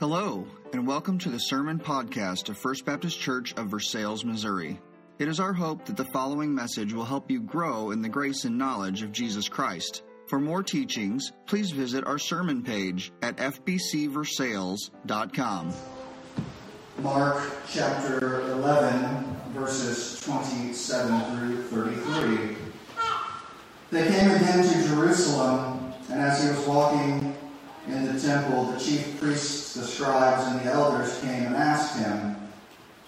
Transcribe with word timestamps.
Hello, 0.00 0.44
and 0.72 0.84
welcome 0.86 1.18
to 1.18 1.28
the 1.28 1.38
Sermon 1.38 1.78
Podcast 1.78 2.48
of 2.48 2.56
First 2.56 2.86
Baptist 2.86 3.20
Church 3.20 3.52
of 3.58 3.66
Versailles, 3.66 4.24
Missouri. 4.24 4.80
It 5.18 5.28
is 5.28 5.38
our 5.38 5.52
hope 5.52 5.84
that 5.84 5.98
the 5.98 6.06
following 6.06 6.54
message 6.54 6.94
will 6.94 7.04
help 7.04 7.30
you 7.30 7.42
grow 7.42 7.90
in 7.90 8.00
the 8.00 8.08
grace 8.08 8.46
and 8.46 8.56
knowledge 8.56 9.02
of 9.02 9.12
Jesus 9.12 9.46
Christ. 9.46 10.04
For 10.26 10.40
more 10.40 10.62
teachings, 10.62 11.32
please 11.44 11.70
visit 11.70 12.06
our 12.06 12.18
sermon 12.18 12.62
page 12.62 13.12
at 13.20 13.36
fbcversailles.com. 13.36 15.74
Mark 17.00 17.52
chapter 17.70 18.40
11, 18.52 19.36
verses 19.52 20.18
27 20.22 21.36
through 21.36 21.62
33. 21.64 22.56
They 23.90 24.08
came 24.08 24.30
again 24.30 24.66
to 24.66 24.88
Jerusalem, 24.88 25.92
and 26.08 26.22
as 26.22 26.42
he 26.42 26.48
was 26.48 26.66
walking 26.66 27.36
in 27.92 28.12
the 28.12 28.20
temple, 28.20 28.64
the 28.64 28.78
chief 28.78 29.20
priests, 29.20 29.74
the 29.74 29.84
scribes, 29.84 30.46
and 30.48 30.60
the 30.60 30.72
elders 30.72 31.20
came 31.20 31.44
and 31.46 31.56
asked 31.56 31.98
him, 31.98 32.36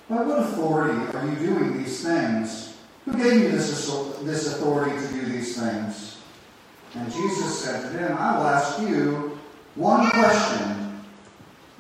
By 0.09 0.23
what 0.23 0.39
authority 0.41 0.99
are 1.17 1.27
you 1.27 1.37
doing 1.37 1.79
these 1.79 2.05
things? 2.05 2.77
Who 3.05 3.15
gave 3.15 3.43
you 3.43 3.51
this, 3.51 3.87
this 4.23 4.55
authority 4.55 4.95
to 4.95 5.13
do 5.13 5.27
these 5.27 5.61
things? 5.61 6.19
And 6.95 7.11
Jesus 7.13 7.59
said 7.59 7.83
to 7.83 7.89
them, 7.89 8.17
I 8.19 8.37
will 8.37 8.47
ask 8.47 8.81
you 8.81 9.39
one 9.75 10.11
question, 10.11 11.03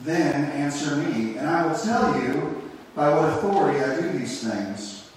then 0.01 0.51
answer 0.53 0.97
me, 0.97 1.37
and 1.37 1.49
I 1.49 1.67
will 1.67 1.79
tell 1.79 2.21
you 2.23 2.63
by 2.95 3.11
what 3.11 3.29
authority 3.29 3.81
I 3.81 4.01
do 4.01 4.19
these 4.19 4.43
things. 4.43 5.11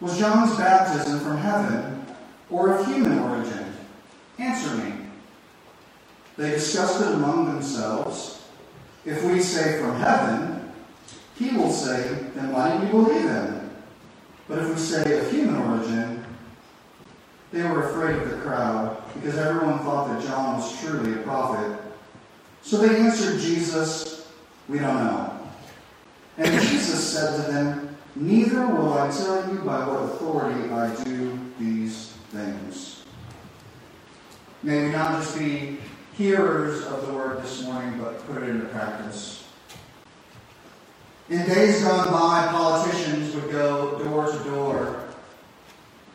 Was 0.00 0.18
John's 0.18 0.56
baptism 0.56 1.20
from 1.20 1.38
heaven 1.38 2.06
or 2.50 2.76
of 2.76 2.86
human 2.86 3.18
origin? 3.18 3.72
Answer 4.38 4.76
me. 4.76 4.93
They 6.36 6.50
discussed 6.50 7.00
it 7.00 7.14
among 7.14 7.46
themselves. 7.46 8.42
If 9.04 9.22
we 9.24 9.40
say 9.40 9.78
from 9.80 9.96
heaven, 9.96 10.72
he 11.38 11.50
will 11.56 11.72
say, 11.72 12.30
then 12.34 12.52
why 12.52 12.72
didn't 12.72 12.86
you 12.86 12.92
believe 12.92 13.22
him? 13.22 13.70
But 14.48 14.58
if 14.58 14.68
we 14.70 14.76
say 14.76 15.18
of 15.18 15.30
human 15.30 15.56
origin, 15.56 16.24
they 17.52 17.62
were 17.62 17.88
afraid 17.88 18.16
of 18.16 18.30
the 18.30 18.36
crowd 18.38 19.02
because 19.14 19.36
everyone 19.38 19.78
thought 19.80 20.08
that 20.08 20.26
John 20.26 20.56
was 20.56 20.80
truly 20.80 21.14
a 21.14 21.22
prophet. 21.22 21.80
So 22.62 22.78
they 22.78 22.96
answered 22.96 23.40
Jesus, 23.40 24.28
We 24.68 24.78
don't 24.78 24.96
know. 24.96 25.38
And 26.36 26.60
Jesus 26.62 27.12
said 27.12 27.36
to 27.36 27.52
them, 27.52 27.96
Neither 28.16 28.66
will 28.66 28.94
I 28.94 29.10
tell 29.10 29.52
you 29.52 29.60
by 29.60 29.86
what 29.86 30.02
authority 30.02 30.70
I 30.70 30.94
do 31.04 31.38
these 31.58 32.12
things. 32.32 33.04
May 34.62 34.86
we 34.86 34.92
not 34.92 35.20
just 35.22 35.38
be 35.38 35.78
hearers 36.16 36.84
of 36.86 37.06
the 37.06 37.12
word 37.12 37.42
this 37.42 37.64
morning, 37.64 37.98
but 38.00 38.24
put 38.26 38.42
it 38.42 38.48
into 38.48 38.66
practice. 38.66 39.44
In 41.28 41.44
days 41.46 41.82
gone 41.82 42.10
by, 42.12 42.48
politicians 42.52 43.34
would 43.34 43.50
go 43.50 43.98
door 44.04 44.30
to 44.30 44.44
door 44.44 45.04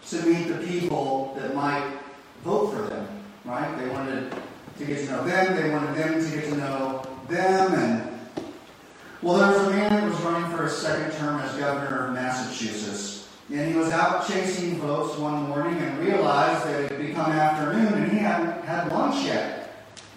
to 0.08 0.26
meet 0.26 0.48
the 0.48 0.66
people 0.66 1.36
that 1.40 1.54
might 1.54 1.98
vote 2.44 2.74
for 2.74 2.84
them, 2.84 3.08
right? 3.44 3.78
They 3.78 3.90
wanted 3.90 4.32
to 4.78 4.86
get 4.86 5.06
to 5.06 5.12
know 5.12 5.24
them, 5.26 5.56
they 5.56 5.70
wanted 5.72 5.96
them 5.96 6.24
to 6.24 6.36
get 6.36 6.46
to 6.46 6.58
know 6.58 7.04
them, 7.28 7.74
and 7.74 8.20
well, 9.22 9.38
there 9.38 9.60
was 9.60 9.68
a 9.68 9.72
man 9.72 9.90
that 9.90 10.10
was 10.10 10.22
running 10.22 10.50
for 10.56 10.64
a 10.64 10.70
second 10.70 11.12
term 11.18 11.42
as 11.42 11.54
governor 11.58 12.08
of 12.08 12.14
Massachusetts. 12.14 13.28
And 13.52 13.70
he 13.70 13.78
was 13.78 13.90
out 13.92 14.26
chasing 14.28 14.78
votes 14.78 15.18
one 15.18 15.50
morning 15.50 15.78
and 15.82 16.00
realized 16.00 16.66
that 16.66 16.84
it 16.84 16.92
had 16.92 17.06
become 17.06 17.32
afternoon 17.32 17.94
and 17.96 18.12
he 18.12 18.20
hadn't 18.20 18.64
had 18.64 18.90
lunch 18.92 19.26
yet 19.26 19.59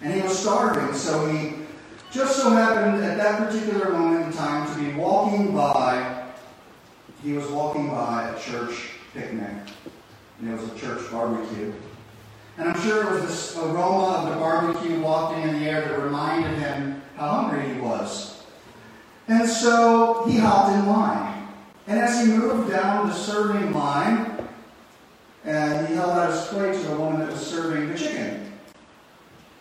and 0.03 0.13
he 0.13 0.21
was 0.21 0.37
starving. 0.37 0.93
So 0.93 1.25
he 1.27 1.53
just 2.11 2.35
so 2.35 2.49
happened 2.51 3.03
at 3.03 3.17
that 3.17 3.47
particular 3.47 3.91
moment 3.91 4.27
in 4.27 4.33
time 4.33 4.71
to 4.71 4.83
be 4.83 4.93
walking 4.93 5.55
by. 5.55 6.25
He 7.23 7.33
was 7.33 7.47
walking 7.47 7.89
by 7.89 8.29
a 8.29 8.39
church 8.39 8.89
picnic, 9.13 9.49
and 10.39 10.49
it 10.49 10.61
was 10.61 10.69
a 10.69 10.75
church 10.77 11.09
barbecue. 11.09 11.73
And 12.57 12.69
I'm 12.69 12.81
sure 12.81 13.01
it 13.01 13.11
was 13.11 13.21
this 13.21 13.57
aroma 13.57 14.17
of 14.17 14.29
the 14.29 14.35
barbecue 14.35 14.99
wafting 14.99 15.49
in 15.49 15.59
the 15.59 15.69
air 15.69 15.81
that 15.81 15.99
reminded 15.99 16.59
him 16.59 17.01
how 17.15 17.29
hungry 17.29 17.73
he 17.73 17.79
was. 17.79 18.43
And 19.27 19.47
so 19.49 20.25
he 20.27 20.37
hopped 20.37 20.73
in 20.73 20.85
line. 20.85 21.47
And 21.87 21.97
as 21.97 22.25
he 22.25 22.33
moved 22.33 22.69
down 22.69 23.07
the 23.07 23.13
serving 23.13 23.73
line, 23.73 24.37
and 25.45 25.87
he 25.87 25.95
held 25.95 26.11
out 26.11 26.31
his 26.31 26.45
plate 26.47 26.73
to 26.73 26.87
the 26.89 26.95
woman 26.95 27.19
that 27.21 27.31
was 27.31 27.45
serving 27.45 27.89
the 27.89 27.97
chicken. 27.97 28.52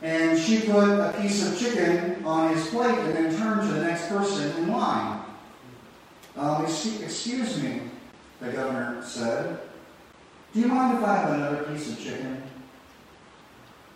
And 0.02 0.36
she 0.36 0.60
put 0.62 0.88
a 0.88 1.14
piece 1.20 1.46
of 1.46 1.58
chicken 1.58 2.24
on 2.24 2.54
his 2.54 2.66
plate 2.68 2.98
and 2.98 3.14
then 3.14 3.36
turned 3.36 3.60
to 3.62 3.68
the 3.68 3.84
next 3.84 4.08
person 4.08 4.50
in 4.56 4.68
line. 4.72 5.20
Um, 6.36 6.64
excuse 6.64 7.62
me, 7.62 7.82
the 8.40 8.50
governor 8.50 9.02
said. 9.04 9.60
Do 10.52 10.60
you 10.60 10.66
mind 10.66 10.98
if 10.98 11.04
I 11.04 11.16
have 11.16 11.30
another 11.34 11.62
piece 11.64 11.92
of 11.92 12.00
chicken? 12.00 12.42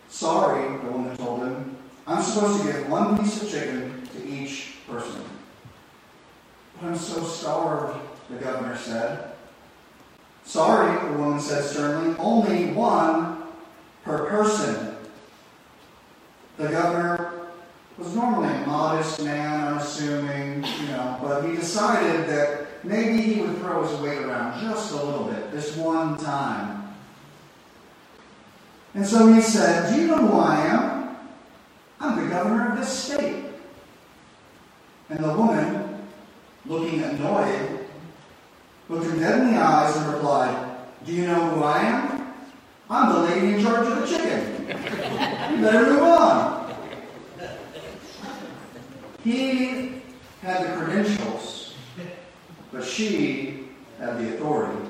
Sorry, 0.07 0.77
the 0.77 0.91
woman 0.91 1.17
told 1.17 1.41
him. 1.41 1.77
I'm 2.07 2.23
supposed 2.23 2.61
to 2.61 2.71
give 2.71 2.89
one 2.89 3.17
piece 3.17 3.43
of 3.43 3.49
chicken 3.49 4.07
to 4.13 4.27
each 4.27 4.75
person. 4.87 5.23
But 6.79 6.87
I'm 6.87 6.95
so 6.95 7.23
starved, 7.23 7.99
the 8.29 8.37
governor 8.37 8.77
said. 8.77 9.31
Sorry, 10.45 11.09
the 11.09 11.17
woman 11.17 11.39
said 11.41 11.63
sternly. 11.63 12.15
Only 12.17 12.71
one 12.71 13.43
per 14.03 14.29
person. 14.29 14.96
The 16.57 16.69
governor 16.69 17.49
was 17.97 18.15
normally 18.15 18.53
a 18.53 18.65
modest 18.65 19.23
man, 19.23 19.67
unassuming, 19.67 20.65
you 20.81 20.87
know, 20.87 21.17
but 21.21 21.47
he 21.47 21.55
decided 21.55 22.27
that 22.27 22.83
maybe 22.83 23.21
he 23.21 23.41
would 23.41 23.57
throw 23.59 23.87
his 23.87 23.99
weight 24.01 24.19
around 24.19 24.59
just 24.61 24.91
a 24.91 24.95
little 24.95 25.25
bit, 25.25 25.51
this 25.51 25.75
one 25.75 26.17
time. 26.17 26.95
And 28.95 29.05
so 29.05 29.31
he 29.31 29.41
said, 29.41 29.93
Do 29.93 30.01
you 30.01 30.07
know 30.07 30.17
who 30.17 30.39
I 30.39 30.65
am? 30.65 31.17
I'm 31.99 32.23
the 32.23 32.29
governor 32.29 32.71
of 32.71 32.77
this 32.79 32.89
state. 32.89 33.45
And 35.09 35.19
the 35.19 35.33
woman, 35.33 36.07
looking 36.65 37.03
annoyed, 37.03 37.85
looked 38.89 39.05
him 39.05 39.19
dead 39.19 39.41
in 39.41 39.53
the 39.53 39.59
eyes 39.59 39.95
and 39.95 40.13
replied, 40.13 40.77
Do 41.05 41.13
you 41.13 41.27
know 41.27 41.49
who 41.49 41.63
I 41.63 41.79
am? 41.79 42.16
I'm 42.89 43.13
the 43.13 43.19
lady 43.19 43.55
in 43.55 43.61
charge 43.61 43.85
of 43.85 43.99
the 43.99 44.07
chicken. 44.07 44.67
You 44.67 45.61
better 45.61 45.91
move 45.91 46.03
on. 46.03 46.75
He 49.23 50.01
had 50.41 50.63
the 50.63 50.77
credentials, 50.77 51.75
but 52.71 52.85
she 52.85 53.67
had 53.99 54.19
the 54.19 54.35
authority. 54.35 54.89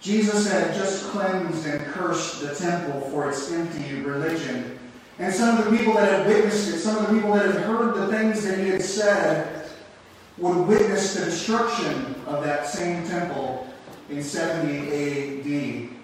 Jesus 0.00 0.50
had 0.50 0.74
just 0.74 1.04
cleansed 1.10 1.66
and 1.66 1.84
cursed 1.86 2.40
the 2.40 2.54
temple 2.54 3.02
for 3.10 3.28
its 3.28 3.50
empty 3.52 4.00
religion. 4.00 4.78
And 5.18 5.34
some 5.34 5.58
of 5.58 5.64
the 5.64 5.76
people 5.76 5.94
that 5.94 6.08
had 6.10 6.26
witnessed 6.26 6.68
it, 6.68 6.78
some 6.78 6.96
of 6.96 7.08
the 7.08 7.14
people 7.14 7.34
that 7.34 7.46
had 7.46 7.62
heard 7.62 7.94
the 7.94 8.06
things 8.06 8.44
that 8.44 8.58
he 8.58 8.68
had 8.68 8.82
said, 8.82 9.68
would 10.38 10.66
witness 10.68 11.14
the 11.14 11.26
destruction 11.26 12.14
of 12.26 12.44
that 12.44 12.66
same 12.66 13.06
temple 13.06 13.68
in 14.08 14.22
70 14.22 15.90
AD. 15.90 15.97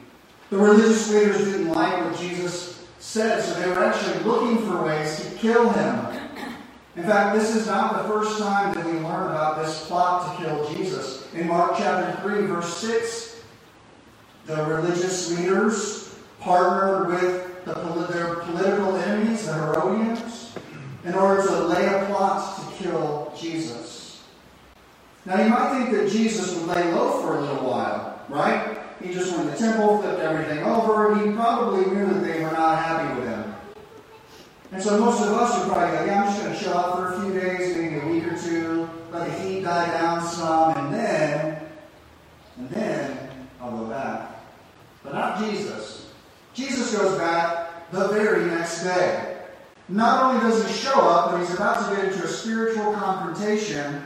The 0.55 0.61
religious 0.61 1.11
leaders 1.11 1.39
didn't 1.47 1.73
like 1.73 2.05
what 2.05 2.17
Jesus 2.17 2.87
said, 3.01 3.43
so 3.43 3.61
they 3.61 3.67
were 3.67 3.85
actually 3.85 4.23
looking 4.23 4.65
for 4.65 4.85
ways 4.85 5.19
to 5.19 5.37
kill 5.37 5.69
him. 5.71 6.17
In 6.95 7.03
fact, 7.03 7.35
this 7.35 7.57
is 7.57 7.67
not 7.67 8.01
the 8.01 8.09
first 8.09 8.39
time 8.39 8.73
that 8.73 8.87
we 8.87 8.93
learn 8.93 9.33
about 9.33 9.61
this 9.61 9.85
plot 9.89 10.39
to 10.39 10.45
kill 10.45 10.73
Jesus. 10.73 11.27
In 11.35 11.49
Mark 11.49 11.73
chapter 11.77 12.23
3, 12.23 12.47
verse 12.47 12.73
6, 12.77 13.43
the 14.47 14.65
religious 14.67 15.37
leaders 15.37 16.15
partnered 16.39 17.09
with 17.09 17.65
the, 17.65 17.75
their 18.13 18.37
political 18.37 18.95
enemies, 18.95 19.47
the 19.47 19.55
Herodians, 19.55 20.55
in 21.05 21.15
order 21.15 21.43
to 21.43 21.65
lay 21.67 21.87
a 21.87 22.07
plot 22.07 22.61
to 22.61 22.77
kill 22.81 23.35
Jesus. 23.37 24.23
Now, 25.27 25.43
you 25.43 25.49
might 25.49 25.71
think 25.81 25.91
that 25.91 26.13
Jesus 26.13 26.55
would 26.55 26.69
lay 26.69 26.93
low 26.93 27.21
for 27.23 27.39
a 27.39 27.41
little 27.41 27.69
while, 27.69 28.23
right? 28.29 28.74
He 29.03 29.13
just 29.13 29.37
went 29.37 29.45
to 29.45 29.51
the 29.51 29.57
temple, 29.57 30.01
flipped 30.01 30.21
everything 30.21 30.65
over. 30.65 31.15
He 31.17 31.33
probably 31.33 31.85
knew 31.95 32.07
that 32.07 32.21
they 32.21 32.43
were 32.43 32.53
not 32.53 32.79
happy 32.83 33.21
with 33.21 33.29
him. 33.29 33.55
And 34.73 34.83
so 34.83 34.99
most 34.99 35.23
of 35.23 35.33
us 35.33 35.59
would 35.59 35.73
probably 35.73 35.97
go, 35.97 36.05
yeah, 36.05 36.23
I'm 36.23 36.29
just 36.29 36.43
going 36.43 36.55
to 36.57 36.61
chill 36.61 36.77
out 36.77 36.97
for 36.97 37.15
a 37.15 37.21
few 37.21 37.41
days, 37.41 37.77
maybe 37.77 37.99
a 37.99 38.09
week 38.09 38.25
or 38.27 38.37
two, 38.37 38.89
let 39.13 39.29
the 39.29 39.39
heat 39.41 39.63
die 39.63 39.87
down 39.87 40.21
some, 40.23 40.77
and 40.77 40.95
then, 40.95 41.63
and 42.59 42.71
then 42.71 43.31
I'll 43.61 43.71
go 43.71 43.85
back. 43.87 44.43
But 45.03 45.15
not 45.15 45.39
Jesus. 45.39 46.11
Jesus 46.55 46.97
goes 46.97 47.17
back 47.19 47.91
the 47.93 48.09
very 48.09 48.47
next 48.47 48.83
day. 48.83 49.37
Not 49.89 50.25
only 50.25 50.41
does 50.41 50.67
he 50.67 50.73
show 50.73 51.09
up, 51.09 51.31
but 51.31 51.41
he's 51.41 51.55
about 51.55 51.89
to 51.89 51.97
get 51.97 52.07
into 52.07 52.25
a 52.25 52.29
spiritual 52.29 52.95
confrontation 52.95 54.03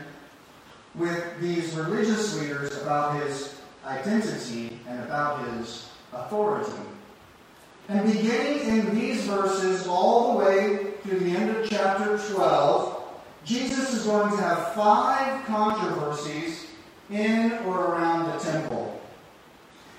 with 0.95 1.39
these 1.39 1.73
religious 1.75 2.39
leaders 2.39 2.81
about 2.81 3.21
his 3.23 3.58
identity 3.89 4.79
and 4.87 4.99
about 5.03 5.45
his 5.47 5.89
authority. 6.13 6.71
And 7.87 8.11
beginning 8.11 8.67
in 8.67 8.95
these 8.95 9.25
verses 9.25 9.87
all 9.87 10.33
the 10.37 10.45
way 10.45 10.93
to 11.03 11.19
the 11.19 11.31
end 11.31 11.57
of 11.57 11.69
chapter 11.69 12.17
12, 12.33 13.03
Jesus 13.43 13.93
is 13.93 14.05
going 14.05 14.29
to 14.31 14.37
have 14.37 14.73
five 14.73 15.43
controversies 15.45 16.67
in 17.09 17.51
or 17.65 17.85
around 17.85 18.31
the 18.31 18.37
temple. 18.43 19.01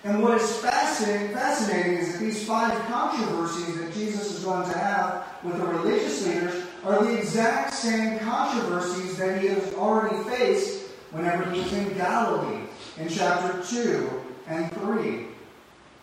And 0.04 0.22
what 0.22 0.40
is 0.40 0.56
fascinating, 0.58 1.34
fascinating 1.34 1.94
is 1.94 2.12
that 2.12 2.20
these 2.20 2.46
five 2.46 2.78
controversies 2.86 3.76
that 3.76 3.92
Jesus 3.92 4.38
is 4.38 4.44
going 4.44 4.70
to 4.70 4.78
have 4.78 5.26
with 5.42 5.58
the 5.58 5.66
religious 5.66 6.26
leaders 6.26 6.64
are 6.84 7.04
the 7.04 7.18
exact 7.18 7.74
same 7.74 8.20
controversies 8.20 9.18
that 9.18 9.42
he 9.42 9.48
has 9.48 9.74
already 9.74 10.16
faced 10.30 10.86
whenever 11.10 11.50
he 11.50 11.60
was 11.60 11.72
in 11.72 11.92
Galilee 11.94 12.69
in 13.00 13.08
chapter 13.08 13.62
2 13.62 14.10
and 14.46 14.70
3. 14.72 15.26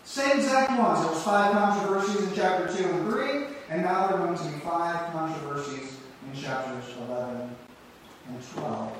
Same 0.04 0.38
exact 0.38 0.80
ones. 0.80 1.02
There 1.02 1.12
was 1.12 1.24
five 1.24 1.52
controversies 1.52 2.28
in 2.28 2.36
chapter 2.36 2.76
2 2.76 2.84
and 2.84 3.12
3, 3.12 3.46
and 3.70 3.82
now 3.84 4.08
there 4.08 4.18
are 4.18 4.26
going 4.26 4.38
to 4.38 4.44
be 4.44 4.60
five 4.62 5.12
controversies 5.12 5.98
in 6.26 6.42
chapters 6.42 6.86
11 7.08 7.56
and 8.30 8.52
12. 8.54 8.98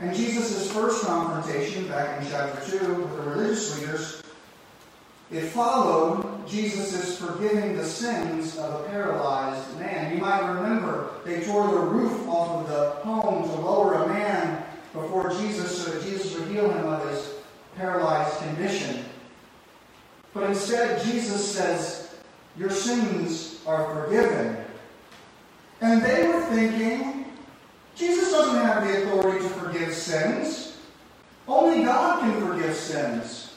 And 0.00 0.14
Jesus' 0.14 0.70
first 0.72 1.04
confrontation 1.04 1.86
back 1.88 2.20
in 2.20 2.28
chapter 2.28 2.78
2 2.78 2.94
with 2.94 3.16
the 3.16 3.22
religious 3.22 3.80
leaders, 3.80 4.22
it 5.30 5.46
followed 5.46 6.46
Jesus' 6.46 7.18
forgiving 7.18 7.76
the 7.76 7.84
sins 7.84 8.58
of 8.58 8.80
a 8.80 8.88
paralyzed 8.88 9.78
man. 9.78 10.12
You 10.14 10.20
might 10.20 10.46
remember 10.52 11.12
they 11.24 11.40
tore 11.44 11.70
the 11.70 11.78
roof 11.78 12.28
off 12.28 12.62
of 12.62 12.68
the 12.68 12.90
home 13.02 13.44
to 13.44 13.54
lower 13.54 13.94
a 13.94 14.08
man 14.08 14.62
before 14.92 15.30
Jesus 15.30 15.82
so 15.82 15.90
that 15.90 16.02
Jesus 16.02 16.31
heal 16.52 16.70
him 16.70 16.86
of 16.86 17.08
his 17.08 17.34
paralyzed 17.76 18.38
condition. 18.38 19.04
But 20.34 20.44
instead, 20.44 21.02
Jesus 21.04 21.54
says, 21.54 22.14
Your 22.56 22.70
sins 22.70 23.60
are 23.66 23.94
forgiven. 23.94 24.56
And 25.80 26.02
they 26.02 26.28
were 26.28 26.42
thinking, 26.42 27.26
Jesus 27.94 28.30
doesn't 28.30 28.64
have 28.64 28.86
the 28.86 29.02
authority 29.02 29.40
to 29.40 29.48
forgive 29.50 29.92
sins. 29.92 30.78
Only 31.48 31.84
God 31.84 32.20
can 32.20 32.46
forgive 32.46 32.74
sins. 32.74 33.54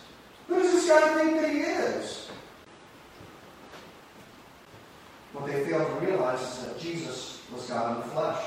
Who 0.47 0.55
does 0.55 0.71
this 0.71 0.89
guy 0.89 1.13
think 1.15 1.41
that 1.41 1.49
he 1.51 1.59
is? 1.59 2.27
What 5.33 5.47
they 5.47 5.65
failed 5.65 5.87
to 5.87 6.05
realize 6.05 6.41
is 6.41 6.65
that 6.65 6.79
Jesus 6.79 7.41
was 7.53 7.67
God 7.67 7.95
in 7.95 8.01
the 8.01 8.15
flesh, 8.15 8.43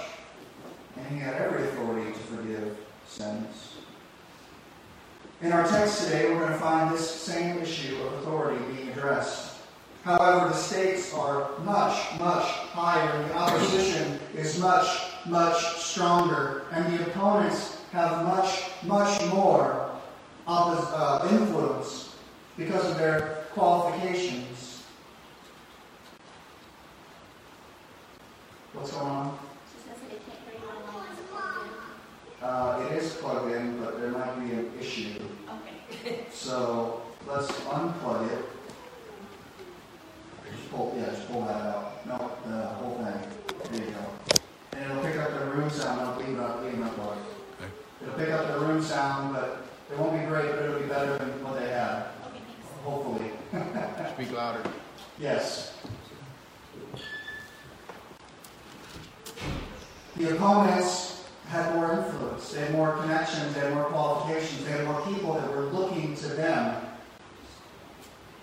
and 0.97 1.07
he 1.09 1.19
had 1.19 1.35
every 1.35 1.69
authority 1.69 2.13
to 2.13 2.19
forgive 2.19 2.77
sins. 3.07 3.78
In 5.41 5.53
our 5.53 5.65
text 5.69 6.03
today, 6.03 6.29
we're 6.29 6.41
going 6.41 6.53
to 6.53 6.59
find 6.59 6.93
this 6.93 7.09
same 7.09 7.59
issue 7.59 7.97
of 8.03 8.13
authority 8.15 8.61
being 8.75 8.89
addressed. 8.89 9.59
However, 10.03 10.49
the 10.49 10.55
stakes 10.55 11.15
are 11.15 11.57
much, 11.61 12.19
much 12.19 12.45
higher, 12.73 13.09
and 13.09 13.31
the 13.31 13.35
opposition 13.37 14.19
is 14.35 14.59
much, 14.59 14.89
much 15.27 15.57
stronger, 15.77 16.65
and 16.73 16.93
the 16.93 17.07
opponents 17.07 17.83
have 17.93 18.25
much, 18.25 18.65
much 18.83 19.25
more 19.27 19.93
uh, 20.49 21.29
influence 21.31 22.17
because 22.57 22.91
of 22.91 22.99
their 22.99 23.45
qualifications. 23.53 24.83
What's 28.73 28.91
going 28.91 29.07
on? 29.07 29.39
Uh, 32.43 32.87
it 32.87 32.97
is 32.97 33.15
plugged 33.15 33.53
in, 33.53 33.81
but 33.83 34.01
there 34.01 34.11
might 34.11 34.35
be 34.37 34.53
an 34.55 34.73
issue. 34.81 35.15
Okay. 36.01 36.21
So 36.33 37.03
let's 37.27 37.51
unplug 37.51 38.31
it. 38.31 38.45
Just 40.51 40.71
pull, 40.71 40.95
yeah, 40.97 41.07
just 41.07 41.29
pull 41.31 41.43
that 41.43 41.67
out. 41.67 42.07
No, 42.07 42.31
the 42.47 42.67
whole 42.67 42.97
thing. 42.97 43.73
There 43.73 43.89
you 43.89 43.93
go. 43.93 44.39
And 44.73 44.91
it'll 44.91 45.03
pick 45.03 45.17
up 45.17 45.39
the 45.39 45.47
room 45.47 45.69
sound. 45.69 46.01
I'll 46.01 46.17
leave 46.17 46.29
it 46.29 46.41
up, 46.41 46.63
leave 46.63 46.75
it 46.75 46.83
up. 46.83 46.99
Okay. 46.99 47.71
It'll 48.03 48.15
pick 48.15 48.29
up 48.31 48.47
the 48.47 48.67
room 48.67 48.83
sound, 48.83 49.35
but 49.35 49.67
it 49.91 49.99
won't 49.99 50.21
be 50.21 50.27
great, 50.27 50.51
but 50.51 50.63
it'll 50.63 50.81
be 50.81 50.87
better 50.87 51.19
than 51.19 51.43
what 51.43 51.59
they 51.59 51.69
had. 51.69 52.07
Okay, 52.27 52.41
thanks. 52.47 52.85
Hopefully. 52.85 53.31
Speak 54.15 54.33
louder. 54.37 54.63
Yes. 55.19 55.77
The 60.17 60.35
opponents 60.35 61.25
had 61.49 61.75
more 61.75 61.93
influence, 61.93 62.53
they 62.53 62.61
had 62.61 62.73
more 62.73 62.97
connections, 62.99 63.55
they 63.55 63.61
had 63.61 63.73
more 63.73 63.85
qualifications, 63.85 64.65
they 64.65 64.73
had 64.73 64.85
more 64.85 65.01
people 65.03 65.35
that 65.35 65.49
were 65.51 65.63
looking 65.63 66.15
to 66.17 66.29
them 66.29 66.77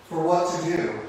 for 0.08 0.22
what 0.22 0.58
to 0.58 0.76
do. 0.76 1.00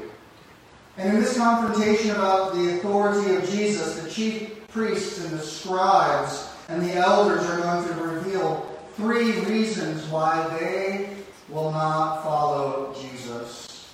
And 0.98 1.13
in 1.13 1.22
this 1.22 1.38
confrontation 1.38 2.12
about 2.12 2.54
the 2.54 2.67
authority 2.78 3.36
of 3.36 3.50
Jesus, 3.50 4.02
the 4.02 4.10
chief 4.10 4.68
priests 4.68 5.24
and 5.24 5.38
the 5.38 5.44
scribes 5.44 6.50
and 6.70 6.82
the 6.82 6.94
elders 6.94 7.46
are 7.46 7.62
going 7.62 7.88
to 7.88 7.94
reveal 8.04 8.78
three 8.96 9.40
reasons 9.42 10.06
why 10.08 10.48
they 10.60 11.10
will 11.50 11.72
not 11.72 12.24
follow 12.24 12.94
Jesus. 13.00 13.94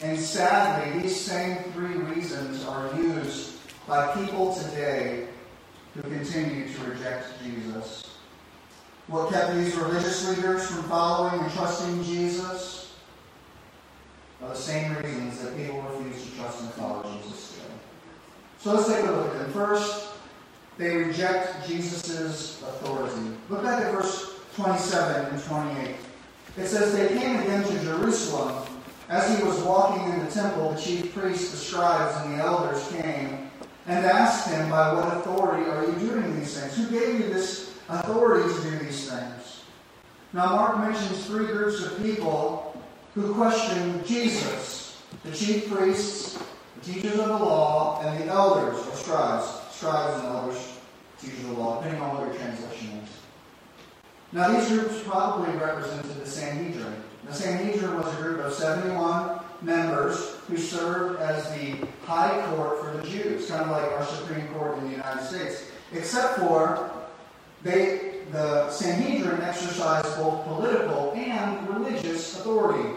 And 0.00 0.18
sadly, 0.18 1.00
these 1.00 1.18
same 1.18 1.58
three 1.72 1.94
reasons 1.94 2.64
are 2.64 2.92
used 2.96 3.52
by 3.86 4.14
people 4.14 4.54
today 4.54 5.28
who 5.94 6.02
continue 6.02 6.72
to 6.72 6.84
reject 6.84 7.26
Jesus. 7.44 8.16
What 9.06 9.32
kept 9.32 9.54
these 9.54 9.74
religious 9.76 10.28
leaders 10.28 10.66
from 10.66 10.84
following 10.84 11.40
and 11.40 11.52
trusting 11.52 12.02
Jesus 12.04 12.94
are 14.42 14.48
the 14.48 14.56
same 14.56 14.96
reasons 14.96 15.40
that 15.40 15.56
people 15.56 15.82
refuse 15.82 16.24
to 16.24 16.36
trust 16.36 16.62
and 16.62 16.70
follow 16.72 17.02
Jesus 17.22 17.52
today. 17.52 17.61
So 18.62 18.74
let's 18.74 18.86
take 18.86 19.04
a 19.04 19.10
look 19.10 19.34
at 19.34 19.38
them. 19.40 19.52
First, 19.52 20.12
they 20.78 20.96
reject 20.96 21.66
Jesus' 21.66 22.62
authority. 22.62 23.36
Look 23.48 23.64
back 23.64 23.82
at 23.82 23.92
verse 23.92 24.38
27 24.54 25.34
and 25.34 25.42
28. 25.42 25.96
It 26.56 26.66
says, 26.66 26.92
They 26.92 27.08
came 27.08 27.40
again 27.40 27.64
to 27.64 27.78
Jerusalem. 27.82 28.64
As 29.08 29.36
he 29.36 29.44
was 29.44 29.60
walking 29.62 30.12
in 30.12 30.24
the 30.24 30.30
temple, 30.30 30.72
the 30.72 30.80
chief 30.80 31.12
priests, 31.12 31.50
the 31.50 31.56
scribes, 31.56 32.24
and 32.24 32.34
the 32.34 32.44
elders 32.44 32.88
came 32.88 33.50
and 33.86 34.06
asked 34.06 34.48
him, 34.48 34.70
By 34.70 34.94
what 34.94 35.16
authority 35.16 35.68
are 35.68 35.84
you 35.84 36.08
doing 36.08 36.38
these 36.38 36.56
things? 36.58 36.76
Who 36.76 36.88
gave 36.88 37.20
you 37.20 37.32
this 37.32 37.74
authority 37.88 38.54
to 38.54 38.62
do 38.62 38.78
these 38.78 39.10
things? 39.10 39.62
Now, 40.32 40.54
Mark 40.54 40.78
mentions 40.78 41.26
three 41.26 41.46
groups 41.46 41.84
of 41.84 42.00
people 42.00 42.80
who 43.14 43.34
question 43.34 44.04
Jesus 44.06 45.02
the 45.24 45.32
chief 45.32 45.70
priests, 45.70 46.38
teachers 46.82 47.18
of 47.18 47.28
the 47.28 47.44
law, 47.44 48.00
and 48.02 48.20
the 48.20 48.26
elders, 48.26 48.86
or 48.86 48.94
scribes. 48.94 49.46
Scribes 49.70 50.22
and 50.22 50.28
elders, 50.34 50.78
teachers 51.20 51.40
of 51.40 51.48
the 51.48 51.54
law, 51.54 51.80
depending 51.80 52.02
on 52.02 52.16
what 52.16 52.26
your 52.26 52.36
translation 52.36 52.90
is. 52.98 53.08
Now, 54.32 54.48
these 54.50 54.68
groups 54.68 55.02
probably 55.02 55.54
represented 55.56 56.16
the 56.16 56.26
Sanhedrin. 56.26 57.02
The 57.26 57.34
Sanhedrin 57.34 57.94
was 57.96 58.12
a 58.14 58.16
group 58.16 58.40
of 58.40 58.52
71 58.52 59.40
members 59.60 60.36
who 60.48 60.56
served 60.56 61.20
as 61.20 61.48
the 61.52 61.86
high 62.04 62.44
court 62.48 62.80
for 62.80 62.96
the 62.96 63.08
Jews, 63.08 63.48
kind 63.48 63.62
of 63.62 63.70
like 63.70 63.90
our 63.92 64.04
Supreme 64.06 64.48
Court 64.48 64.78
in 64.78 64.84
the 64.84 64.90
United 64.90 65.24
States, 65.24 65.70
except 65.92 66.38
for 66.38 66.90
they, 67.62 68.22
the 68.32 68.70
Sanhedrin 68.70 69.40
exercised 69.42 70.16
both 70.16 70.44
political 70.44 71.12
and 71.12 71.68
religious 71.68 72.40
authority. 72.40 72.88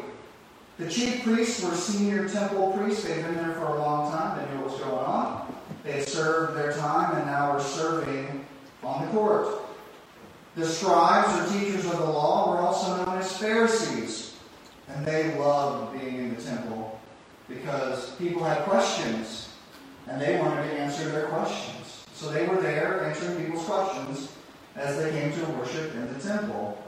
The 0.78 0.90
chief 0.90 1.24
priests 1.24 1.64
were 1.64 1.74
senior 1.74 2.28
temple 2.28 2.74
priests. 2.74 3.06
They'd 3.06 3.24
been 3.24 3.36
there 3.36 3.54
for 3.54 3.66
a 3.68 3.80
long 3.80 4.12
time. 4.12 4.38
They 4.38 4.52
knew 4.52 4.62
what 4.62 4.72
was 4.72 4.82
going 4.82 4.94
on. 4.94 5.56
They 5.84 6.02
served 6.02 6.58
their 6.58 6.74
time 6.74 7.16
and 7.16 7.26
now 7.28 7.54
were 7.54 7.62
serving 7.62 8.46
on 8.84 9.06
the 9.06 9.12
court. 9.12 9.48
The 10.56 10.66
scribes 10.66 11.38
or 11.40 11.60
teachers 11.60 11.86
of 11.86 11.98
the 11.98 12.06
law 12.06 12.52
were 12.52 12.60
also 12.60 13.06
known 13.06 13.18
as 13.18 13.38
Pharisees, 13.38 14.36
and 14.88 15.06
they 15.06 15.38
loved 15.38 16.00
being 16.00 16.16
in 16.16 16.36
the 16.36 16.42
temple 16.42 17.00
because 17.48 18.16
people 18.16 18.44
had 18.44 18.60
questions 18.60 19.50
and 20.08 20.22
they 20.22 20.38
wanted 20.40 20.70
to 20.70 20.80
answer 20.80 21.10
their 21.10 21.28
questions. 21.28 22.06
So 22.14 22.30
they 22.30 22.48
were 22.48 22.62
there 22.62 23.04
answering 23.06 23.44
people's 23.44 23.66
questions 23.66 24.32
as 24.76 24.98
they 24.98 25.12
came 25.12 25.34
to 25.34 25.52
worship 25.54 25.94
in 25.94 26.14
the 26.14 26.20
temple. 26.20 26.85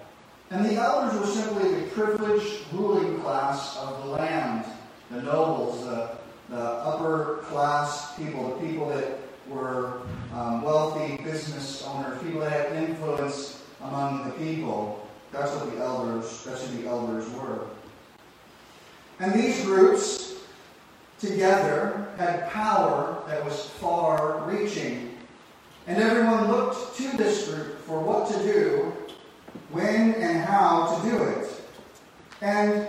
And 0.49 0.65
the 0.65 0.75
elders 0.75 1.19
were 1.19 1.25
simply 1.25 1.71
the 1.73 1.87
privileged 1.87 2.63
ruling 2.71 3.19
class 3.21 3.77
of 3.77 4.03
the 4.03 4.09
land, 4.11 4.65
the 5.11 5.21
nobles, 5.21 5.83
the, 5.83 6.11
the 6.49 6.61
upper 6.61 7.39
class 7.43 8.15
people, 8.15 8.57
the 8.57 8.67
people 8.67 8.87
that 8.89 9.19
were 9.49 10.01
um, 10.33 10.61
wealthy 10.61 11.21
business 11.23 11.85
owners, 11.85 12.21
people 12.23 12.41
that 12.41 12.51
had 12.51 12.83
influence 12.83 13.63
among 13.81 14.29
the 14.29 14.35
people. 14.35 15.07
That's 15.31 15.51
what 15.51 15.71
the 15.73 15.81
elders, 15.81 16.43
that's 16.45 16.65
who 16.65 16.81
the 16.81 16.87
elders 16.87 17.29
were. 17.31 17.67
And 19.19 19.33
these 19.33 19.63
groups 19.65 20.35
together 21.19 22.07
had 22.17 22.49
power 22.49 23.21
that 23.27 23.43
was 23.43 23.69
far 23.81 24.43
reaching. 24.49 25.17
And 25.87 26.01
everyone 26.01 26.49
looked 26.49 26.95
to 26.97 27.17
this 27.17 27.49
group 27.49 27.79
for 27.81 27.99
what 27.99 28.29
to 28.31 28.43
do, 28.43 28.93
when 29.71 30.13
and 30.15 30.43
how 30.43 30.95
to 30.95 31.09
do 31.09 31.23
it. 31.23 31.49
And 32.41 32.87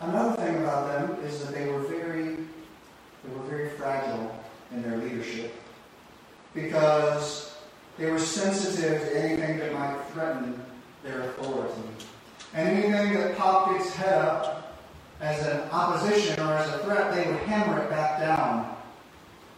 another 0.00 0.36
thing 0.42 0.56
about 0.56 0.88
them 0.88 1.24
is 1.24 1.44
that 1.44 1.54
they 1.54 1.66
were 1.68 1.80
very 1.80 2.36
they 3.24 3.34
were 3.34 3.44
very 3.48 3.70
fragile 3.70 4.44
in 4.72 4.82
their 4.82 4.98
leadership. 4.98 5.54
Because 6.54 7.56
They 7.98 8.10
were 8.10 8.18
sensitive 8.18 9.00
to 9.00 9.18
anything 9.18 9.58
that 9.58 9.72
might 9.72 9.98
threaten 10.12 10.60
their 11.02 11.22
authority. 11.22 11.80
And 12.52 12.68
anything 12.68 13.14
that 13.14 13.38
popped 13.38 13.80
its 13.80 13.94
head 13.94 14.18
up 14.18 14.76
as 15.20 15.46
an 15.46 15.60
opposition 15.70 16.38
or 16.40 16.52
as 16.54 16.68
a 16.74 16.78
threat, 16.80 17.14
they 17.14 17.30
would 17.30 17.40
hammer 17.40 17.82
it 17.82 17.88
back 17.88 18.20
down. 18.20 18.76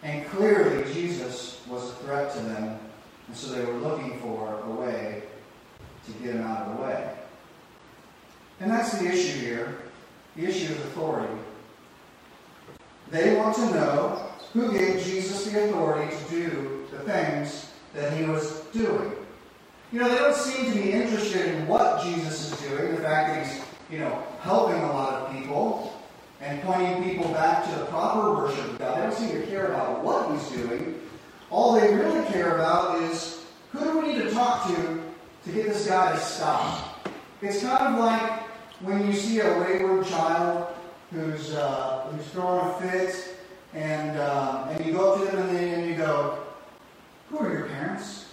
And 0.05 0.25
clearly, 0.29 0.93
Jesus 0.93 1.61
was 1.69 1.91
a 1.91 1.95
threat 1.95 2.33
to 2.35 2.41
them. 2.41 2.79
And 3.27 3.37
so 3.37 3.51
they 3.51 3.65
were 3.65 3.79
looking 3.79 4.21
for 4.21 4.61
a 4.65 4.71
way 4.71 5.25
to 6.13 6.25
get 6.25 6.35
him 6.35 6.43
out 6.43 6.67
of 6.67 6.77
the 6.77 6.83
way. 6.83 7.11
And 8.61 8.71
that's 8.71 8.99
the 8.99 9.07
issue 9.07 9.39
here. 9.39 9.79
The 10.37 10.47
issue 10.47 10.73
of 10.73 10.81
authority. 10.81 11.35
They 13.11 13.37
want 13.37 13.57
to 13.57 13.67
know 13.73 14.31
who 14.53 14.73
gave 14.73 15.03
Jesus 15.05 15.47
the 15.47 15.69
authority 15.69 16.15
to 16.15 16.31
do 16.31 16.87
the 16.91 16.99
things 17.01 17.71
that 17.95 18.13
he 18.13 18.25
was 18.25 18.61
doing. 18.73 19.13
You 19.93 20.01
know, 20.01 20.09
they 20.09 20.19
don't 20.19 20.35
seem 20.35 20.73
to 20.73 20.79
be 20.79 20.93
interested 20.93 21.47
in 21.55 21.67
what 21.67 22.03
Jesus 22.03 22.53
is 22.53 22.69
doing, 22.69 22.95
the 22.95 23.01
fact 23.01 23.29
that 23.29 23.47
he's, 23.47 23.65
you 23.91 23.99
know, 24.01 24.23
helping 24.41 24.77
a 24.77 24.93
lot 24.93 25.15
of 25.15 25.33
people 25.33 25.99
and 26.41 26.61
pointing 26.63 27.03
people 27.05 27.33
back 27.33 27.65
to 27.65 27.79
the 27.79 27.87
proper 27.87 28.35
worship 28.35 28.65
of 28.65 28.79
God. 28.79 28.97
They 28.97 29.03
don't 29.03 29.15
seem 29.15 29.41
to 29.41 29.47
care 29.47 29.67
about 29.67 30.05
what 30.05 30.31
he's 30.31 30.49
doing. 30.51 31.01
All 31.51 31.73
they 31.73 31.95
really 31.95 32.25
care 32.29 32.55
about 32.57 33.03
is 33.03 33.47
who 33.73 33.85
do 33.85 33.99
we 33.99 34.13
need 34.13 34.23
to 34.23 34.31
talk 34.31 34.67
to 34.69 35.01
to 35.45 35.53
get 35.53 35.67
this 35.67 35.87
guy 35.87 36.13
to 36.13 36.21
stop. 36.21 37.09
It's 37.41 37.63
kind 37.63 37.95
of 37.95 38.01
like 38.01 38.43
when 38.81 39.07
you 39.07 39.13
see 39.13 39.41
a 39.41 39.59
wayward 39.61 40.07
child 40.07 40.75
who's, 41.11 41.55
uh, 41.55 42.09
who's 42.11 42.27
throwing 42.29 42.67
a 42.67 42.81
fit 42.81 43.37
and, 43.75 44.19
uh, 44.19 44.67
and 44.71 44.85
you 44.85 44.93
go 44.93 45.15
up 45.15 45.21
to 45.21 45.37
them 45.37 45.49
and, 45.49 45.57
they, 45.57 45.71
and 45.75 45.87
you 45.87 45.95
go, 45.95 46.39
who 47.29 47.39
are 47.39 47.53
your 47.53 47.67
parents? 47.67 48.27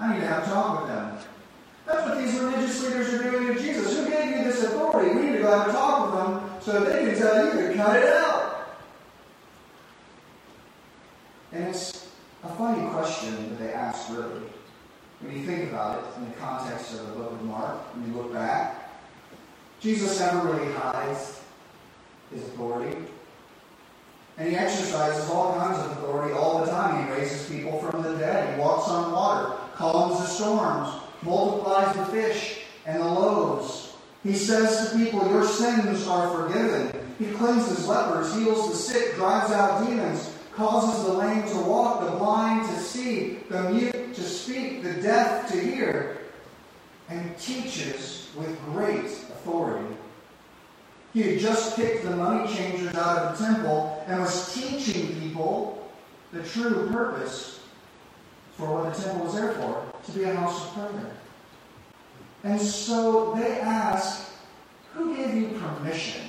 I 0.00 0.12
need 0.14 0.20
to 0.20 0.26
have 0.26 0.44
a 0.44 0.46
talk 0.46 0.82
with 0.82 0.90
them. 0.90 1.18
That's 1.86 2.08
what 2.08 2.18
these 2.18 2.38
religious 2.38 2.82
leaders 2.82 3.14
are 3.14 3.30
doing 3.30 3.54
to 3.54 3.60
Jesus. 3.60 3.96
Who 3.96 4.08
gave 4.08 4.30
you 4.30 4.44
this 4.44 4.62
authority? 4.62 5.14
We 5.14 5.22
need 5.22 5.32
to 5.32 5.42
go 5.42 5.58
have 5.58 5.68
a 5.68 5.72
talk 5.72 6.12
with 6.12 6.22
them 6.22 6.60
so 6.60 6.80
that 6.80 6.92
they 6.92 7.10
can 7.10 7.18
tell 7.18 7.44
you 7.44 7.68
to 7.68 7.74
cut 7.74 7.96
it 7.96 8.08
out. 8.08 8.68
And 11.52 11.64
it's 11.64 12.08
a 12.44 12.48
funny 12.54 12.88
question 12.90 13.50
that 13.50 13.58
they 13.58 13.72
ask, 13.72 14.10
really. 14.10 14.42
You 15.32 15.46
think 15.46 15.70
about 15.70 15.98
it 15.98 16.18
in 16.18 16.28
the 16.28 16.36
context 16.36 16.92
of 16.92 17.06
the 17.06 17.12
book 17.14 17.32
of 17.32 17.42
Mark, 17.42 17.78
when 17.94 18.06
you 18.06 18.20
look 18.20 18.34
back, 18.34 18.90
Jesus 19.80 20.20
never 20.20 20.46
really 20.46 20.70
hides 20.74 21.40
his 22.30 22.42
authority. 22.42 22.98
And 24.36 24.50
he 24.50 24.56
exercises 24.56 25.30
all 25.30 25.58
kinds 25.58 25.78
of 25.78 25.92
authority 25.92 26.34
all 26.34 26.64
the 26.64 26.70
time. 26.70 27.06
He 27.06 27.12
raises 27.12 27.48
people 27.48 27.78
from 27.78 28.02
the 28.02 28.14
dead. 28.16 28.54
He 28.54 28.60
walks 28.60 28.88
on 28.88 29.12
water, 29.12 29.56
calms 29.74 30.20
the 30.20 30.26
storms, 30.26 31.02
multiplies 31.22 31.96
the 31.96 32.04
fish 32.06 32.60
and 32.84 33.00
the 33.00 33.08
loaves. 33.08 33.94
He 34.22 34.34
says 34.34 34.90
to 34.90 34.98
people, 34.98 35.28
Your 35.30 35.46
sins 35.46 36.06
are 36.06 36.36
forgiven. 36.36 36.92
He 37.18 37.26
cleanses 37.32 37.86
lepers, 37.88 38.34
heals 38.34 38.70
the 38.70 38.76
sick, 38.76 39.14
drives 39.14 39.50
out 39.52 39.86
demons, 39.86 40.31
causes 40.54 41.04
the 41.04 41.12
lame 41.12 41.46
to 41.48 41.56
walk, 41.58 42.04
the 42.04 42.16
blind 42.16 42.68
to 42.68 42.76
see, 42.76 43.38
the 43.48 43.70
mute 43.70 44.14
to 44.14 44.22
speak, 44.22 44.82
the 44.82 44.94
deaf 44.94 45.50
to 45.50 45.58
hear, 45.58 46.18
and 47.08 47.36
teaches 47.38 48.30
with 48.36 48.58
great 48.66 49.06
authority. 49.06 49.96
He 51.12 51.22
had 51.22 51.40
just 51.40 51.76
kicked 51.76 52.04
the 52.04 52.16
money 52.16 52.52
changers 52.54 52.94
out 52.94 53.18
of 53.18 53.38
the 53.38 53.44
temple 53.44 54.02
and 54.06 54.20
was 54.20 54.54
teaching 54.54 55.20
people 55.20 55.90
the 56.32 56.42
true 56.42 56.88
purpose 56.90 57.60
for 58.56 58.74
what 58.74 58.94
the 58.94 59.02
temple 59.02 59.26
was 59.26 59.34
there 59.34 59.52
for 59.52 59.92
to 60.04 60.12
be 60.12 60.24
a 60.24 60.34
house 60.34 60.66
of 60.66 60.74
prayer. 60.74 61.12
And 62.44 62.60
so 62.60 63.34
they 63.34 63.60
ask, 63.60 64.32
Who 64.94 65.16
gave 65.16 65.34
you 65.34 65.58
permission 65.58 66.22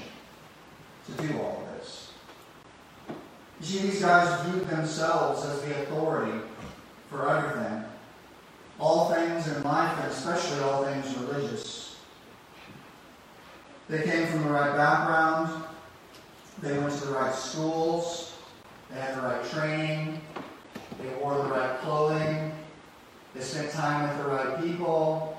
to 1.06 1.28
do 1.28 1.40
all 1.40 1.60
this? 1.60 1.63
You 3.64 3.70
see, 3.70 3.88
these 3.88 4.02
guys 4.02 4.46
viewed 4.46 4.68
themselves 4.68 5.46
as 5.46 5.62
the 5.62 5.84
authority 5.84 6.38
for 7.10 7.30
everything. 7.30 7.86
All 8.78 9.14
things 9.14 9.48
in 9.48 9.64
life, 9.64 9.98
and 10.02 10.12
especially 10.12 10.60
all 10.60 10.84
things 10.84 11.16
religious. 11.20 11.96
They 13.88 14.04
came 14.04 14.28
from 14.28 14.44
the 14.44 14.50
right 14.50 14.76
background. 14.76 15.64
They 16.62 16.78
went 16.78 16.92
to 16.94 17.06
the 17.06 17.14
right 17.14 17.34
schools. 17.34 18.34
They 18.92 19.00
had 19.00 19.16
the 19.16 19.22
right 19.22 19.50
training. 19.52 20.20
They 21.02 21.16
wore 21.22 21.38
the 21.38 21.50
right 21.50 21.80
clothing. 21.80 22.52
They 23.34 23.40
spent 23.40 23.72
time 23.72 24.10
with 24.10 24.18
the 24.18 24.30
right 24.30 24.62
people. 24.62 25.38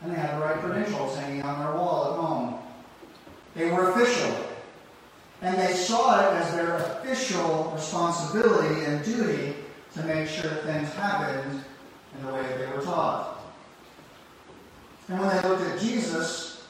And 0.00 0.12
they 0.12 0.16
had 0.16 0.36
the 0.36 0.44
right 0.44 0.58
credentials 0.60 1.16
hanging 1.16 1.42
on 1.42 1.58
their 1.58 1.74
wall 1.74 2.12
at 2.12 2.20
home. 2.20 2.60
They 3.56 3.68
were 3.68 3.90
official. 3.90 4.41
And 5.42 5.58
they 5.58 5.74
saw 5.74 6.20
it 6.20 6.34
as 6.36 6.54
their 6.54 6.76
official 6.76 7.72
responsibility 7.74 8.84
and 8.84 9.04
duty 9.04 9.56
to 9.94 10.02
make 10.04 10.28
sure 10.28 10.50
things 10.50 10.88
happened 10.94 11.64
in 12.16 12.26
the 12.26 12.32
way 12.32 12.42
that 12.42 12.58
they 12.58 12.66
were 12.66 12.82
taught. 12.82 13.44
And 15.08 15.18
when 15.18 15.28
they 15.28 15.48
looked 15.48 15.62
at 15.62 15.80
Jesus, 15.80 16.64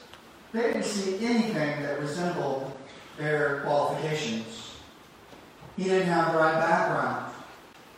they 0.51 0.61
didn't 0.63 0.85
see 0.85 1.23
anything 1.23 1.83
that 1.83 1.99
resembled 1.99 2.75
their 3.17 3.61
qualifications. 3.61 4.71
He 5.77 5.83
didn't 5.83 6.07
have 6.07 6.33
the 6.33 6.39
right 6.39 6.59
background. 6.59 7.31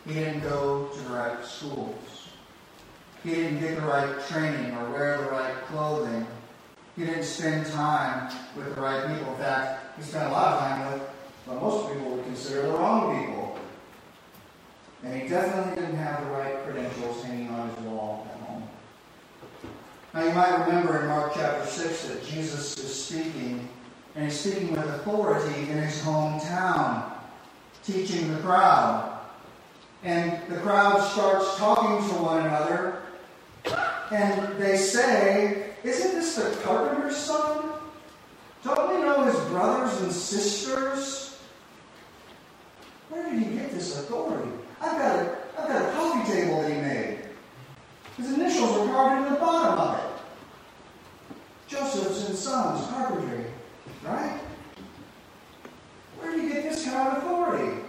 He 0.06 0.14
didn't 0.14 0.42
go 0.42 0.90
to 0.94 1.00
the 1.00 1.10
right 1.10 1.44
schools. 1.46 2.28
He 3.24 3.32
didn't 3.32 3.62
get 3.62 3.76
the 3.78 3.82
right 3.82 4.28
training 4.28 4.76
or 4.76 4.92
wear 4.92 5.18
the 5.20 5.32
right 5.32 5.56
clothing. 5.68 6.28
He 6.98 7.06
didn't 7.06 7.24
spend 7.24 7.66
time 7.68 8.32
with 8.56 8.76
the 8.76 8.82
right 8.82 9.08
people. 9.08 9.34
In 9.34 9.40
fact, 9.40 9.85
he 9.98 10.04
spent 10.04 10.28
a 10.28 10.32
lot 10.32 10.54
of 10.54 10.60
time 10.60 10.94
with 10.94 11.02
what 11.46 11.62
most 11.62 11.94
people 11.94 12.12
would 12.12 12.26
consider 12.26 12.64
the 12.64 12.70
wrong 12.70 13.20
people. 13.20 13.60
And 15.04 15.22
he 15.22 15.28
definitely 15.28 15.82
didn't 15.82 15.98
have 15.98 16.26
the 16.26 16.32
right 16.32 16.64
credentials 16.64 17.24
hanging 17.24 17.50
on 17.50 17.70
his 17.70 17.80
wall 17.80 18.28
at 18.32 18.40
home. 18.42 18.68
Now, 20.14 20.24
you 20.24 20.34
might 20.34 20.66
remember 20.66 21.02
in 21.02 21.08
Mark 21.08 21.34
chapter 21.36 21.66
6 21.68 22.08
that 22.08 22.26
Jesus 22.26 22.78
is 22.78 23.06
speaking, 23.06 23.70
and 24.16 24.26
he's 24.26 24.40
speaking 24.40 24.72
with 24.72 24.86
authority 24.86 25.70
in 25.70 25.78
his 25.78 26.02
hometown, 26.02 27.12
teaching 27.84 28.34
the 28.34 28.40
crowd. 28.40 29.20
And 30.04 30.40
the 30.50 30.58
crowd 30.58 31.02
starts 31.12 31.56
talking 31.58 32.10
to 32.10 32.16
one 32.22 32.46
another, 32.46 33.00
and 34.12 34.58
they 34.58 34.78
say, 34.78 35.72
Isn't 35.84 36.16
this 36.16 36.36
the 36.36 36.56
carpenter's 36.64 37.18
son? 37.18 37.75
Don't 38.66 38.96
we 38.96 39.02
know 39.02 39.24
his 39.26 39.40
brothers 39.50 40.02
and 40.02 40.12
sisters? 40.12 41.40
Where 43.10 43.30
did 43.30 43.44
he 43.44 43.56
get 43.56 43.70
this 43.70 44.00
authority? 44.00 44.50
I've 44.82 44.98
got 44.98 45.16
a, 45.16 45.38
I've 45.56 45.68
got 45.68 45.82
a 45.84 45.92
coffee 45.92 46.32
table 46.32 46.62
that 46.64 46.72
he 46.72 46.82
made. 46.82 47.20
His 48.18 48.34
initials 48.34 48.72
are 48.72 48.88
carved 48.88 49.28
in 49.28 49.34
the 49.34 49.40
bottom 49.40 49.80
of 49.80 50.00
it. 50.00 50.06
Joseph's 51.68 52.28
and 52.28 52.36
Sons, 52.36 52.88
carpentry, 52.88 53.46
right? 54.04 54.40
Where 56.18 56.32
do 56.32 56.42
you 56.42 56.52
get 56.52 56.64
this 56.64 56.86
kind 56.86 57.10
of 57.10 57.18
authority? 57.18 57.82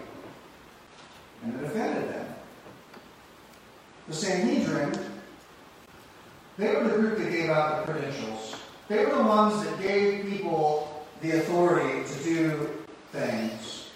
And 1.43 1.59
it 1.59 1.65
offended 1.65 2.11
them. 2.11 2.35
The 4.09 4.15
Sanhedrin, 4.15 4.93
they 6.59 6.75
were 6.75 6.85
the 6.85 6.99
group 6.99 7.19
that 7.19 7.31
gave 7.31 7.49
out 7.49 7.87
the 7.87 7.93
credentials. 7.93 8.56
They 8.89 9.05
were 9.05 9.17
the 9.17 9.23
ones 9.23 9.65
that 9.65 9.81
gave 9.81 10.27
people 10.27 11.05
the 11.21 11.39
authority 11.39 12.07
to 12.07 12.23
do 12.23 12.71
things. 13.11 13.91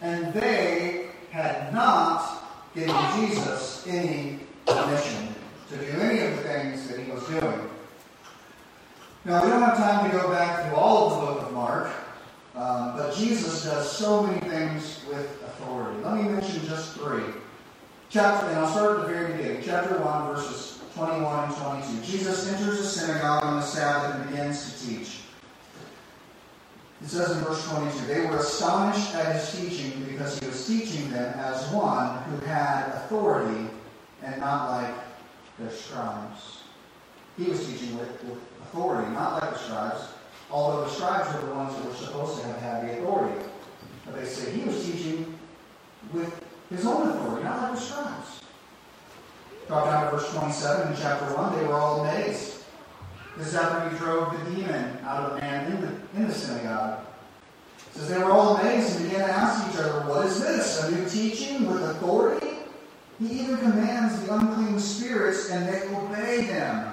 And 0.00 0.32
they 0.32 1.10
had 1.30 1.74
not 1.74 2.42
given 2.74 2.96
Jesus 3.16 3.86
any 3.86 4.40
permission 4.66 5.34
to 5.68 5.76
do 5.76 6.00
any 6.00 6.20
of 6.20 6.36
the 6.36 6.42
things 6.42 6.88
that 6.88 7.00
he 7.00 7.10
was 7.10 7.26
doing. 7.26 7.70
Now, 9.26 9.44
we 9.44 9.50
don't 9.50 9.60
have 9.60 9.76
time 9.76 10.10
to 10.10 10.16
go 10.16 10.30
back 10.30 10.64
through 10.64 10.76
all 10.76 11.10
of 11.10 11.20
the 11.20 11.26
book 11.26 11.42
of 11.46 11.52
Mark, 11.52 11.90
um, 12.56 12.96
but 12.96 13.14
Jesus 13.14 13.64
does 13.64 13.92
so 13.92 14.22
many 14.22 14.40
things 14.40 15.04
with 15.06 15.42
authority. 15.42 16.02
Let 16.02 16.16
me 16.16 16.22
mention 16.22 16.64
just 16.66 16.94
three. 16.94 17.24
Chapter, 18.08 18.46
and 18.46 18.58
I'll 18.58 18.68
start 18.68 19.00
at 19.00 19.06
the 19.06 19.12
very 19.12 19.36
beginning. 19.36 19.62
Chapter 19.62 19.98
1, 19.98 20.34
verses 20.34 20.79
21 21.00 21.48
and 21.48 21.56
22. 21.56 22.02
Jesus 22.02 22.52
enters 22.52 22.78
a 22.78 22.84
synagogue 22.84 23.42
on 23.42 23.56
the 23.56 23.62
Sabbath 23.62 24.16
and 24.16 24.28
begins 24.28 24.70
to 24.70 24.86
teach. 24.86 25.20
It 27.00 27.08
says 27.08 27.38
in 27.38 27.42
verse 27.42 27.66
22, 27.70 28.04
They 28.04 28.26
were 28.26 28.36
astonished 28.36 29.14
at 29.14 29.34
his 29.34 29.50
teaching 29.50 30.04
because 30.04 30.38
he 30.38 30.46
was 30.46 30.66
teaching 30.66 31.10
them 31.10 31.32
as 31.38 31.66
one 31.72 32.22
who 32.24 32.44
had 32.44 32.88
authority 32.88 33.70
and 34.22 34.38
not 34.42 34.72
like 34.72 34.94
their 35.58 35.70
scribes. 35.70 36.64
He 37.38 37.44
was 37.44 37.66
teaching 37.66 37.98
with, 37.98 38.22
with 38.24 38.38
authority, 38.64 39.10
not 39.12 39.40
like 39.40 39.54
the 39.54 39.58
scribes, 39.58 40.02
although 40.50 40.84
the 40.84 40.90
scribes 40.90 41.32
were 41.32 41.48
the 41.48 41.54
ones 41.54 41.74
that 41.76 41.86
were 41.86 41.94
supposed 41.94 42.42
to 42.42 42.46
have 42.46 42.60
had 42.60 42.86
the 42.86 42.98
authority. 42.98 43.42
But 44.04 44.16
they 44.16 44.26
say 44.26 44.50
he 44.50 44.66
was 44.66 44.84
teaching 44.84 45.38
with 46.12 46.44
his 46.68 46.84
own 46.84 47.08
authority, 47.08 47.44
not 47.44 47.62
like 47.62 47.72
the 47.72 47.80
scribes. 47.80 48.39
Drop 49.70 49.84
down 49.84 50.10
to 50.10 50.18
verse 50.18 50.28
27 50.32 50.92
in 50.92 50.98
chapter 51.00 51.32
1. 51.32 51.56
They 51.56 51.64
were 51.64 51.74
all 51.74 52.00
amazed. 52.00 52.64
This 53.36 53.46
is 53.46 53.54
after 53.54 53.88
he 53.88 53.96
drove 53.98 54.36
the 54.36 54.50
demon 54.50 54.98
out 55.04 55.22
of 55.22 55.34
the 55.36 55.40
man 55.40 55.70
in 55.70 55.80
the, 55.80 55.92
in 56.16 56.26
the 56.26 56.34
synagogue. 56.34 57.04
It 57.78 57.98
says 57.98 58.08
they 58.08 58.18
were 58.18 58.32
all 58.32 58.56
amazed 58.56 58.96
and 58.96 59.08
began 59.08 59.28
to 59.28 59.32
ask 59.32 59.72
each 59.72 59.78
other, 59.78 60.08
What 60.08 60.26
is 60.26 60.40
this? 60.40 60.82
A 60.82 60.90
new 60.90 61.08
teaching 61.08 61.70
with 61.70 61.84
authority? 61.84 62.48
He 63.20 63.42
even 63.42 63.58
commands 63.58 64.20
the 64.22 64.34
unclean 64.34 64.80
spirits, 64.80 65.50
and 65.50 65.68
they 65.68 65.86
obey 65.94 66.42
him. 66.42 66.86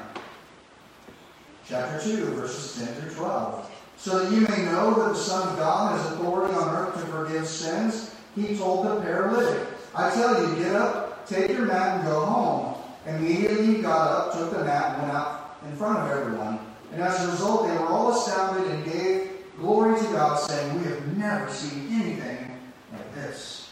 Chapter 1.67 1.99
2, 1.99 2.25
verses 2.35 2.85
10 2.85 2.93
through 2.93 3.15
12. 3.15 3.71
So 3.97 4.19
that 4.19 4.31
you 4.31 4.41
may 4.41 4.65
know 4.65 4.93
that 4.93 5.15
the 5.15 5.15
Son 5.15 5.47
of 5.47 5.57
God 5.57 5.99
has 5.99 6.11
authority 6.11 6.53
on 6.53 6.75
earth 6.75 6.93
to 6.93 6.99
forgive 7.07 7.47
sins, 7.47 8.13
he 8.35 8.55
told 8.55 8.85
the 8.85 9.01
paralytic, 9.01 9.67
I 9.95 10.11
tell 10.11 10.47
you, 10.47 10.63
get 10.63 10.75
up, 10.75 11.06
take 11.27 11.49
your 11.51 11.65
mat, 11.65 11.99
and 11.99 12.07
go 12.07 12.25
home. 12.25 12.75
Immediately 13.05 13.65
he 13.65 13.81
got 13.81 14.07
up, 14.07 14.33
took 14.33 14.51
the 14.51 14.63
mat, 14.63 14.93
and 14.93 15.03
went 15.03 15.13
out 15.13 15.57
in 15.63 15.75
front 15.75 15.99
of 15.99 16.11
everyone. 16.11 16.59
And 16.93 17.01
as 17.01 17.23
a 17.25 17.31
result, 17.31 17.67
they 17.67 17.73
were 17.73 17.87
all 17.87 18.17
astounded 18.17 18.71
and 18.71 18.85
gave 18.85 19.31
glory 19.59 19.99
to 19.99 20.05
God, 20.05 20.39
saying, 20.39 20.77
We 20.77 20.85
have 20.85 21.17
never 21.17 21.49
seen 21.49 21.87
anything 21.91 22.59
like 22.91 23.15
this. 23.15 23.71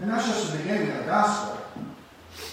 And 0.00 0.10
that's 0.10 0.26
just 0.26 0.52
the 0.52 0.58
beginning 0.58 0.90
of 0.90 0.98
the 0.98 1.04
gospel. 1.04 1.58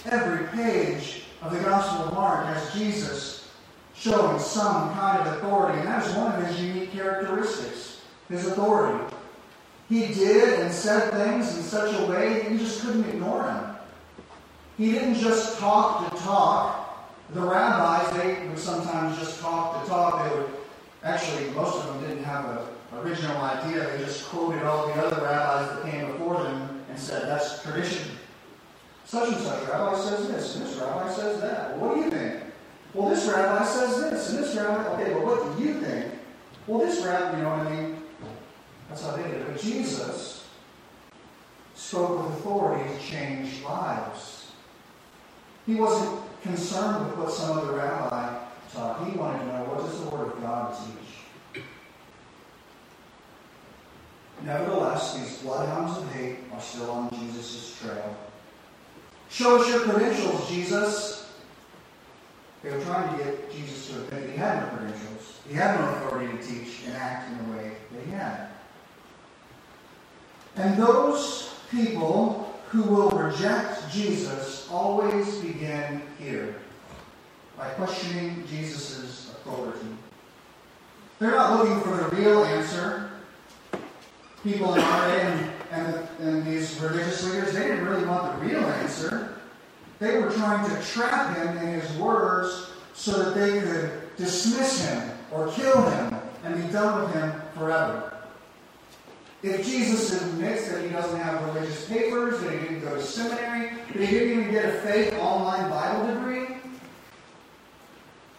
Every 0.06 0.46
page 0.48 1.22
of 1.42 1.52
the 1.52 1.60
Gospel 1.60 2.06
of 2.06 2.14
Mark 2.14 2.46
has 2.46 2.72
Jesus 2.74 3.50
showing 3.94 4.38
some 4.38 4.92
kind 4.94 5.26
of 5.26 5.38
authority, 5.38 5.78
and 5.78 5.88
that 5.88 6.06
is 6.06 6.14
one 6.14 6.32
of 6.32 6.46
his 6.46 6.60
unique 6.60 6.92
characteristics 6.92 7.90
his 8.30 8.46
authority. 8.46 9.14
He 9.88 10.06
did 10.06 10.60
and 10.60 10.72
said 10.72 11.10
things 11.10 11.56
in 11.56 11.62
such 11.62 11.92
a 11.98 12.06
way 12.06 12.42
that 12.42 12.50
you 12.52 12.58
just 12.58 12.80
couldn't 12.80 13.08
ignore 13.08 13.50
him. 13.50 13.76
He 14.80 14.92
didn't 14.92 15.16
just 15.16 15.58
talk 15.58 16.10
to 16.10 16.16
talk. 16.22 17.06
The 17.34 17.40
rabbis, 17.42 18.16
they 18.16 18.48
would 18.48 18.58
sometimes 18.58 19.18
just 19.18 19.38
talk 19.38 19.82
to 19.82 19.90
talk. 19.90 20.24
They 20.24 20.38
would 20.38 20.48
actually, 21.04 21.50
most 21.50 21.84
of 21.84 21.86
them 21.88 22.08
didn't 22.08 22.24
have 22.24 22.46
an 22.46 22.98
original 23.00 23.36
idea. 23.42 23.90
They 23.90 24.02
just 24.02 24.26
quoted 24.30 24.62
all 24.62 24.86
the 24.86 24.94
other 24.94 25.22
rabbis 25.22 25.68
that 25.68 25.92
came 25.92 26.10
before 26.12 26.42
them 26.44 26.82
and 26.88 26.98
said, 26.98 27.28
that's 27.28 27.62
tradition. 27.62 28.10
Such 29.04 29.34
and 29.34 29.42
such 29.42 29.68
rabbi 29.68 29.98
says 29.98 30.28
this, 30.28 30.56
and 30.56 30.64
this 30.64 30.76
rabbi 30.76 31.12
says 31.12 31.42
that. 31.42 31.76
Well, 31.76 31.90
what 31.90 31.96
do 31.96 32.00
you 32.00 32.10
think? 32.10 32.42
Well, 32.94 33.10
this 33.10 33.26
rabbi 33.26 33.66
says 33.66 34.00
this, 34.00 34.30
and 34.30 34.38
this 34.38 34.56
rabbi, 34.56 34.86
okay, 34.94 35.12
well, 35.12 35.26
what 35.26 35.58
do 35.58 35.62
you 35.62 35.74
think? 35.74 36.06
Well, 36.66 36.78
this 36.78 37.04
rabbi, 37.04 37.36
you 37.36 37.42
know 37.42 37.50
what 37.50 37.66
I 37.66 37.70
mean? 37.70 38.02
That's 38.88 39.04
how 39.04 39.14
they 39.14 39.24
did 39.24 39.42
it. 39.42 39.46
But 39.46 39.60
Jesus 39.60 40.48
spoke 41.74 42.24
with 42.24 42.38
authority 42.38 42.90
to 42.94 42.98
change 43.04 43.62
lives. 43.62 44.39
He 45.70 45.76
wasn't 45.76 46.20
concerned 46.42 47.06
with 47.06 47.16
what 47.16 47.30
some 47.32 47.58
other 47.58 47.74
rabbi 47.74 48.38
taught. 48.72 49.08
He 49.08 49.16
wanted 49.16 49.38
to 49.38 49.46
know 49.46 49.64
what 49.66 49.86
does 49.86 50.00
the 50.02 50.10
Word 50.10 50.32
of 50.32 50.42
God 50.42 50.74
teach. 50.74 51.62
Nevertheless, 54.42 55.16
these 55.16 55.38
bloodhounds 55.38 55.96
of 55.98 56.12
hate 56.12 56.38
are 56.52 56.60
still 56.60 56.90
on 56.90 57.10
Jesus' 57.10 57.78
trail. 57.80 58.16
Show 59.28 59.60
us 59.60 59.68
your 59.68 59.82
credentials, 59.82 60.48
Jesus. 60.48 61.32
They 62.64 62.70
were 62.70 62.82
trying 62.82 63.16
to 63.16 63.24
get 63.24 63.52
Jesus 63.52 63.90
to 63.90 64.00
admit 64.00 64.30
he 64.30 64.36
had 64.36 64.62
no 64.64 64.76
credentials. 64.76 65.38
He 65.46 65.54
had 65.54 65.78
no 65.78 65.88
authority 65.88 66.36
to 66.36 66.42
teach 66.42 66.80
and 66.86 66.96
act 66.96 67.30
in 67.30 67.46
the 67.46 67.56
way 67.56 67.72
that 67.92 68.04
he 68.04 68.10
had. 68.10 68.48
And 70.56 70.76
those 70.76 71.54
people 71.70 72.49
who 72.70 72.82
will 72.82 73.10
reject 73.10 73.90
Jesus 73.90 74.68
always 74.70 75.38
begin 75.38 76.02
here 76.20 76.54
by 77.58 77.68
questioning 77.70 78.44
Jesus' 78.48 79.30
authority. 79.30 79.86
They're 81.18 81.32
not 81.32 81.58
looking 81.58 81.80
for 81.80 81.96
the 81.96 82.16
real 82.16 82.44
answer. 82.44 83.10
People 84.44 84.74
in 84.74 84.80
our 84.80 85.08
day 85.08 85.20
and, 85.20 85.50
and, 85.72 86.08
and 86.20 86.46
these 86.46 86.78
religious 86.80 87.24
leaders, 87.24 87.52
they 87.52 87.68
didn't 87.68 87.84
really 87.84 88.06
want 88.06 88.40
the 88.40 88.46
real 88.46 88.64
answer. 88.64 89.34
They 89.98 90.20
were 90.20 90.30
trying 90.30 90.70
to 90.70 90.82
trap 90.86 91.36
him 91.36 91.58
in 91.58 91.80
his 91.80 91.92
words 91.98 92.70
so 92.94 93.20
that 93.20 93.34
they 93.34 93.60
could 93.60 94.16
dismiss 94.16 94.86
him 94.88 95.10
or 95.32 95.48
kill 95.48 95.82
him 95.90 96.16
and 96.44 96.54
be 96.54 96.72
done 96.72 97.02
with 97.02 97.14
him 97.14 97.32
forever. 97.54 98.19
If 99.42 99.64
Jesus 99.64 100.20
admits 100.20 100.68
that 100.68 100.84
he 100.84 100.90
doesn't 100.90 101.18
have 101.18 101.42
religious 101.54 101.88
papers, 101.88 102.40
that 102.40 102.52
he 102.52 102.58
didn't 102.58 102.80
go 102.80 102.94
to 102.94 103.02
seminary, 103.02 103.70
that 103.94 104.06
he 104.06 104.06
didn't 104.06 104.38
even 104.38 104.50
get 104.50 104.66
a 104.66 104.72
fake 104.80 105.14
online 105.14 105.70
Bible 105.70 106.14
degree, 106.14 106.56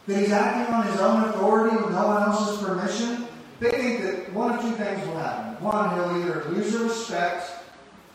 that 0.08 0.20
he's 0.20 0.32
acting 0.32 0.74
on 0.74 0.86
his 0.86 1.00
own 1.00 1.24
authority 1.30 1.76
with 1.76 1.92
no 1.92 2.08
one 2.08 2.22
else's 2.24 2.64
permission, 2.64 3.28
they 3.60 3.72
think 3.72 4.02
that 4.04 4.34
one 4.34 4.54
of 4.54 4.62
two 4.62 4.72
things 4.72 5.06
will 5.08 5.18
happen. 5.18 5.64
One, 5.64 5.94
he'll 5.96 6.18
either 6.22 6.46
lose 6.50 6.72
the 6.72 6.86
respect 6.86 7.52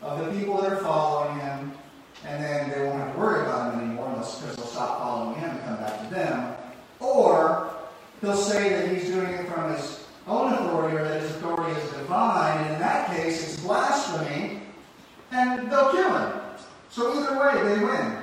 of 0.03 0.25
the 0.25 0.39
people 0.39 0.61
that 0.61 0.73
are 0.73 0.79
following 0.79 1.39
him, 1.41 1.73
and 2.25 2.43
then 2.43 2.71
they 2.71 2.85
won't 2.85 2.99
have 2.99 3.15
to 3.15 3.19
worry 3.19 3.43
about 3.43 3.75
him 3.75 3.81
anymore 3.81 4.09
unless 4.11 4.41
because 4.41 4.57
they'll 4.57 4.67
stop 4.67 4.99
following 4.99 5.41
him 5.41 5.51
and 5.51 5.61
come 5.65 5.77
back 5.77 6.09
to 6.09 6.15
them. 6.15 6.57
Or 7.01 7.71
he'll 8.21 8.37
say 8.37 8.69
that 8.71 8.95
he's 8.95 9.09
doing 9.09 9.27
it 9.27 9.49
from 9.49 9.73
his 9.75 10.07
own 10.27 10.53
authority 10.53 10.97
or 10.97 11.05
that 11.05 11.21
his 11.23 11.31
authority 11.37 11.81
is 11.81 11.91
divine, 11.93 12.59
and 12.59 12.75
in 12.75 12.81
that 12.81 13.15
case 13.15 13.45
it's 13.45 13.63
blasphemy, 13.63 14.63
and 15.31 15.71
they'll 15.71 15.91
kill 15.91 16.17
him. 16.17 16.41
So 16.91 17.13
either 17.13 17.39
way, 17.39 17.63
they 17.63 17.85
win. 17.85 18.19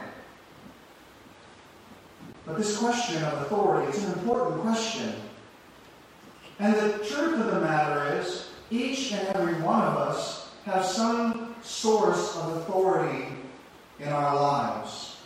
But 2.45 2.57
this 2.57 2.77
question 2.77 3.23
of 3.23 3.41
authority, 3.41 3.89
it's 3.89 4.03
an 4.05 4.13
important 4.13 4.61
question. 4.61 5.13
And 6.59 6.75
the 6.75 6.97
truth 6.99 7.39
of 7.39 7.47
the 7.47 7.61
matter 7.61 8.19
is, 8.19 8.49
each 8.69 9.11
and 9.11 9.27
every 9.35 9.61
one 9.61 9.81
of 9.81 9.97
us 9.97 10.51
have 10.65 10.85
some 10.85 11.55
source 11.61 12.35
of 12.37 12.57
authority 12.57 13.27
in 13.99 14.09
our 14.09 14.35
lives. 14.35 15.17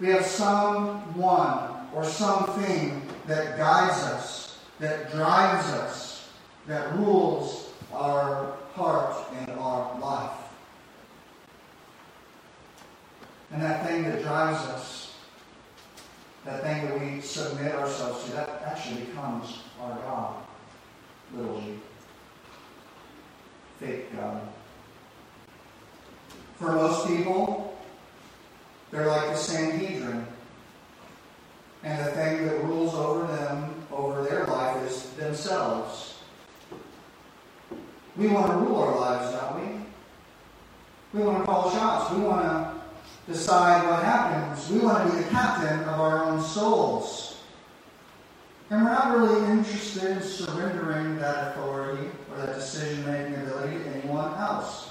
We 0.00 0.08
have 0.08 0.24
someone 0.24 1.88
or 1.94 2.04
something 2.04 3.02
that 3.26 3.56
guides 3.56 4.02
us, 4.04 4.58
that 4.78 5.10
drives 5.10 5.66
us, 5.72 6.28
that 6.66 6.94
rules 6.96 7.70
our 7.92 8.54
heart 8.74 9.16
and 9.38 9.50
our 9.58 9.98
life. 9.98 10.45
And 13.56 13.64
that 13.64 13.86
thing 13.86 14.02
that 14.02 14.20
drives 14.20 14.58
us, 14.68 15.14
that 16.44 16.62
thing 16.62 16.84
that 16.84 17.00
we 17.00 17.22
submit 17.22 17.74
ourselves 17.74 18.24
to, 18.24 18.32
that 18.32 18.62
actually 18.66 19.06
becomes 19.06 19.60
our 19.80 19.96
God, 20.00 20.34
little 21.34 21.58
g. 21.62 21.78
Fake 23.80 24.14
God. 24.14 24.42
For 26.56 26.72
most 26.72 27.06
people, 27.06 27.78
they're 28.90 29.06
like 29.06 29.30
the 29.30 29.36
Sanhedrin. 29.36 30.26
And 31.82 32.06
the 32.06 32.10
thing 32.10 32.46
that 32.46 32.62
rules 32.62 32.92
over 32.92 33.26
them, 33.26 33.86
over 33.90 34.22
their 34.22 34.44
life, 34.44 34.84
is 34.86 35.12
themselves. 35.12 36.18
We 38.18 38.28
want 38.28 38.48
to 38.48 38.58
rule 38.58 38.82
our 38.82 39.00
lives, 39.00 39.34
don't 39.34 39.82
we? 41.14 41.18
We 41.18 41.26
want 41.26 41.38
to 41.38 41.44
call 41.46 41.70
shots. 41.70 42.12
We 42.12 42.20
want 42.20 42.42
to 42.42 42.75
decide 43.26 43.88
what 43.88 44.02
happens. 44.02 44.68
We 44.70 44.78
want 44.80 45.10
to 45.10 45.16
be 45.16 45.22
the 45.22 45.28
captain 45.30 45.80
of 45.80 46.00
our 46.00 46.24
own 46.24 46.42
souls. 46.42 47.42
And 48.70 48.82
we're 48.82 48.90
not 48.90 49.16
really 49.16 49.50
interested 49.50 50.16
in 50.16 50.22
surrendering 50.22 51.16
that 51.18 51.52
authority 51.52 52.08
or 52.30 52.38
that 52.38 52.54
decision 52.56 53.06
making 53.06 53.34
ability 53.34 53.78
to 53.78 53.90
anyone 53.90 54.34
else. 54.34 54.90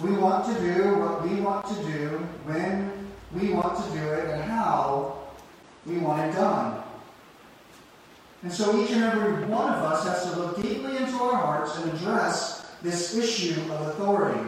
We 0.00 0.12
want 0.12 0.46
to 0.46 0.60
do 0.60 0.96
what 0.98 1.22
we 1.22 1.40
want 1.40 1.66
to 1.66 1.74
do 1.84 2.08
when 2.44 3.08
we 3.32 3.52
want 3.52 3.84
to 3.84 3.98
do 3.98 4.04
it 4.12 4.30
and 4.30 4.42
how 4.42 5.18
we 5.86 5.98
want 5.98 6.28
it 6.28 6.32
done. 6.34 6.82
And 8.42 8.52
so 8.52 8.82
each 8.82 8.90
and 8.90 9.04
every 9.04 9.44
one 9.44 9.72
of 9.72 9.82
us 9.84 10.04
has 10.04 10.32
to 10.32 10.40
look 10.40 10.56
deeply 10.60 10.96
into 10.96 11.14
our 11.14 11.36
hearts 11.36 11.78
and 11.78 11.92
address 11.92 12.66
this 12.82 13.16
issue 13.16 13.60
of 13.72 13.88
authority. 13.88 14.40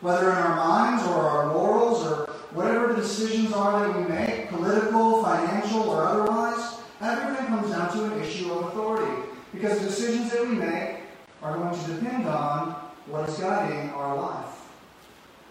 Whether 0.00 0.30
in 0.30 0.36
our 0.36 0.56
minds 0.56 1.04
or 1.04 1.14
our 1.14 1.52
morals 1.52 2.04
or 2.04 2.26
whatever 2.50 2.92
the 2.92 2.95
decisions 3.06 3.52
are 3.52 3.86
that 3.86 3.96
we 3.96 4.14
make, 4.14 4.48
political, 4.48 5.22
financial, 5.22 5.82
or 5.88 6.04
otherwise, 6.04 6.78
everything 7.00 7.46
comes 7.46 7.70
down 7.70 7.92
to 7.92 8.04
an 8.04 8.20
issue 8.20 8.52
of 8.52 8.66
authority. 8.66 9.28
Because 9.52 9.78
the 9.78 9.86
decisions 9.86 10.30
that 10.32 10.46
we 10.46 10.54
make 10.54 10.96
are 11.42 11.56
going 11.56 11.78
to 11.78 11.92
depend 11.92 12.26
on 12.26 12.72
what 13.06 13.28
is 13.28 13.38
guiding 13.38 13.90
our 13.90 14.16
life. 14.16 14.46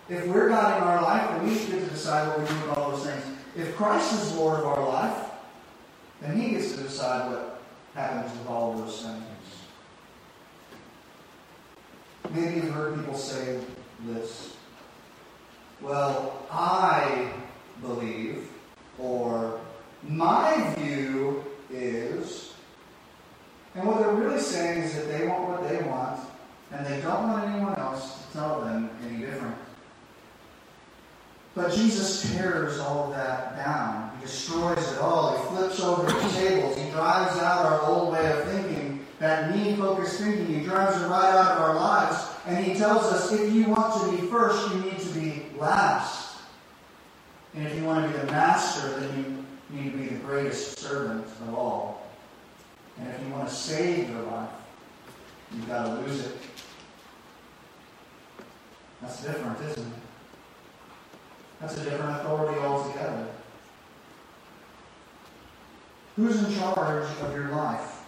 If 0.10 0.28
we're 0.28 0.50
guiding 0.50 0.84
our 0.84 1.02
life, 1.02 1.30
then 1.30 1.48
we 1.48 1.56
get 1.56 1.70
to 1.70 1.90
decide 1.90 2.28
what 2.28 2.40
we 2.40 2.46
do 2.46 2.54
with 2.62 2.78
all 2.78 2.92
those 2.92 3.06
things. 3.06 3.24
If 3.56 3.76
Christ 3.76 4.14
is 4.14 4.36
Lord 4.36 4.60
of 4.60 4.66
our 4.66 4.88
life, 4.88 5.32
then 6.22 6.40
He 6.40 6.52
gets 6.52 6.76
to 6.76 6.84
decide 6.84 7.32
what 7.32 7.62
happens 7.94 8.38
with 8.38 8.48
all 8.48 8.74
those 8.74 9.02
things. 9.02 9.24
Maybe 12.32 12.56
you've 12.56 12.74
heard 12.74 12.96
people 12.96 13.16
say 13.16 13.60
this. 14.06 14.56
Well, 15.82 16.46
I 16.52 17.32
believe, 17.82 18.50
or 19.00 19.60
my 20.04 20.74
view 20.78 21.44
is. 21.70 22.54
And 23.76 23.86
what 23.88 24.00
they're 24.00 24.14
really 24.14 24.40
saying 24.40 24.84
is 24.84 24.96
that 24.96 25.08
they 25.08 25.28
want 25.28 25.50
what 25.50 25.70
they 25.70 25.82
want, 25.84 26.20
and 26.72 26.86
they 26.86 27.02
don't 27.02 27.28
want 27.28 27.44
anyone 27.46 27.76
else 27.78 28.26
to 28.26 28.34
tell 28.34 28.62
them 28.62 28.90
any 29.06 29.26
different. 29.26 29.56
But 31.56 31.74
Jesus 31.74 32.32
tears 32.32 32.80
all 32.80 33.06
of 33.06 33.16
that 33.16 33.56
down. 33.56 34.12
He 34.18 34.26
destroys 34.26 34.92
it 34.92 35.00
all. 35.00 35.38
He 35.38 35.56
flips 35.56 35.80
over 35.80 36.06
the 36.06 36.30
tables. 36.30 36.78
He 36.78 36.90
drives 36.92 37.38
out 37.40 37.66
our 37.66 37.82
old 37.84 38.12
way 38.12 38.30
of 38.30 38.44
thinking, 38.44 39.06
that 39.20 39.56
me 39.56 39.76
focused 39.78 40.20
thinking. 40.20 40.48
He 40.48 40.66
drives 40.66 41.02
it 41.02 41.08
right 41.08 41.34
out 41.34 41.54
of 41.54 41.62
our 41.62 41.76
lives. 41.76 42.28
And 42.46 42.64
he 42.64 42.76
tells 42.76 43.04
us 43.06 43.32
if 43.32 43.54
you 43.54 43.70
want 43.70 44.04
to 44.04 44.12
be 44.12 44.28
first, 44.28 44.70
you 44.74 44.82
need 44.82 45.00
to 45.00 45.14
be 45.14 45.44
last. 45.58 46.25
And 47.56 47.66
if 47.66 47.76
you 47.76 47.86
want 47.86 48.06
to 48.06 48.12
be 48.12 48.26
the 48.26 48.32
master, 48.32 49.00
then 49.00 49.46
you 49.72 49.78
need 49.78 49.92
to 49.92 49.98
be 49.98 50.08
the 50.08 50.20
greatest 50.20 50.78
servant 50.78 51.26
of 51.26 51.54
all. 51.54 52.06
And 53.00 53.08
if 53.08 53.22
you 53.22 53.32
want 53.34 53.48
to 53.48 53.54
save 53.54 54.10
your 54.10 54.24
life, 54.24 54.50
you've 55.54 55.68
got 55.68 55.86
to 55.86 56.02
lose 56.02 56.26
it. 56.26 56.38
That's 59.02 59.24
different, 59.24 59.60
isn't 59.62 59.86
it? 59.86 59.94
That's 61.62 61.78
a 61.78 61.84
different 61.84 62.22
authority 62.22 62.60
altogether. 62.60 63.28
Who's 66.16 66.44
in 66.44 66.60
charge 66.60 67.08
of 67.22 67.36
your 67.36 67.50
life? 67.50 68.04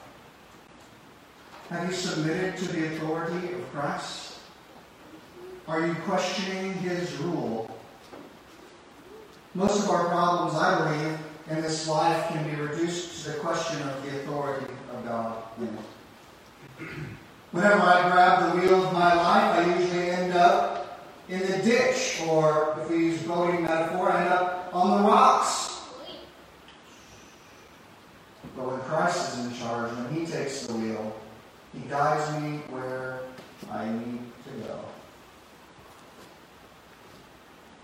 Have 1.69 1.89
you 1.89 1.93
submitted 1.93 2.57
to 2.57 2.65
the 2.71 2.95
authority 2.95 3.53
of 3.53 3.71
Christ? 3.73 4.39
Are 5.67 5.86
you 5.86 5.93
questioning 6.05 6.73
his 6.73 7.13
rule? 7.17 7.76
Most 9.58 9.86
of 9.86 9.89
our 9.89 10.06
problems, 10.10 10.54
I 10.54 10.78
believe, 10.86 11.17
in 11.50 11.63
this 11.63 11.88
life 11.88 12.28
can 12.28 12.48
be 12.48 12.62
reduced 12.62 13.26
to 13.26 13.32
the 13.32 13.39
question 13.39 13.82
of 13.89 14.04
the 14.04 14.10
authority 14.20 14.72
of 14.93 15.04
God 15.04 15.41
in 15.58 15.63
it. 15.63 16.88
Whenever 17.52 17.82
I 17.82 18.08
grab 18.12 18.54
the 18.54 18.62
wheel 18.62 18.86
of 18.86 18.93
my 18.93 19.15
life, 19.15 19.58
I 19.58 19.80
usually 19.80 20.12
end 20.12 20.34
up 20.36 21.10
in 21.28 21.39
the 21.39 21.58
ditch, 21.63 22.22
or 22.28 22.78
if 22.80 22.91
we 22.91 22.98
use 22.98 23.26
a 23.26 23.28
boating 23.28 23.63
metaphor, 23.63 24.12
I 24.12 24.26
end 24.26 24.30
up 24.30 24.70
on 24.74 25.02
the 25.02 25.10
rocks. 25.10 25.82
But 28.56 28.67
when 28.70 28.80
Christ 28.82 29.39
is 29.39 29.46
in 29.48 29.56
charge, 29.56 29.91
when 29.91 30.13
He 30.13 30.32
takes 30.32 30.67
the 30.67 30.74
wheel, 30.74 31.15
He 31.74 31.80
guides 31.89 32.32
me 32.39 32.60
where 32.70 33.22
I 33.72 33.89
need 33.89 34.20
to 34.43 34.67
go. 34.67 34.87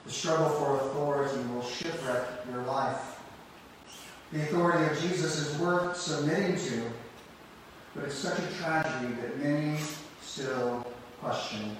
The 0.05 0.11
struggle 0.11 0.49
for 0.49 0.75
authority 0.75 1.41
will 1.53 1.63
shipwreck 1.63 2.25
your 2.51 2.63
life. 2.63 3.19
The 4.31 4.41
authority 4.43 4.91
of 4.91 4.99
Jesus 4.99 5.37
is 5.39 5.59
worth 5.59 5.95
submitting 5.95 6.57
to, 6.57 6.83
but 7.95 8.05
it's 8.05 8.15
such 8.15 8.39
a 8.39 8.47
tragedy 8.57 9.13
that 9.21 9.37
many 9.37 9.77
still 10.21 10.85
question 11.21 11.77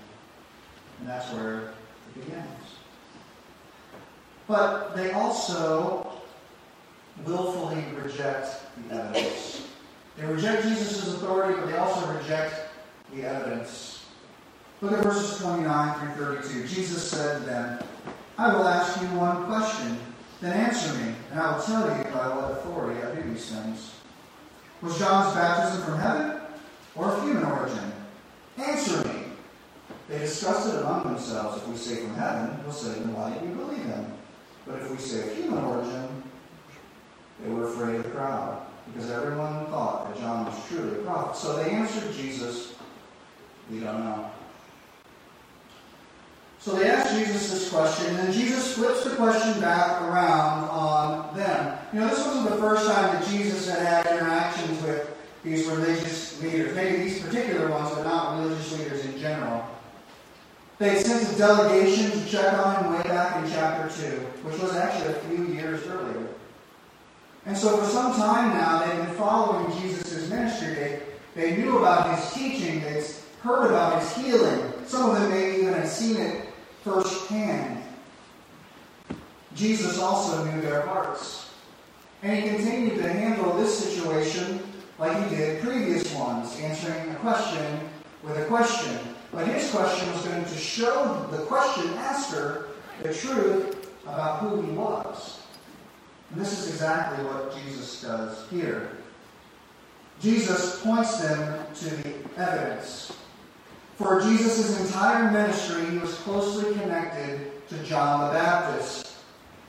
and 1.04 1.10
that's 1.10 1.30
where 1.34 1.60
it 1.60 1.68
begins. 2.14 2.48
But 4.48 4.96
they 4.96 5.12
also 5.12 6.14
willfully 7.26 7.84
reject 8.02 8.62
the 8.78 8.96
evidence. 8.96 9.68
They 10.18 10.26
reject 10.26 10.64
Jesus' 10.64 11.14
authority, 11.16 11.60
but 11.60 11.70
they 11.70 11.78
also 11.78 12.14
reject 12.14 12.70
the 13.14 13.24
evidence. 13.24 14.06
Look 14.82 14.94
at 14.94 15.04
verses 15.04 15.42
29 15.42 16.16
through 16.16 16.36
32. 16.36 16.68
Jesus 16.68 17.10
said 17.10 17.40
to 17.40 17.46
them, 17.46 17.84
I 18.38 18.54
will 18.54 18.67
ask 18.67 19.00
you 19.02 19.08
one 19.10 19.46
question, 19.46 19.98
then 20.41 20.54
answer 20.54 20.93
me, 20.96 21.13
and 21.32 21.39
I 21.39 21.56
will 21.56 21.63
tell 21.63 21.86
you 21.86 22.04
by 22.06 22.36
what 22.36 22.52
authority 22.52 23.02
I 23.02 23.15
do 23.15 23.30
these 23.30 23.52
things. 23.52 23.96
Was 24.82 24.98
John's 24.98 25.36
baptism 25.36 25.86
from 25.86 26.00
heaven 26.00 26.41
or 26.96 27.12
of 27.12 27.24
human 27.24 27.43
origin? 27.43 27.91
Answer 28.58 29.08
me. 29.08 29.24
They 30.10 30.17
discussed 30.19 30.74
it 30.74 30.80
among 30.80 31.04
themselves. 31.04 31.62
If 31.62 31.67
we 31.67 31.78
say 31.78 31.96
from 31.98 32.15
heaven, 32.15 32.60
we'll 32.63 32.74
say, 32.74 33.00
then 33.00 33.13
why 33.13 33.34
did 33.34 33.41
we 33.43 33.56
believe 33.56 33.86
him? 33.86 34.13
But 34.65 34.82
if 34.82 34.91
we 34.91 34.98
say 34.98 35.30
of 35.30 35.38
human 35.38 35.63
origin, 35.63 36.24
they 37.41 37.50
were 37.50 37.69
afraid 37.69 37.96
of 37.96 38.04
the 38.04 38.10
crowd, 38.10 38.65
because 38.88 39.10
everyone 39.12 39.67
thought 39.67 40.13
that 40.13 40.19
John 40.19 40.46
was 40.46 40.67
truly 40.67 41.00
a 41.00 41.02
prophet. 41.04 41.38
So 41.38 41.56
they 41.58 41.69
answered 41.69 42.13
Jesus, 42.13 42.76
we 43.69 43.80
don't 43.80 44.04
know. 44.04 44.32
So 46.60 46.76
they 46.76 46.89
Jesus 47.13 47.52
this 47.52 47.69
question, 47.69 48.08
and 48.08 48.17
then 48.17 48.32
Jesus 48.32 48.73
flips 48.73 49.04
the 49.04 49.15
question 49.15 49.60
back 49.62 50.02
around 50.04 50.69
on 50.69 51.36
them. 51.36 51.78
You 51.93 51.99
know, 51.99 52.08
this 52.10 52.26
wasn't 52.26 52.49
the 52.49 52.58
first 52.58 52.88
time 52.88 53.13
that 53.13 53.28
Jesus 53.28 53.69
had 53.69 53.80
had 53.80 54.06
interactions 54.15 54.82
with 54.82 55.10
these 55.43 55.67
religious 55.67 56.41
leaders, 56.41 56.76
maybe 56.76 57.04
these 57.04 57.21
particular 57.21 57.69
ones, 57.69 57.91
but 57.93 58.04
not 58.04 58.39
religious 58.39 58.78
leaders 58.78 59.06
in 59.06 59.17
general. 59.19 59.65
They 60.80 61.02
sent 61.02 61.34
a 61.34 61.38
delegation 61.38 62.12
to 62.12 62.26
check 62.30 62.54
on 62.54 62.84
him 62.84 62.93
way 62.93 63.04
back 63.04 63.43
in 63.43 63.52
chapter 63.52 63.89
2, 64.02 64.10
which 64.43 64.60
was 64.60 64.76
actually 64.76 65.13
a 65.13 65.19
few 65.28 65.54
years 65.54 65.86
earlier. 65.88 66.28
And 67.45 67.58
so 67.58 67.78
for 67.78 67.86
some 67.86 68.15
time 68.15 68.58
now, 68.58 68.86
they've 68.86 69.06
been 69.06 69.15
following 69.15 69.71
Jesus' 69.82 70.30
ministry. 70.30 70.73
They, 70.73 71.02
they 71.36 71.58
knew 71.58 71.78
about 71.78 72.17
his 72.17 72.34
teaching. 72.34 72.82
They've 72.82 73.23
heard 73.41 73.67
about 73.67 74.02
his 74.02 74.15
healing. 74.15 74.73
Some 74.88 75.10
of 75.10 75.19
them 75.19 75.30
may 75.30 75.60
even 75.60 75.73
have 75.73 75.88
seen 75.88 76.17
it 76.17 76.53
firsthand. 76.84 77.84
Jesus 79.56 80.00
also 80.00 80.43
knew 80.46 80.62
their 80.62 80.82
hearts. 80.82 81.52
And 82.22 82.41
he 82.41 82.50
continued 82.50 82.98
to 82.98 83.12
handle 83.12 83.54
this 83.58 83.78
situation 83.78 84.62
like 84.98 85.30
he 85.30 85.36
did 85.36 85.62
previous 85.62 86.13
ones, 86.15 86.60
answering 86.60 87.12
a 87.12 87.15
question 87.15 87.80
with 88.24 88.38
a 88.38 88.46
question. 88.46 88.98
But 89.32 89.48
his 89.48 89.69
question 89.72 90.12
was 90.13 90.26
going 90.26 90.46
to 90.46 90.58
show 90.58 91.28
the 91.32 91.39
question 91.46 91.91
asker 91.96 92.67
the 93.02 93.13
truth 93.13 93.91
about 94.04 94.39
who 94.39 94.62
he 94.62 94.72
was. 94.72 95.41
And 96.32 96.39
this 96.39 96.58
is 96.58 96.69
exactly 96.69 97.26
what 97.26 97.56
Jesus 97.56 98.02
does 98.02 98.50
here. 98.50 98.98
Jesus 100.22 100.82
points 100.82 101.19
them 101.19 101.65
to 101.76 101.89
the 101.89 102.13
evidence. 102.38 103.12
For 103.98 104.22
Jesus' 104.22 104.80
entire 104.88 105.30
ministry, 105.32 105.86
he 105.86 105.98
was 106.00 106.16
closely 106.16 106.74
connected 106.74 107.68
to 107.70 107.84
John 107.84 108.28
the 108.28 108.40
Baptist. 108.40 109.18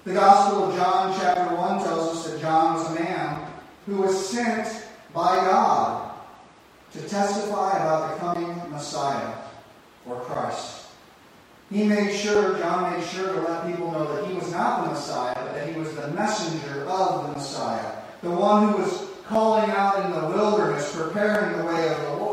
The 0.05 0.15
Gospel 0.15 0.65
of 0.65 0.77
John, 0.77 1.15
chapter 1.19 1.55
1, 1.55 1.85
tells 1.85 2.17
us 2.17 2.31
that 2.31 2.41
John 2.41 2.75
was 2.75 2.91
a 2.91 3.01
man 3.01 3.47
who 3.87 3.99
was 3.99 4.29
sent 4.29 4.87
by 5.13 5.37
God 5.37 6.13
to 6.93 7.01
testify 7.09 7.77
about 7.77 8.13
the 8.13 8.21
coming 8.21 8.71
Messiah 8.71 9.35
or 10.07 10.17
Christ. 10.21 10.87
He 11.71 11.85
made 11.85 12.15
sure, 12.15 12.59
John 12.59 12.93
made 12.93 13.07
sure 13.07 13.33
to 13.33 13.41
let 13.43 13.67
people 13.67 13.93
know 13.93 14.15
that 14.15 14.27
he 14.27 14.35
was 14.35 14.51
not 14.53 14.85
the 14.85 14.93
Messiah, 14.93 15.35
but 15.35 15.55
that 15.55 15.69
he 15.73 15.79
was 15.79 15.95
the 15.95 16.09
messenger 16.09 16.85
of 16.87 17.27
the 17.27 17.33
Messiah, 17.35 17.93
the 18.23 18.31
one 18.31 18.69
who 18.69 18.83
was 18.83 19.07
calling 19.27 19.71
out 19.71 20.05
in 20.05 20.13
the 20.13 20.29
wilderness, 20.29 20.95
preparing 20.95 21.59
the 21.59 21.65
way 21.65 21.89
of 21.89 22.01
the 22.01 22.09
Lord. 22.09 22.24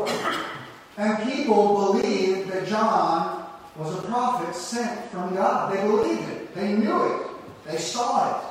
And 0.96 1.30
people 1.30 1.92
believed 1.92 2.50
that 2.50 2.68
John 2.68 3.46
was 3.76 3.98
a 3.98 4.02
prophet 4.02 4.54
sent 4.54 5.10
from 5.10 5.34
God. 5.34 5.74
They 5.74 5.82
believed 5.82 6.28
it. 6.28 6.54
They 6.54 6.74
knew 6.74 7.14
it. 7.14 7.26
They 7.66 7.78
saw 7.78 8.38
it. 8.38 8.44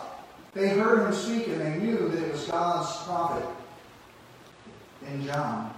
They 0.54 0.70
heard 0.70 1.08
him 1.08 1.14
speak 1.14 1.48
and 1.48 1.62
they 1.62 1.78
knew 1.78 2.10
that 2.10 2.24
it 2.24 2.32
was 2.32 2.46
God's 2.46 3.04
prophet 3.04 3.48
in 5.08 5.26
John. 5.26 5.74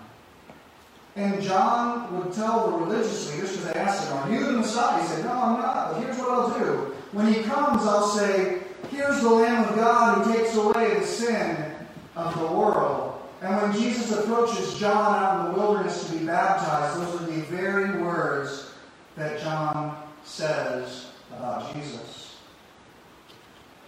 And 1.15 1.41
John 1.43 2.17
would 2.17 2.33
tell 2.33 2.71
the 2.71 2.77
religious 2.77 3.31
leaders, 3.31 3.51
because 3.51 3.71
they 3.71 3.79
asked 3.79 4.07
him, 4.07 4.17
Are 4.17 4.31
you 4.31 4.45
the 4.47 4.53
Messiah? 4.53 5.01
He 5.01 5.07
said, 5.07 5.25
No, 5.25 5.31
I'm 5.31 5.61
not, 5.61 5.91
but 5.91 6.01
here's 6.01 6.17
what 6.17 6.29
I'll 6.31 6.59
do. 6.59 6.95
When 7.11 7.31
he 7.31 7.43
comes, 7.43 7.83
I'll 7.83 8.07
say, 8.07 8.63
Here's 8.89 9.21
the 9.21 9.29
Lamb 9.29 9.69
of 9.69 9.75
God 9.75 10.25
who 10.25 10.33
takes 10.33 10.55
away 10.55 10.99
the 10.99 11.05
sin 11.05 11.75
of 12.15 12.39
the 12.39 12.47
world. 12.47 13.12
And 13.43 13.57
when 13.57 13.73
Jesus 13.73 14.09
approaches 14.17 14.79
John 14.79 15.21
out 15.21 15.45
in 15.45 15.51
the 15.51 15.59
wilderness 15.59 16.07
to 16.07 16.17
be 16.17 16.25
baptized, 16.25 16.97
those 16.97 17.21
are 17.21 17.25
the 17.25 17.41
very 17.41 18.01
words 18.01 18.71
that 19.17 19.41
John 19.41 19.97
says 20.23 21.07
about 21.29 21.73
Jesus. 21.73 22.37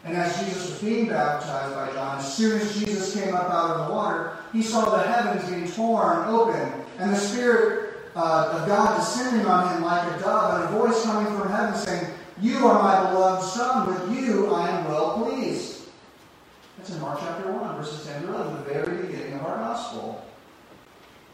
And 0.03 0.17
as 0.17 0.37
Jesus 0.39 0.69
was 0.69 0.81
being 0.81 1.07
baptized 1.07 1.73
by 1.73 1.89
John, 1.93 2.17
as 2.17 2.35
soon 2.35 2.59
as 2.59 2.77
Jesus 2.77 3.15
came 3.15 3.33
up 3.33 3.49
out 3.49 3.71
of 3.71 3.87
the 3.87 3.93
water, 3.93 4.37
he 4.51 4.61
saw 4.61 4.89
the 4.89 5.03
heavens 5.03 5.49
being 5.49 5.71
torn 5.71 6.27
open 6.27 6.73
and 6.99 7.13
the 7.13 7.17
Spirit 7.17 7.95
uh, 8.13 8.59
of 8.59 8.67
God 8.67 8.97
descending 8.97 9.45
on 9.45 9.73
him 9.73 9.83
like 9.83 10.05
a 10.15 10.19
dove, 10.19 10.61
and 10.61 10.75
a 10.75 10.79
voice 10.79 11.01
coming 11.03 11.27
from 11.39 11.49
heaven 11.49 11.75
saying, 11.75 12.11
You 12.41 12.67
are 12.67 12.83
my 12.83 13.09
beloved 13.09 13.45
Son, 13.47 13.87
with 13.87 14.19
you 14.19 14.53
I 14.53 14.69
am 14.69 14.85
well 14.85 15.23
pleased. 15.23 15.44
That's 16.85 16.97
in 16.97 17.01
Mark 17.01 17.19
chapter 17.19 17.51
1, 17.51 17.77
verses 17.77 18.05
10 18.05 18.21
to 18.21 18.27
11, 18.27 18.53
the 18.53 18.59
very 18.61 19.07
beginning 19.07 19.33
of 19.33 19.45
our 19.47 19.57
gospel. 19.57 20.23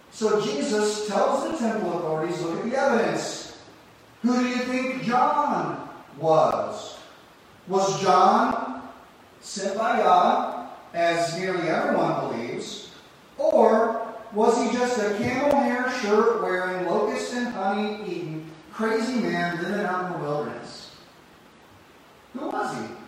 So 0.10 0.40
Jesus 0.40 1.10
tells 1.10 1.52
the 1.52 1.58
temple 1.58 1.98
authorities, 1.98 2.42
Look 2.42 2.60
at 2.60 2.70
the 2.70 2.80
evidence. 2.80 3.60
Who 4.22 4.40
do 4.40 4.48
you 4.48 4.56
think 4.56 5.04
John 5.04 5.90
was? 6.18 6.98
Was 7.68 8.02
John 8.02 8.88
sent 9.42 9.78
by 9.78 9.98
God, 9.98 10.70
as 10.94 11.38
nearly 11.38 11.68
everyone 11.68 12.30
believes, 12.30 12.90
or 13.38 14.08
was 14.32 14.56
he 14.58 14.72
just 14.78 15.00
a 15.00 15.18
camel 15.18 15.60
hair 15.60 15.92
shirt 16.00 16.42
wearing, 16.42 16.86
locust 16.86 17.34
and 17.34 17.48
honey 17.48 18.00
eating, 18.08 18.50
crazy 18.72 19.20
man 19.20 19.62
living 19.62 19.86
out 19.86 20.06
in 20.06 20.12
the 20.14 20.26
wilderness? 20.26 20.96
Who 22.36 22.48
was 22.48 22.78
he? 22.78 23.01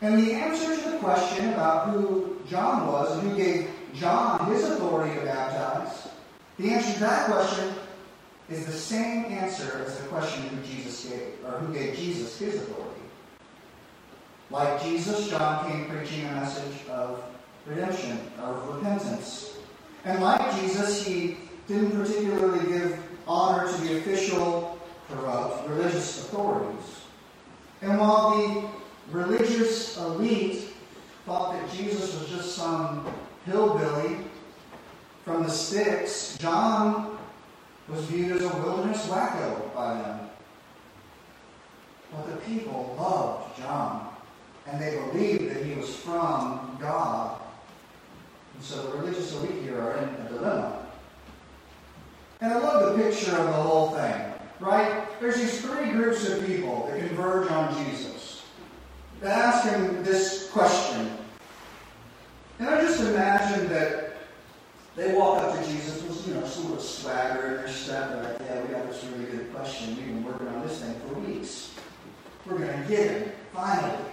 And 0.00 0.24
the 0.24 0.32
answer 0.32 0.76
to 0.76 0.90
the 0.90 0.98
question 0.98 1.52
about 1.52 1.88
who 1.88 2.36
John 2.48 2.86
was 2.86 3.18
and 3.18 3.30
who 3.30 3.36
gave 3.36 3.70
John 3.94 4.46
his 4.52 4.64
authority 4.64 5.18
to 5.18 5.24
baptize, 5.24 6.08
the 6.58 6.70
answer 6.70 6.92
to 6.94 7.00
that 7.00 7.26
question 7.26 7.74
is 8.48 8.64
the 8.64 8.72
same 8.72 9.26
answer 9.26 9.84
as 9.84 9.98
the 9.98 10.06
question 10.08 10.44
who 10.48 10.62
Jesus 10.64 11.04
gave, 11.04 11.44
or 11.44 11.58
who 11.58 11.72
gave 11.74 11.96
Jesus 11.96 12.38
his 12.38 12.54
authority. 12.54 13.00
Like 14.50 14.82
Jesus, 14.82 15.28
John 15.28 15.70
came 15.70 15.86
preaching 15.86 16.24
a 16.26 16.32
message 16.32 16.86
of 16.88 17.22
redemption, 17.66 18.18
of 18.40 18.74
repentance. 18.74 19.58
And 20.04 20.22
like 20.22 20.60
Jesus, 20.60 21.04
he 21.04 21.36
didn't 21.66 21.90
particularly 21.92 22.66
give 22.66 22.98
honor 23.26 23.70
to 23.70 23.80
the 23.82 23.98
official, 23.98 24.78
corrupt, 25.10 25.68
religious 25.68 26.24
authorities. 26.24 27.02
And 27.82 27.98
while 28.00 28.36
the 28.36 28.68
religious 29.10 29.96
elite 29.98 30.64
thought 31.26 31.52
that 31.52 31.70
Jesus 31.72 32.18
was 32.18 32.28
just 32.28 32.54
some 32.54 33.06
hillbilly 33.46 34.18
from 35.28 35.42
the 35.42 35.50
sticks, 35.50 36.38
John 36.38 37.18
was 37.86 38.02
viewed 38.06 38.32
as 38.32 38.42
a 38.42 38.56
wilderness 38.62 39.06
wacko 39.08 39.74
by 39.74 40.00
them. 40.00 40.20
But 42.10 42.26
the 42.28 42.36
people 42.46 42.96
loved 42.98 43.58
John, 43.58 44.08
and 44.66 44.80
they 44.80 44.96
believed 44.96 45.54
that 45.54 45.62
he 45.66 45.74
was 45.74 45.94
from 45.94 46.78
God. 46.80 47.42
And 48.54 48.62
so 48.62 48.82
the 48.84 48.98
religious 48.98 49.34
elite 49.34 49.62
here 49.62 49.78
are 49.78 49.98
in 49.98 50.08
a 50.08 50.28
dilemma. 50.30 50.86
And 52.40 52.54
I 52.54 52.58
love 52.58 52.96
the 52.96 53.02
picture 53.02 53.36
of 53.36 53.46
the 53.48 53.52
whole 53.52 53.90
thing, 53.90 54.32
right? 54.60 55.06
There's 55.20 55.36
these 55.36 55.60
three 55.60 55.90
groups 55.90 56.26
of 56.26 56.46
people 56.46 56.86
that 56.86 57.06
converge 57.06 57.50
on 57.50 57.84
Jesus. 57.84 58.17
They 59.20 59.28
ask 59.28 59.68
him 59.68 60.04
this 60.04 60.48
question. 60.50 61.10
And 62.58 62.68
I 62.68 62.80
just 62.80 63.00
imagine 63.00 63.68
that 63.68 64.16
they 64.94 65.14
walk 65.14 65.42
up 65.42 65.58
to 65.58 65.70
Jesus 65.70 66.02
with, 66.02 66.26
you 66.26 66.34
know, 66.34 66.46
some 66.46 66.64
little 66.64 66.82
swagger 66.82 67.46
in 67.46 67.54
their 67.56 67.68
step. 67.68 68.10
They're 68.10 68.22
like, 68.22 68.40
yeah, 68.40 68.62
we 68.62 68.68
got 68.68 68.86
this 68.88 69.04
really 69.04 69.30
good 69.30 69.54
question. 69.54 69.96
We've 69.96 70.06
been 70.06 70.24
working 70.24 70.48
on 70.48 70.66
this 70.66 70.80
thing 70.80 70.94
for 71.00 71.14
weeks. 71.20 71.74
We're 72.46 72.58
going 72.58 72.82
to 72.82 72.88
get 72.88 73.10
it, 73.10 73.36
finally. 73.52 74.04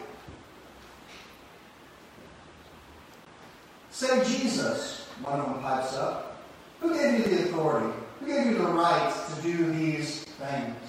Say 3.92 4.24
Jesus, 4.26 5.08
one 5.24 5.40
of 5.40 5.46
them 5.46 5.62
pipes 5.62 5.96
up. 5.96 6.44
Who 6.82 6.94
gave 6.94 7.20
you 7.20 7.38
the 7.38 7.44
authority? 7.46 7.94
Who 8.20 8.28
gave 8.28 8.46
you 8.48 8.58
the 8.58 8.66
right 8.66 9.14
to 9.30 9.42
do 9.42 9.72
these 9.72 10.24
things? 10.24 10.85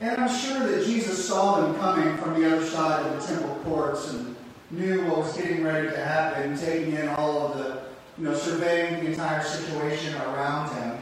And 0.00 0.20
I'm 0.20 0.28
sure 0.28 0.60
that 0.66 0.84
Jesus 0.84 1.26
saw 1.26 1.60
them 1.60 1.74
coming 1.76 2.16
from 2.18 2.40
the 2.40 2.46
other 2.46 2.64
side 2.64 3.06
of 3.06 3.20
the 3.20 3.26
temple 3.26 3.58
courts 3.64 4.12
and 4.12 4.36
knew 4.70 5.04
what 5.06 5.18
was 5.18 5.36
getting 5.36 5.62
ready 5.62 5.88
to 5.88 5.96
happen, 5.96 6.56
taking 6.58 6.92
in 6.92 7.08
all 7.08 7.46
of 7.46 7.58
the, 7.58 7.82
you 8.18 8.24
know, 8.24 8.34
surveying 8.34 9.04
the 9.04 9.10
entire 9.10 9.42
situation 9.42 10.14
around 10.16 10.74
him. 10.74 10.98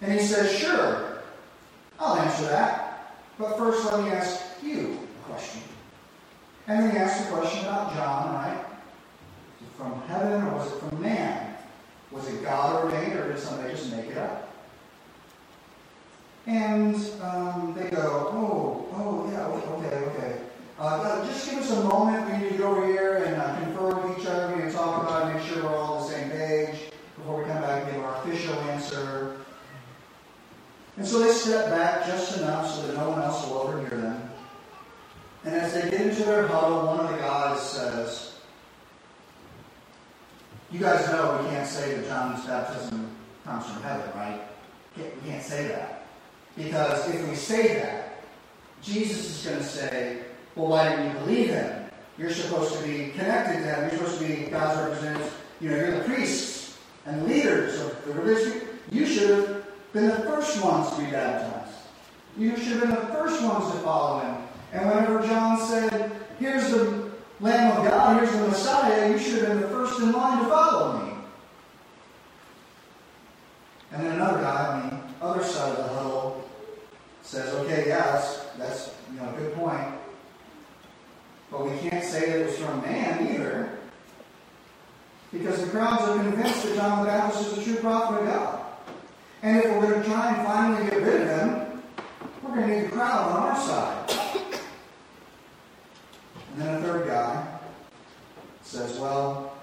And 0.00 0.12
he 0.12 0.26
says, 0.26 0.52
Sure, 0.56 1.22
I'll 1.98 2.16
answer 2.16 2.46
that. 2.46 3.16
But 3.38 3.56
first, 3.56 3.84
let 3.84 4.04
me 4.04 4.10
ask 4.10 4.42
you 4.62 4.98
a 5.22 5.28
question. 5.30 5.62
And 6.66 6.84
then 6.84 6.90
he 6.90 6.98
asked 6.98 7.28
a 7.28 7.32
question 7.32 7.60
about 7.60 7.94
John, 7.94 8.34
right? 8.34 8.66
from 9.80 10.02
heaven 10.02 10.42
or 10.42 10.56
was 10.56 10.72
it 10.72 10.78
from 10.78 11.00
man? 11.00 11.56
Was 12.10 12.28
it 12.28 12.42
God 12.42 12.84
ordained 12.84 13.14
or 13.14 13.32
did 13.32 13.38
somebody 13.38 13.72
just 13.72 13.90
make 13.90 14.06
it 14.08 14.18
up? 14.18 14.49
And 16.50 16.96
um, 17.22 17.76
they 17.78 17.88
go, 17.90 18.28
oh, 18.32 18.88
oh, 18.94 19.30
yeah, 19.30 19.46
okay, 19.46 19.96
okay. 20.06 20.40
Uh, 20.80 21.24
just 21.24 21.48
give 21.48 21.60
us 21.60 21.70
a 21.70 21.84
moment. 21.84 22.28
We 22.28 22.38
need 22.38 22.50
to 22.50 22.58
go 22.58 22.72
over 22.72 22.86
here 22.88 23.22
and 23.22 23.36
uh, 23.36 23.54
confer 23.60 23.94
with 23.94 24.18
each 24.18 24.26
other. 24.26 24.56
We 24.56 24.64
need 24.64 24.70
to 24.72 24.76
talk 24.76 25.00
about 25.04 25.30
it, 25.30 25.34
make 25.36 25.44
sure 25.46 25.62
we're 25.62 25.76
all 25.76 25.98
on 25.98 26.02
the 26.02 26.12
same 26.12 26.28
page 26.28 26.90
before 27.14 27.38
we 27.38 27.44
come 27.44 27.62
back 27.62 27.84
and 27.84 27.92
give 27.92 28.02
our 28.02 28.16
official 28.24 28.54
answer. 28.62 29.36
And 30.96 31.06
so 31.06 31.20
they 31.20 31.30
step 31.30 31.70
back 31.70 32.04
just 32.04 32.38
enough 32.38 32.68
so 32.68 32.84
that 32.88 32.96
no 32.96 33.10
one 33.10 33.22
else 33.22 33.46
will 33.46 33.58
overhear 33.58 34.00
them. 34.00 34.30
And 35.44 35.54
as 35.54 35.72
they 35.72 35.88
get 35.88 36.00
into 36.00 36.24
their 36.24 36.48
huddle, 36.48 36.84
one 36.84 36.98
of 36.98 37.12
the 37.12 37.18
guys 37.18 37.60
says, 37.60 38.40
you 40.72 40.80
guys 40.80 41.08
know 41.12 41.40
we 41.44 41.50
can't 41.50 41.68
say 41.68 41.94
that 41.94 42.08
John's 42.08 42.44
baptism 42.44 43.08
comes 43.44 43.66
from 43.66 43.82
heaven, 43.84 44.10
right? 44.16 44.40
We 44.96 45.30
can't 45.30 45.44
say 45.44 45.68
that. 45.68 45.99
Because 46.56 47.14
if 47.14 47.28
we 47.28 47.34
say 47.34 47.74
that, 47.80 48.22
Jesus 48.82 49.38
is 49.38 49.46
going 49.46 49.58
to 49.58 49.64
say, 49.64 50.18
well, 50.56 50.68
why 50.68 50.88
didn't 50.88 51.12
you 51.12 51.18
believe 51.20 51.48
him? 51.50 51.90
You're 52.18 52.30
supposed 52.30 52.74
to 52.76 52.82
be 52.84 53.10
connected 53.10 53.62
to 53.62 53.74
him. 53.74 53.80
You're 53.82 53.98
supposed 54.08 54.20
to 54.20 54.26
be 54.26 54.50
God's 54.50 54.78
representatives. 54.80 55.34
You 55.60 55.70
know, 55.70 55.76
you're 55.76 55.98
the 55.98 56.04
priests 56.04 56.78
and 57.06 57.26
leaders 57.26 57.80
of 57.80 58.04
the 58.04 58.12
religion. 58.12 58.62
You 58.90 59.06
should 59.06 59.30
have 59.30 59.64
been 59.92 60.08
the 60.08 60.16
first 60.16 60.62
ones 60.62 60.90
to 60.96 61.04
be 61.04 61.10
baptized. 61.10 61.74
You 62.36 62.56
should 62.56 62.78
have 62.78 62.80
been 62.80 62.90
the 62.90 63.12
first 63.12 63.42
ones 63.42 63.72
to 63.72 63.78
follow 63.80 64.20
him. 64.20 64.36
And 64.72 64.88
whenever 64.88 65.26
John 65.26 65.58
said, 65.66 66.12
here's 66.38 66.70
the 66.70 67.10
Lamb 67.40 67.78
of 67.78 67.90
God, 67.90 68.18
here's 68.18 68.32
the 68.32 68.48
Messiah, 68.48 69.10
you 69.10 69.18
should 69.18 69.38
have 69.38 69.48
been 69.48 69.60
the 69.62 69.68
first 69.68 69.98
in 70.00 70.12
line 70.12 70.42
to 70.42 70.48
follow 70.48 71.04
me. 71.04 71.12
And 73.92 74.04
then 74.04 74.12
another 74.12 74.40
guy 74.40 74.66
on 74.66 74.90
the 74.90 75.24
other 75.24 75.42
side 75.42 75.70
of 75.70 75.76
the 75.78 75.94
huddle 75.94 76.29
says, 77.30 77.54
okay, 77.54 77.84
yeah, 77.86 78.20
that's, 78.58 78.92
you 79.12 79.20
know, 79.20 79.28
a 79.28 79.32
good 79.38 79.54
point. 79.54 79.86
But 81.48 81.70
we 81.70 81.78
can't 81.78 82.04
say 82.04 82.28
that 82.28 82.40
it 82.40 82.46
was 82.46 82.58
from 82.58 82.82
man 82.82 83.32
either. 83.32 83.78
Because 85.32 85.64
the 85.64 85.70
crowds 85.70 86.02
are 86.02 86.16
convinced 86.16 86.64
that 86.64 86.74
John 86.74 87.04
the 87.04 87.04
Baptist 87.04 87.52
is 87.52 87.54
the 87.54 87.62
true 87.62 87.76
prophet 87.76 88.22
of 88.22 88.26
God. 88.26 88.64
And 89.42 89.58
if 89.58 89.64
we're 89.66 89.90
going 89.90 90.02
to 90.02 90.08
try 90.08 90.34
and 90.34 90.44
finally 90.44 90.90
get 90.90 91.02
rid 91.02 91.22
of 91.22 91.28
him, 91.28 91.82
we're 92.42 92.56
going 92.56 92.68
to 92.68 92.76
need 92.76 92.86
the 92.86 92.92
crowd 92.96 93.30
on 93.30 93.42
our 93.48 93.60
side. 93.60 94.10
And 96.52 96.62
then 96.62 96.74
a 96.74 96.80
third 96.80 97.06
guy 97.06 97.58
says, 98.62 98.98
Well, 98.98 99.56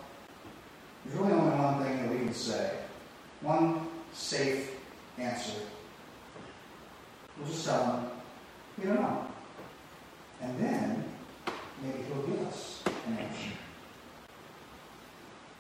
there's 1.03 1.19
really 1.19 1.33
only 1.33 1.57
one 1.57 1.83
thing 1.83 1.97
that 2.01 2.09
we 2.09 2.19
can 2.19 2.33
say. 2.33 2.77
One 3.41 3.89
safe 4.13 4.71
answer. 5.17 5.59
We'll 7.39 7.47
just 7.47 7.65
tell 7.65 7.83
him, 7.85 8.05
we 8.77 8.85
don't 8.85 9.01
know. 9.01 9.27
And 10.41 10.59
then 10.59 11.03
maybe 11.81 12.03
he'll 12.03 12.23
give 12.23 12.47
us 12.47 12.83
an 13.07 13.17
answer. 13.17 13.49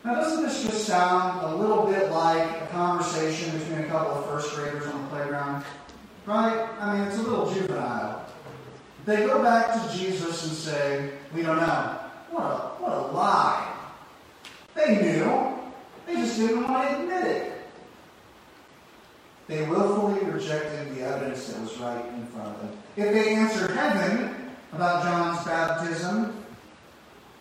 Now, 0.03 0.15
doesn't 0.15 0.43
this 0.43 0.63
just 0.63 0.85
sound 0.85 1.43
a 1.43 1.55
little 1.55 1.85
bit 1.85 2.11
like 2.11 2.61
a 2.61 2.67
conversation 2.67 3.57
between 3.57 3.79
a 3.79 3.87
couple 3.87 4.13
of 4.13 4.25
first 4.25 4.55
graders 4.55 4.87
on 4.87 5.01
the 5.03 5.07
playground? 5.09 5.63
Right? 6.25 6.67
I 6.79 6.97
mean, 6.97 7.07
it's 7.07 7.17
a 7.17 7.23
little 7.23 7.51
juvenile. 7.51 8.25
They 9.05 9.25
go 9.25 9.41
back 9.41 9.73
to 9.73 9.97
Jesus 9.97 10.45
and 10.45 10.53
say, 10.53 11.11
We 11.33 11.41
don't 11.41 11.57
know. 11.57 11.99
What 12.31 12.43
a, 12.43 12.57
what 12.81 12.91
a 12.91 13.01
lie. 13.13 13.73
They 14.75 15.01
knew. 15.01 15.57
They 16.05 16.15
just 16.15 16.37
didn't 16.37 16.67
want 16.67 16.89
to 16.89 17.01
admit 17.01 17.25
it. 17.25 17.56
They 19.47 19.65
willfully 19.65 20.29
rejected 20.29 20.95
the 20.95 21.01
evidence 21.03 21.47
that 21.47 21.61
was 21.61 21.77
right 21.77 22.05
in 22.05 22.27
front 22.27 22.49
of 22.49 22.61
them. 22.61 22.77
If 22.97 23.13
they 23.13 23.35
answered 23.35 23.71
heaven 23.71 24.51
about 24.73 25.03
John's 25.03 25.45
baptism, 25.45 26.43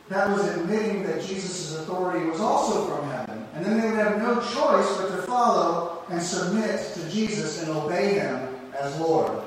that 0.09 0.31
was 0.31 0.47
admitting 0.57 1.03
that 1.03 1.21
Jesus' 1.21 1.77
authority 1.77 2.27
was 2.27 2.41
also 2.41 2.87
from 2.87 3.11
heaven. 3.11 3.45
And 3.55 3.65
then 3.65 3.81
they 3.81 3.89
would 3.89 3.99
have 3.99 4.19
no 4.19 4.37
choice 4.37 4.97
but 4.99 5.17
to 5.17 5.23
follow 5.23 6.05
and 6.09 6.23
submit 6.23 6.95
to 6.95 7.11
Jesus 7.11 7.63
and 7.63 7.73
obey 7.73 8.15
him 8.15 8.55
as 8.79 8.97
Lord. 9.01 9.43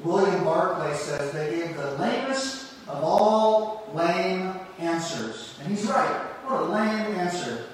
William 0.00 0.42
Barclay 0.44 0.94
says 0.94 1.32
they 1.32 1.58
gave 1.58 1.76
the 1.76 1.92
lamest 1.92 2.72
of 2.88 3.04
all 3.04 3.88
lame 3.94 4.54
answers. 4.78 5.56
And 5.60 5.68
he's 5.68 5.86
right. 5.86 6.20
What 6.44 6.62
a 6.62 6.64
lame 6.64 7.16
answer. 7.16 7.66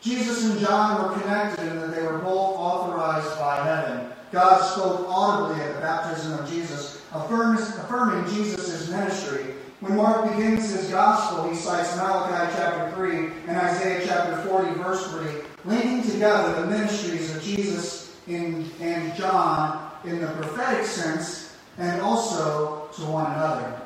Jesus 0.00 0.44
and 0.44 0.60
John 0.60 1.02
were 1.02 1.20
connected 1.20 1.66
in 1.66 1.80
that 1.80 1.94
they 1.94 2.02
were 2.02 2.18
both 2.18 2.56
authorized 2.56 3.38
by 3.38 3.64
heaven. 3.64 4.10
God 4.32 4.60
spoke 4.60 5.06
audibly 5.08 5.62
at 5.62 5.74
the 5.74 5.80
baptism 5.80 6.34
of 6.34 6.48
Jesus, 6.48 7.02
affirming 7.12 8.28
Jesus' 8.28 8.90
ministry. 8.90 9.54
When 9.80 9.96
Mark 9.96 10.30
begins 10.30 10.70
his 10.70 10.90
gospel, 10.90 11.48
he 11.48 11.54
cites 11.54 11.96
Malachi 11.96 12.52
chapter 12.56 12.96
3 12.96 13.16
and 13.46 13.56
Isaiah 13.56 14.06
chapter 14.06 14.48
40, 14.48 14.74
verse 14.74 15.10
3, 15.10 15.30
linking 15.64 16.10
together 16.10 16.60
the 16.62 16.66
ministries 16.66 17.34
of 17.34 17.42
Jesus 17.42 18.16
in, 18.26 18.70
and 18.80 19.14
John 19.16 19.90
in 20.04 20.20
the 20.20 20.28
prophetic 20.28 20.86
sense 20.86 21.56
and 21.78 22.00
also 22.00 22.88
to 22.94 23.02
one 23.02 23.30
another. 23.32 23.80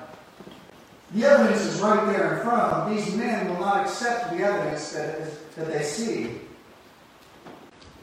The 1.12 1.24
evidence 1.24 1.62
is 1.62 1.80
right 1.80 2.06
there 2.06 2.36
in 2.36 2.44
front 2.44 2.62
of 2.62 2.86
them. 2.86 2.96
These 2.96 3.14
men 3.16 3.48
will 3.48 3.58
not 3.58 3.84
accept 3.84 4.30
the 4.30 4.44
evidence 4.44 4.92
that, 4.92 5.18
is, 5.20 5.38
that 5.56 5.72
they 5.72 5.82
see. 5.82 6.40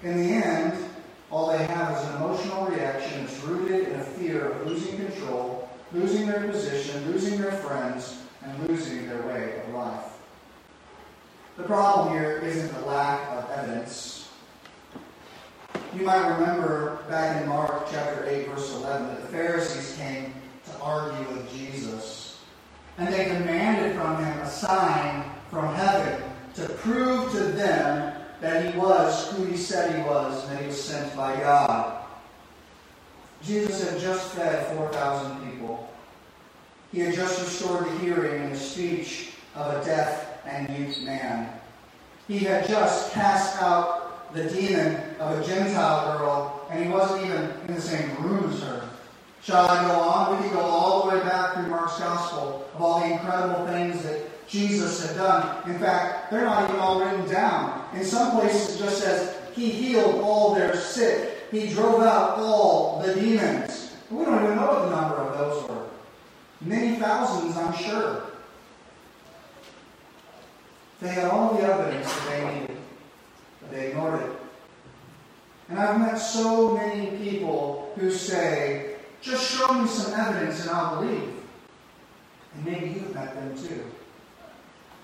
In 0.04 0.18
the 0.18 0.34
end, 0.34 0.74
all 1.32 1.50
they 1.50 1.66
have 1.66 1.98
is 1.98 2.08
an 2.10 2.16
emotional 2.18 2.66
reaction 2.68 3.26
that's 3.26 3.40
rooted 3.42 3.90
in 3.90 4.00
a 4.00 4.04
fear 4.04 4.52
of 4.52 4.68
losing 4.68 4.98
control, 4.98 5.70
losing 5.92 6.28
their 6.28 6.48
position, 6.48 7.12
losing 7.12 7.42
their 7.42 7.52
friends, 7.52 8.20
and 8.44 8.68
losing 8.68 9.08
their 9.08 9.22
way 9.24 9.62
of 9.62 9.74
life. 9.74 10.18
The 11.58 11.64
problem 11.64 12.14
here 12.14 12.38
isn't 12.38 12.74
the 12.74 12.86
lack 12.86 13.28
of 13.32 13.50
evidence. 13.50 14.30
You 15.96 16.06
might 16.06 16.38
remember 16.38 17.00
back 17.10 17.42
in 17.42 17.50
Mark 17.50 17.88
chapter 17.92 18.26
8, 18.28 18.48
verse 18.50 18.74
11, 18.76 19.08
that 19.08 19.22
the 19.22 19.28
Pharisees 19.30 19.98
came 19.98 20.34
to 20.66 20.80
argue 20.80 21.34
with 21.34 21.52
Jesus. 21.52 22.40
And 23.00 23.12
they 23.12 23.26
demanded 23.26 23.96
from 23.96 24.24
him 24.24 24.38
a 24.40 24.50
sign 24.50 25.24
from 25.50 25.74
heaven 25.74 26.27
them 27.68 28.14
that 28.42 28.72
he 28.72 28.80
was 28.80 29.32
who 29.32 29.46
he 29.46 29.58
said 29.58 29.96
he 29.96 30.02
was 30.10 30.44
and 30.44 30.54
that 30.54 30.62
he 30.62 30.68
was 30.68 30.82
sent 30.82 31.16
by 31.16 31.36
God. 31.38 32.06
Jesus 33.44 33.90
had 33.90 34.00
just 34.00 34.32
fed 34.34 34.76
4,000 34.78 35.52
people. 35.52 35.90
He 36.92 37.00
had 37.00 37.14
just 37.14 37.40
restored 37.40 37.86
the 37.86 37.98
hearing 38.00 38.44
and 38.44 38.56
the 38.56 38.60
speech 38.60 39.32
of 39.56 39.74
a 39.74 39.86
deaf 39.86 40.46
and 40.46 40.70
mute 40.70 41.04
man. 41.04 41.50
He 42.28 42.40
had 42.40 42.68
just 42.68 43.12
cast 43.14 43.62
out 43.62 44.34
the 44.34 44.46
demon 44.50 45.02
of 45.20 45.40
a 45.40 45.46
Gentile 45.46 46.18
girl, 46.18 46.68
and 46.70 46.84
he 46.84 46.90
wasn't 46.90 47.26
even 47.26 47.52
in 47.68 47.76
the 47.76 47.82
same 47.82 48.16
room 48.22 48.52
as 48.52 48.62
her. 48.62 48.90
Shall 49.42 49.66
I 49.66 49.88
go 49.88 49.94
on? 49.94 50.36
We 50.36 50.44
can 50.50 50.58
go 50.58 50.62
all 50.62 51.04
the 51.04 51.16
way 51.16 51.24
back 51.24 51.54
through 51.54 51.68
Mark's 51.68 52.00
Gospel 52.00 52.68
of 52.76 52.82
all 52.82 53.00
the 53.00 53.14
incredible 53.14 53.66
things 53.68 54.04
that 54.04 54.27
Jesus 54.48 55.06
had 55.06 55.18
done. 55.18 55.70
In 55.70 55.78
fact, 55.80 56.32
they're 56.32 56.46
not 56.46 56.70
even 56.70 56.80
all 56.80 57.04
written 57.04 57.30
down. 57.30 57.86
In 57.94 58.04
some 58.04 58.40
places, 58.40 58.76
it 58.76 58.84
just 58.84 59.02
says, 59.02 59.36
He 59.54 59.70
healed 59.70 60.22
all 60.22 60.56
their 60.56 60.76
sick. 60.76 61.50
He 61.52 61.70
drove 61.70 62.02
out 62.04 62.38
all 62.38 63.02
the 63.02 63.14
demons. 63.14 63.96
We 64.10 64.24
don't 64.24 64.44
even 64.44 64.56
know 64.56 64.90
the 64.90 64.96
number 64.96 65.16
of 65.16 65.38
those 65.38 65.70
were. 65.70 65.88
Many 66.62 66.98
thousands, 66.98 67.58
I'm 67.58 67.74
sure. 67.74 68.24
They 71.02 71.10
had 71.10 71.26
all 71.26 71.54
the 71.54 71.64
evidence 71.64 72.12
that 72.12 72.30
they 72.30 72.60
needed, 72.60 72.78
but 73.62 73.72
they 73.72 73.88
ignored 73.90 74.22
it. 74.22 74.32
And 75.70 75.78
I've 75.78 76.00
met 76.00 76.16
so 76.16 76.74
many 76.74 77.18
people 77.18 77.92
who 77.98 78.10
say, 78.12 78.96
just 79.22 79.58
show 79.58 79.74
me 79.74 79.88
some 79.88 80.14
evidence 80.20 80.62
and 80.62 80.70
I'll 80.72 81.02
believe. 81.02 81.34
And 82.56 82.66
maybe 82.66 82.88
you've 82.88 83.14
met 83.14 83.36
them 83.36 83.56
too. 83.58 83.84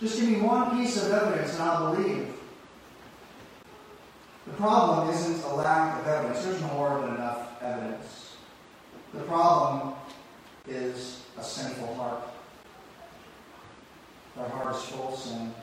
Just 0.03 0.19
give 0.19 0.31
me 0.31 0.41
one 0.41 0.77
piece 0.77 1.01
of 1.01 1.13
evidence 1.13 1.53
and 1.53 1.61
I'll 1.61 1.95
believe. 1.95 2.27
The 4.45 4.51
problem 4.55 5.09
isn't 5.11 5.45
a 5.45 5.55
lack 5.55 6.01
of 6.01 6.07
evidence. 6.07 6.43
There's 6.43 6.61
more 6.63 6.99
than 6.99 7.15
enough 7.15 7.61
evidence. 7.61 8.35
The 9.13 9.21
problem 9.21 9.93
is 10.67 11.21
a 11.37 11.43
sinful 11.43 11.95
heart. 11.95 12.21
Our 14.37 14.49
heart 14.49 14.75
is 14.75 14.81
full 14.81 15.13
of 15.13 15.17
sin. 15.17 15.53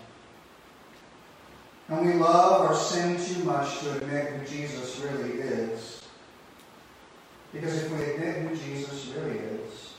And 1.91 2.07
we 2.07 2.15
love 2.15 2.63
our 2.63 2.75
sin 2.75 3.23
too 3.23 3.45
much 3.45 3.81
to 3.81 3.99
admit 3.99 4.27
who 4.27 4.47
Jesus 4.47 5.01
really 5.01 5.33
is. 5.33 6.03
Because 7.53 7.83
if 7.83 7.91
we 7.91 8.05
admit 8.05 8.37
who 8.37 8.57
Jesus 8.57 9.13
really 9.15 9.37
is, 9.37 9.93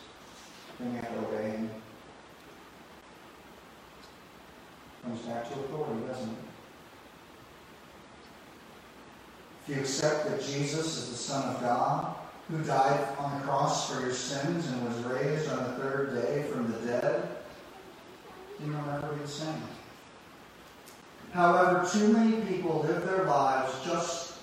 then 0.80 0.94
we 0.94 0.96
have 0.96 1.14
to 1.14 1.28
obey 1.28 1.50
him. 1.52 1.70
Comes 5.04 5.22
back 5.22 5.52
to 5.52 5.60
authority, 5.60 6.06
doesn't 6.08 6.30
it? 6.30 6.36
If 9.72 9.78
you 9.78 9.84
accept 9.84 10.30
that 10.30 10.44
Jesus 10.44 10.98
is 10.98 11.10
the 11.12 11.16
Son 11.16 11.56
of 11.56 11.62
God, 11.62 12.14
who 12.50 12.62
died 12.62 13.08
on 13.18 13.40
the 13.40 13.46
cross 13.46 13.90
for 13.90 14.02
your 14.02 14.12
sins 14.12 14.68
and 14.68 14.86
was 14.86 14.98
raised 15.04 15.50
on 15.50 15.64
the 15.64 15.72
third 15.82 16.14
day 16.14 16.44
from 16.52 16.70
the 16.70 16.78
dead, 16.80 17.30
you 18.60 18.70
will 18.70 18.82
never 18.82 19.14
be 19.14 19.22
the 19.22 19.28
same. 19.30 19.64
However, 21.32 21.88
too 21.90 22.12
many 22.12 22.42
people 22.42 22.82
live 22.82 23.06
their 23.06 23.24
lives 23.24 23.74
just 23.86 24.40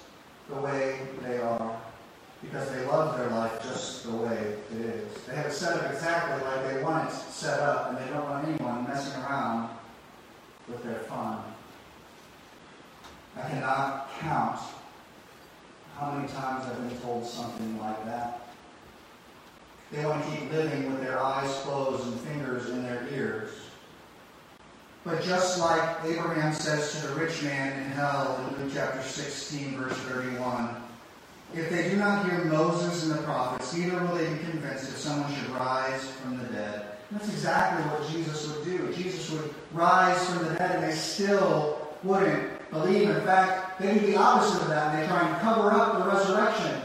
the 0.48 0.56
way 0.56 1.00
they 1.22 1.36
are 1.36 1.78
because 2.40 2.70
they 2.70 2.86
love 2.86 3.18
their 3.18 3.28
life 3.28 3.62
just 3.62 4.04
the 4.04 4.16
way 4.16 4.56
it 4.72 4.78
is. 4.78 5.24
They 5.26 5.36
have 5.36 5.46
it 5.46 5.52
set 5.52 5.74
up 5.74 5.92
exactly 5.92 6.42
like 6.42 6.72
they 6.72 6.82
want 6.82 7.06
it 7.06 7.14
set 7.14 7.60
up, 7.60 7.90
and 7.90 7.98
they 7.98 8.10
don't 8.14 8.30
want 8.30 8.48
anyone 8.48 8.88
messing 8.88 9.22
around 9.22 9.68
with 10.68 10.82
their 10.84 11.00
fun. 11.00 11.42
I 13.36 13.46
cannot 13.46 14.08
count 14.20 14.58
how 15.98 16.12
many 16.12 16.28
times 16.28 16.64
I've 16.66 16.88
been 16.88 16.98
told 17.00 17.26
something 17.26 17.78
like 17.80 18.04
that. 18.04 18.40
They 19.90 20.04
want 20.04 20.24
to 20.24 20.30
keep 20.30 20.52
living 20.52 20.92
with 20.92 21.02
their 21.02 21.18
eyes 21.18 21.52
closed 21.62 22.06
and 22.06 22.20
fingers 22.20 22.68
in 22.68 22.82
their 22.84 23.08
ears. 23.12 23.50
But 25.04 25.22
just 25.22 25.58
like 25.58 25.82
Abraham 26.04 26.52
says 26.52 26.92
to 26.92 27.06
the 27.06 27.14
rich 27.14 27.42
man 27.42 27.82
in 27.82 27.90
hell 27.92 28.38
in 28.38 28.62
Luke 28.62 28.72
chapter 28.74 29.02
16, 29.02 29.76
verse 29.76 29.96
31, 29.96 30.76
if 31.54 31.70
they 31.70 31.88
do 31.88 31.96
not 31.96 32.26
hear 32.26 32.44
Moses 32.44 33.04
and 33.04 33.18
the 33.18 33.22
prophets, 33.22 33.74
neither 33.74 33.98
will 34.00 34.14
they 34.14 34.28
be 34.28 34.38
convinced 34.40 34.90
if 34.90 34.98
someone 34.98 35.34
should 35.34 35.48
rise 35.50 36.06
from 36.08 36.38
the 36.38 36.44
dead. 36.52 36.84
And 37.10 37.18
that's 37.18 37.30
exactly 37.30 37.82
what 37.90 38.08
Jesus 38.10 38.46
would 38.48 38.64
do. 38.64 38.92
Jesus 38.92 39.30
would 39.30 39.54
rise 39.72 40.28
from 40.28 40.44
the 40.44 40.54
dead 40.54 40.76
and 40.76 40.84
they 40.84 40.94
still 40.94 41.88
wouldn't 42.04 42.70
believe. 42.70 43.08
In 43.08 43.22
fact, 43.22 43.67
they 43.80 43.94
do 43.94 44.06
the 44.06 44.16
opposite 44.16 44.62
of 44.62 44.68
that 44.68 45.00
they 45.00 45.06
try 45.06 45.28
and 45.28 45.40
cover 45.40 45.72
up 45.72 45.98
the 45.98 46.10
resurrection. 46.10 46.82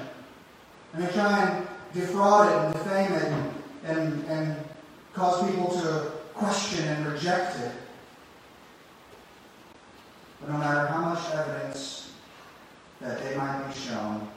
And 0.94 1.04
they 1.04 1.12
try 1.12 1.50
and 1.50 1.68
defraud 1.94 2.50
it 2.50 2.56
and 2.56 2.74
defame 2.74 3.12
it 3.14 3.24
and, 3.24 3.98
and, 3.98 4.26
and 4.26 4.66
cause 5.14 5.50
people 5.50 5.72
to 5.82 6.12
question 6.34 6.88
and 6.88 7.08
reject 7.08 7.60
it. 7.60 7.72
But 10.40 10.52
no 10.52 10.58
matter 10.58 10.88
how 10.88 11.02
much 11.02 11.32
evidence 11.32 12.12
that 13.00 13.24
they 13.24 13.36
might 13.36 13.68
be 13.68 13.80
shown, 13.80 14.28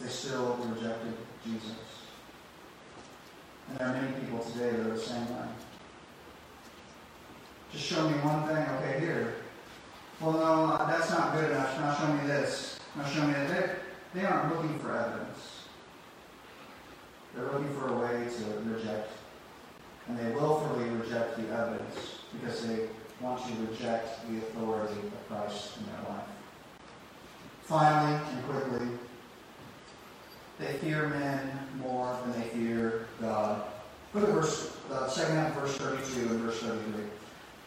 they 0.00 0.08
still 0.08 0.56
rejected 0.70 1.14
Jesus. 1.44 1.72
And 3.68 3.78
there 3.78 3.88
are 3.88 3.92
many 3.92 4.12
people 4.20 4.38
today 4.38 4.70
that 4.70 4.80
are 4.80 4.94
the 4.94 4.98
same 4.98 5.28
way. 5.28 5.48
Just 7.72 7.84
show 7.84 8.08
me 8.08 8.16
one 8.18 8.46
thing, 8.46 8.56
okay, 8.56 9.00
here. 9.00 9.34
Well, 10.20 10.32
no, 10.32 10.86
that's 10.86 11.10
not 11.10 11.34
good 11.34 11.50
enough. 11.50 11.78
Now 11.78 11.94
show 11.94 12.12
me 12.12 12.26
this. 12.26 12.78
Now 12.96 13.04
show 13.04 13.26
me 13.26 13.32
that. 13.32 13.48
They, 13.48 14.20
they 14.20 14.26
aren't 14.26 14.54
looking 14.54 14.78
for 14.78 14.96
evidence. 14.96 15.64
They're 17.34 17.44
looking 17.44 17.72
for 17.74 17.88
a 17.88 17.98
way 17.98 18.24
to 18.24 18.70
reject. 18.70 19.12
And 20.08 20.18
they 20.18 20.30
willfully 20.32 20.88
reject 20.90 21.36
the 21.36 21.48
evidence 21.54 22.20
because 22.32 22.66
they 22.66 22.88
want 23.20 23.44
to 23.44 23.52
reject 23.70 24.28
the 24.28 24.38
authority 24.38 24.98
of 24.98 25.28
Christ 25.28 25.76
in 25.78 25.86
their 25.86 26.14
life. 26.14 26.24
Finally 27.62 28.20
and 28.32 28.44
quickly, 28.48 28.88
they 30.58 30.72
fear 30.78 31.08
men 31.08 31.50
more 31.80 32.16
than 32.24 32.40
they 32.40 32.48
fear 32.48 33.06
God. 33.20 33.62
Look 34.14 34.24
at 34.24 34.34
verse, 34.34 34.76
uh, 34.90 35.08
second 35.08 35.36
half 35.36 35.54
verse 35.54 35.76
32 35.76 36.20
and 36.28 36.40
verse 36.40 36.60
33. 36.60 37.04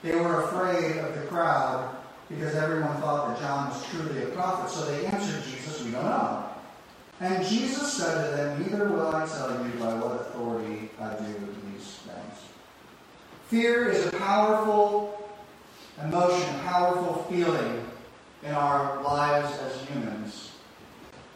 They 0.03 0.15
were 0.15 0.43
afraid 0.43 0.97
of 0.97 1.13
the 1.15 1.27
crowd 1.27 1.95
because 2.27 2.55
everyone 2.55 2.95
thought 2.97 3.27
that 3.29 3.39
John 3.39 3.69
was 3.69 3.85
truly 3.89 4.23
a 4.23 4.27
prophet. 4.27 4.69
So 4.69 4.85
they 4.85 5.05
answered 5.05 5.43
Jesus, 5.43 5.83
We 5.83 5.91
don't 5.91 6.05
know. 6.05 6.45
And 7.19 7.45
Jesus 7.45 7.93
said 7.93 8.31
to 8.31 8.37
them, 8.37 8.63
Neither 8.63 8.89
will 8.89 9.15
I 9.15 9.27
tell 9.27 9.51
you 9.63 9.71
by 9.79 9.93
what 9.93 10.21
authority 10.21 10.89
I 10.99 11.13
do 11.13 11.33
these 11.71 11.99
things. 12.07 12.39
Fear 13.47 13.89
is 13.89 14.07
a 14.07 14.11
powerful 14.17 15.29
emotion, 16.03 16.59
powerful 16.61 17.25
feeling 17.29 17.85
in 18.43 18.53
our 18.53 19.01
lives 19.03 19.55
as 19.59 19.87
humans. 19.87 20.51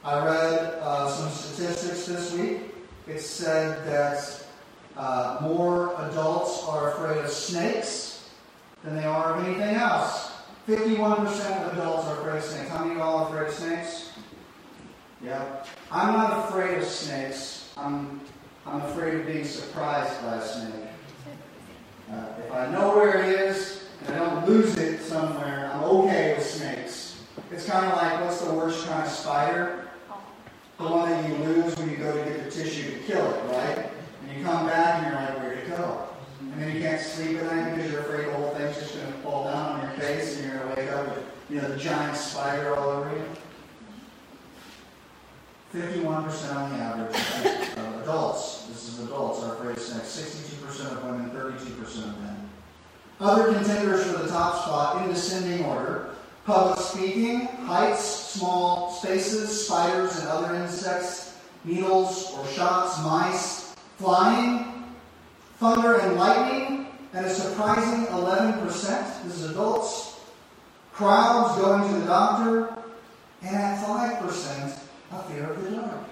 I 0.03 0.23
read 0.25 0.79
uh, 0.81 1.09
some 1.09 1.29
statistics 1.29 2.05
this 2.05 2.33
week. 2.33 2.61
It 3.07 3.19
said 3.19 3.85
that 3.87 4.45
uh, 4.97 5.39
more 5.41 5.93
adults 6.09 6.63
are 6.67 6.93
afraid 6.93 7.23
of 7.23 7.29
snakes 7.29 8.29
than 8.83 8.95
they 8.95 9.05
are 9.05 9.35
of 9.35 9.45
anything 9.45 9.75
else. 9.75 10.31
51% 10.67 11.25
of 11.63 11.77
adults 11.77 12.07
are 12.07 12.19
afraid 12.21 12.37
of 12.37 12.43
snakes. 12.43 12.69
How 12.69 12.79
many 12.79 12.91
of 12.91 12.97
y'all 12.97 13.19
are 13.19 13.27
afraid 13.27 13.47
of 13.47 13.53
snakes? 13.53 14.11
Yeah. 15.23 15.63
I'm 15.91 16.13
not 16.13 16.49
afraid 16.49 16.77
of 16.77 16.83
snakes. 16.85 17.73
I'm, 17.77 18.21
I'm 18.65 18.81
afraid 18.81 19.15
of 19.15 19.27
being 19.27 19.45
surprised 19.45 20.21
by 20.21 20.35
a 20.35 20.47
snake. 20.47 20.73
Uh, 22.11 22.25
if 22.45 22.51
I 22.51 22.71
know 22.71 22.95
where 22.95 23.23
it 23.23 23.39
is 23.39 23.85
and 24.07 24.15
Lose 24.45 24.77
it 24.77 25.01
somewhere, 25.01 25.71
I'm 25.73 25.83
okay 25.83 26.35
with 26.35 26.45
snakes. 26.45 27.23
It's 27.51 27.65
kind 27.65 27.85
of 27.85 27.97
like 27.97 28.21
what's 28.21 28.41
the 28.41 28.53
worst 28.53 28.87
kind 28.87 29.03
of 29.03 29.11
spider? 29.11 29.85
the 30.77 30.83
one 30.83 31.09
that 31.09 31.29
you 31.29 31.35
lose 31.37 31.75
when 31.77 31.89
you 31.89 31.97
go 31.97 32.11
to 32.11 32.29
get 32.29 32.43
the 32.43 32.51
tissue 32.51 32.91
to 32.91 32.99
kill 32.99 33.25
it, 33.33 33.43
right? 33.51 33.89
And 34.21 34.37
you 34.37 34.43
come 34.43 34.65
back 34.65 35.03
and 35.03 35.07
you're 35.07 35.21
like, 35.21 35.37
where'd 35.39 35.57
it 35.59 35.69
go? 35.69 36.09
And 36.41 36.61
then 36.61 36.75
you 36.75 36.81
can't 36.81 36.99
sleep 36.99 37.37
at 37.37 37.45
night 37.45 37.75
because 37.75 37.91
you're 37.91 38.01
afraid 38.01 38.27
the 38.27 38.33
whole 38.33 38.49
thing's 38.49 38.77
just 38.77 38.95
going 38.95 39.07
to 39.07 39.19
fall 39.19 39.45
down 39.45 39.79
on 39.79 39.81
your 39.81 39.97
face 39.97 40.37
and 40.37 40.47
you're 40.47 40.59
going 40.59 40.75
to 40.75 40.81
wake 40.81 40.91
up 40.91 41.15
with, 41.15 41.25
you 41.49 41.61
know, 41.61 41.69
the 41.69 41.77
giant 41.77 42.17
spider 42.17 42.75
all 42.75 42.89
over 42.89 43.09
you. 43.11 43.23
51% 45.73 46.55
on 46.55 46.71
the 46.71 46.77
average 46.77 47.77
of 47.77 48.01
adults, 48.01 48.67
this 48.67 48.87
is 48.87 49.03
adults, 49.03 49.43
are 49.43 49.55
afraid 49.55 49.75
of 49.75 49.81
snakes. 49.81 50.07
62% 50.07 50.91
of 50.91 51.03
women, 51.03 51.29
32% 51.31 51.81
of 51.81 52.21
men. 52.21 52.49
Other 53.19 53.53
contenders 53.53 54.05
for 54.05 54.14
top 54.35 54.65
spot 54.65 55.01
in 55.01 55.13
descending 55.13 55.63
order 55.63 56.09
public 56.45 56.79
speaking, 56.79 57.47
heights, 57.65 58.03
small 58.03 58.91
spaces, 58.91 59.65
spiders 59.65 60.19
and 60.19 60.27
other 60.27 60.53
insects, 60.55 61.37
needles 61.63 62.33
or 62.37 62.45
shots, 62.49 63.01
mice, 63.03 63.75
flying, 63.97 64.83
thunder 65.57 65.99
and 66.01 66.17
lightning, 66.17 66.87
and 67.13 67.25
a 67.25 67.29
surprising 67.29 68.05
11%. 68.07 68.63
This 69.23 69.41
is 69.41 69.49
adults. 69.49 70.19
Crowds 70.93 71.59
going 71.59 71.89
to 71.89 71.99
the 71.99 72.05
doctor, 72.05 72.77
and 73.41 73.55
at 73.55 73.83
5%, 73.83 74.79
a 75.11 75.23
fear 75.23 75.49
of 75.49 75.63
the 75.63 75.71
dark. 75.71 76.09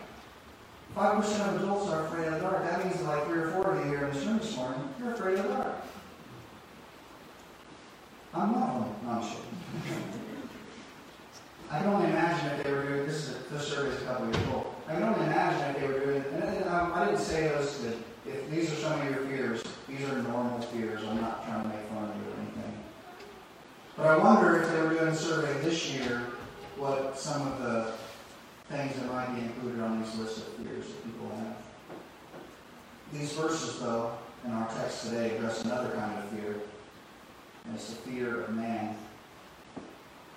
5% 0.96 1.56
of 1.56 1.62
adults 1.62 1.92
are 1.92 2.06
afraid 2.08 2.28
of 2.28 2.34
the 2.34 2.40
dark. 2.40 2.64
That 2.64 2.84
means 2.84 3.02
like 3.04 3.26
three 3.26 3.40
or 3.40 3.52
four 3.52 3.72
of 3.72 3.86
you 3.86 3.92
here 3.92 4.08
in 4.08 4.14
this 4.14 4.26
room 4.26 4.40
this 4.40 4.56
morning, 4.56 4.90
you're 5.00 5.14
afraid 5.14 5.38
of 5.38 5.48
the 5.48 5.54
dark. 5.54 5.63
I'm 8.36 8.52
not 8.52 8.82
one. 8.82 8.96
No, 9.06 9.22
I'm 9.22 9.24
sure. 9.24 9.42
I 11.70 11.80
can 11.80 11.88
only 11.88 12.10
imagine 12.10 12.52
if 12.52 12.64
they 12.64 12.72
were 12.72 12.84
doing 12.84 13.06
this. 13.08 13.30
Is 13.30 13.36
a, 13.36 13.54
this 13.54 13.68
survey 13.68 13.90
is 13.90 14.02
a 14.02 14.06
couple 14.06 14.26
years 14.26 14.48
old. 14.54 14.76
I 14.88 14.94
can 14.94 15.04
only 15.04 15.26
imagine 15.26 15.76
if 15.76 15.82
they 15.82 15.88
were 15.88 16.00
doing. 16.00 16.24
And, 16.42 16.68
um, 16.68 16.94
I 16.94 17.06
didn't 17.06 17.20
say 17.20 17.44
this 17.44 17.78
that 17.80 17.96
if 18.28 18.50
these 18.50 18.72
are 18.72 18.76
some 18.76 19.02
of 19.02 19.10
your 19.10 19.26
fears, 19.26 19.64
these 19.88 20.02
are 20.10 20.22
normal 20.24 20.62
fears. 20.62 21.02
I'm 21.08 21.22
not 21.22 21.46
trying 21.46 21.64
to 21.64 21.70
make 21.70 21.86
fun 21.90 22.10
of 22.10 22.16
you 22.16 22.32
or 22.32 22.36
anything. 22.42 22.84
But 23.98 24.08
I 24.08 24.18
wonder 24.18 24.62
if 24.62 24.70
they 24.70 24.82
were 24.82 24.90
doing 24.90 25.08
a 25.10 25.16
survey 25.16 25.54
this 25.62 25.92
year, 25.92 26.24
what 26.78 27.18
some 27.18 27.48
of 27.52 27.60
the 27.60 27.94
things 28.70 28.96
that 28.96 29.12
might 29.12 29.34
be 29.36 29.42
included 29.42 29.82
on 29.82 30.02
these 30.02 30.16
lists 30.16 30.40
of 30.40 30.48
fears 30.54 30.88
that 30.88 31.06
people 31.06 31.30
have. 31.38 31.56
These 33.12 33.34
verses, 33.34 33.80
though, 33.80 34.18
in 34.44 34.52
our 34.52 34.68
text 34.70 35.06
today, 35.06 35.36
address 35.36 35.64
another 35.64 35.92
kind 35.92 36.18
of 36.18 36.30
fear, 36.30 36.56
and 37.66 37.76
it's 37.76 37.90
the 37.90 37.96
fear 37.96 38.42
of 38.42 38.56
man. 38.56 38.96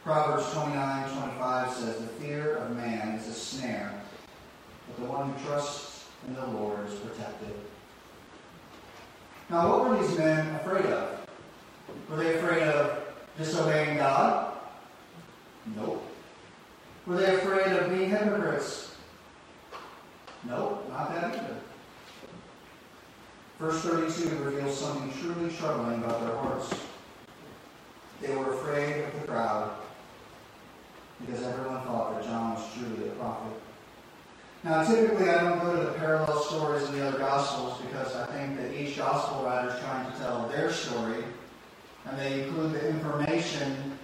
Proverbs 0.05 0.53
29 0.53 1.11
25 1.11 1.73
says, 1.73 1.97
The 1.97 2.07
fear 2.07 2.57
of 2.57 2.77
man 2.77 3.15
is 3.17 3.27
a 3.27 3.33
snare, 3.33 3.93
but 4.87 5.05
the 5.05 5.11
one 5.11 5.33
who 5.33 5.47
trusts 5.47 6.07
in 6.27 6.35
the 6.35 6.47
Lord 6.47 6.87
is 6.89 6.95
protected. 6.95 7.55
Now, 9.51 9.69
what 9.69 9.89
were 9.89 10.01
these 10.01 10.17
men 10.17 10.55
afraid 10.57 10.87
of? 10.87 11.27
Were 12.09 12.17
they 12.17 12.35
afraid 12.37 12.63
of 12.63 13.15
disobeying 13.39 13.97
God? 13.97 14.57
Nope. 15.77 16.05
Were 17.07 17.17
they 17.17 17.35
afraid 17.37 17.73
of 17.73 17.91
being 17.91 18.11
hypocrites? 18.11 18.97
Nope, 20.45 20.89
not 20.91 21.13
that 21.15 21.35
either. 21.35 21.57
Verse 23.59 23.81
32 23.83 24.45
reveals 24.45 24.79
something 24.79 25.13
truly 25.21 25.53
troubling 25.57 26.03
about 26.05 26.21
their 26.21 26.37
hearts. 26.37 26.86
They 28.21 28.35
were 28.35 28.55
afraid 28.55 29.05
of 29.05 29.21
the 29.21 29.27
crowd 29.27 29.77
because 31.21 31.43
everyone 31.43 31.83
thought 31.83 32.15
that 32.15 32.25
John 32.25 32.55
was 32.55 32.65
truly 32.75 33.09
a 33.09 33.13
prophet. 33.13 33.53
Now, 34.65 34.83
typically, 34.85 35.31
I 35.31 35.45
don't 35.45 35.61
go 35.61 35.77
to 35.77 35.87
the 35.87 35.93
parallel 35.93 36.43
stories 36.43 36.89
in 36.89 36.99
the 36.99 37.07
other 37.07 37.19
Gospels 37.19 37.81
because 37.83 38.17
I 38.17 38.27
think 38.27 38.57
that 38.59 38.75
each 38.75 38.97
Gospel 38.97 39.45
writer 39.45 39.69
is 39.69 39.81
trying 39.81 40.11
to 40.11 40.19
tell 40.19 40.49
their 40.49 40.73
story, 40.73 41.23
and 42.05 42.19
they 42.19 42.43
include 42.45 42.73
the 42.73 42.89
information 42.89 43.97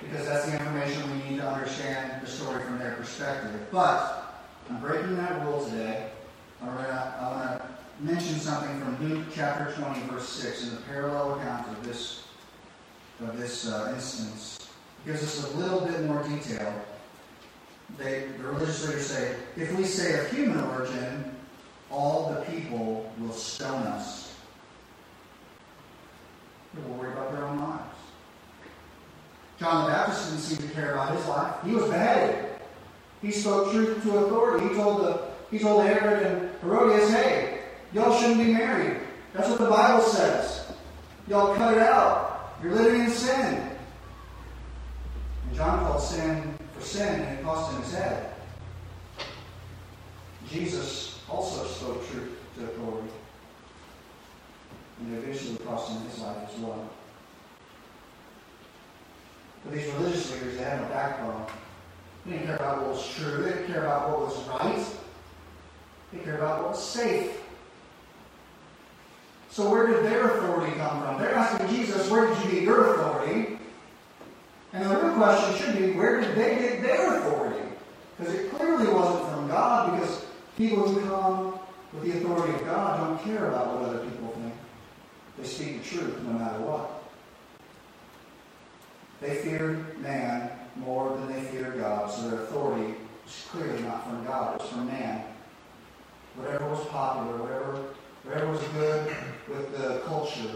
because 0.00 0.26
that's 0.26 0.46
the 0.46 0.52
information 0.52 1.02
we 1.10 1.30
need 1.30 1.38
to 1.38 1.48
understand 1.48 2.22
the 2.22 2.28
story 2.28 2.62
from 2.62 2.78
their 2.78 2.92
perspective. 2.92 3.66
But 3.72 4.46
I'm 4.70 4.80
breaking 4.80 5.16
that 5.16 5.44
rule 5.44 5.64
today. 5.64 6.10
I 6.62 6.66
want 6.66 7.58
to 7.58 7.62
mention 8.00 8.38
something 8.38 8.80
from 8.80 9.08
Luke 9.08 9.26
chapter 9.34 9.72
20, 9.80 10.06
verse 10.06 10.28
6, 10.28 10.64
in 10.64 10.70
the 10.76 10.82
parallel 10.82 11.40
account 11.40 11.68
of 11.68 11.84
this, 11.84 12.22
of 13.20 13.38
this 13.38 13.66
uh, 13.68 13.92
instance 13.94 14.58
gives 15.04 15.22
us 15.22 15.52
a 15.52 15.56
little 15.56 15.80
bit 15.80 16.04
more 16.04 16.22
detail. 16.22 16.72
They, 17.96 18.26
the 18.36 18.44
religious 18.44 18.86
leaders 18.86 19.06
say, 19.06 19.34
if 19.56 19.76
we 19.76 19.84
say 19.84 20.20
of 20.20 20.30
human 20.30 20.62
origin, 20.64 21.34
all 21.90 22.32
the 22.34 22.40
people 22.52 23.10
will 23.18 23.32
stone 23.32 23.82
us. 23.82 24.34
They 26.74 26.82
worry 26.92 27.12
about 27.12 27.32
their 27.32 27.44
own 27.44 27.58
lives. 27.58 27.96
John 29.58 29.84
the 29.84 29.90
Baptist 29.90 30.28
didn't 30.28 30.42
seem 30.42 30.68
to 30.68 30.74
care 30.74 30.92
about 30.92 31.16
his 31.16 31.26
life. 31.26 31.54
He 31.64 31.72
was 31.72 31.84
beheaded. 31.84 32.50
He 33.22 33.32
spoke 33.32 33.72
truth 33.72 34.02
to 34.04 34.18
authority. 34.18 34.68
He 34.68 34.74
told 34.74 35.02
the 35.02 35.28
he 35.50 35.58
told 35.58 35.84
Herod 35.84 36.26
and 36.26 36.50
Herodias, 36.60 37.10
hey, 37.10 37.60
y'all 37.94 38.20
shouldn't 38.20 38.38
be 38.38 38.52
married. 38.52 39.00
That's 39.32 39.48
what 39.48 39.58
the 39.58 39.70
Bible 39.70 40.02
says. 40.02 40.70
Y'all 41.26 41.56
cut 41.56 41.74
it 41.74 41.80
out. 41.80 42.27
You're 42.62 42.74
living 42.74 43.02
in 43.02 43.10
sin. 43.10 43.70
And 45.46 45.54
John 45.54 45.80
called 45.80 46.02
sin 46.02 46.54
for 46.74 46.80
sin, 46.80 47.20
and 47.20 47.38
it 47.38 47.44
cost 47.44 47.72
him 47.72 47.82
his 47.82 47.92
head. 47.92 48.34
Jesus 50.48 51.20
also 51.28 51.66
spoke 51.66 52.08
truth 52.10 52.36
to 52.56 52.64
authority. 52.64 53.08
And 55.00 55.14
it 55.14 55.18
eventually 55.18 55.58
cost 55.58 55.92
him 55.92 56.02
his 56.08 56.18
life 56.20 56.48
as 56.52 56.58
well. 56.60 56.90
But 59.64 59.74
these 59.74 59.86
religious 59.94 60.32
leaders, 60.32 60.56
they 60.56 60.64
had 60.64 60.80
no 60.80 60.88
backbone. 60.88 61.46
They 62.24 62.32
didn't 62.32 62.46
care 62.46 62.56
about 62.56 62.82
what 62.82 62.90
was 62.90 63.14
true. 63.14 63.42
They 63.42 63.50
didn't 63.50 63.66
care 63.66 63.84
about 63.84 64.10
what 64.10 64.20
was 64.20 64.48
right. 64.48 64.86
They 66.12 66.18
cared 66.20 66.40
about 66.40 66.62
what 66.62 66.70
was 66.70 66.82
safe. 66.82 67.37
So 69.58 69.68
where 69.68 69.88
did 69.88 70.04
their 70.04 70.36
authority 70.36 70.72
come 70.76 71.02
from? 71.02 71.18
They're 71.18 71.34
asking 71.34 71.68
Jesus, 71.74 72.08
where 72.08 72.28
did 72.28 72.44
you 72.44 72.50
get 72.52 72.62
your 72.62 72.94
authority? 72.94 73.58
And 74.72 74.88
the 74.88 74.96
real 74.96 75.14
question 75.14 75.56
should 75.56 75.76
be, 75.76 75.98
where 75.98 76.20
did 76.20 76.36
they 76.36 76.54
get 76.60 76.80
their 76.80 77.18
authority? 77.18 77.68
Because 78.16 78.34
it 78.34 78.52
clearly 78.52 78.86
wasn't 78.86 79.34
from 79.34 79.48
God, 79.48 79.98
because 79.98 80.26
people 80.56 80.88
who 80.88 81.04
come 81.08 81.58
with 81.92 82.04
the 82.04 82.18
authority 82.18 82.54
of 82.54 82.64
God 82.66 83.00
don't 83.00 83.24
care 83.24 83.48
about 83.48 83.74
what 83.74 83.88
other 83.88 83.98
people 84.08 84.28
think. 84.28 84.54
They 85.38 85.44
speak 85.44 85.82
the 85.82 85.88
truth 85.88 86.22
no 86.22 86.34
matter 86.34 86.60
what. 86.60 87.02
They 89.20 89.38
feared 89.38 89.98
man 89.98 90.52
more 90.76 91.16
than 91.16 91.32
they 91.32 91.40
feared 91.40 91.80
God, 91.80 92.08
so 92.12 92.30
their 92.30 92.42
authority 92.44 92.94
was 93.24 93.46
clearly 93.50 93.82
not 93.82 94.04
from 94.04 94.24
God, 94.24 94.54
it 94.54 94.62
was 94.62 94.70
from 94.70 94.86
man. 94.86 95.24
Whatever 96.36 96.68
was 96.68 96.86
popular, 96.86 97.38
whatever, 97.38 97.82
whatever 98.22 98.52
was 98.52 98.62
good 98.68 99.12
with 99.48 99.76
the 99.76 100.00
culture, 100.00 100.50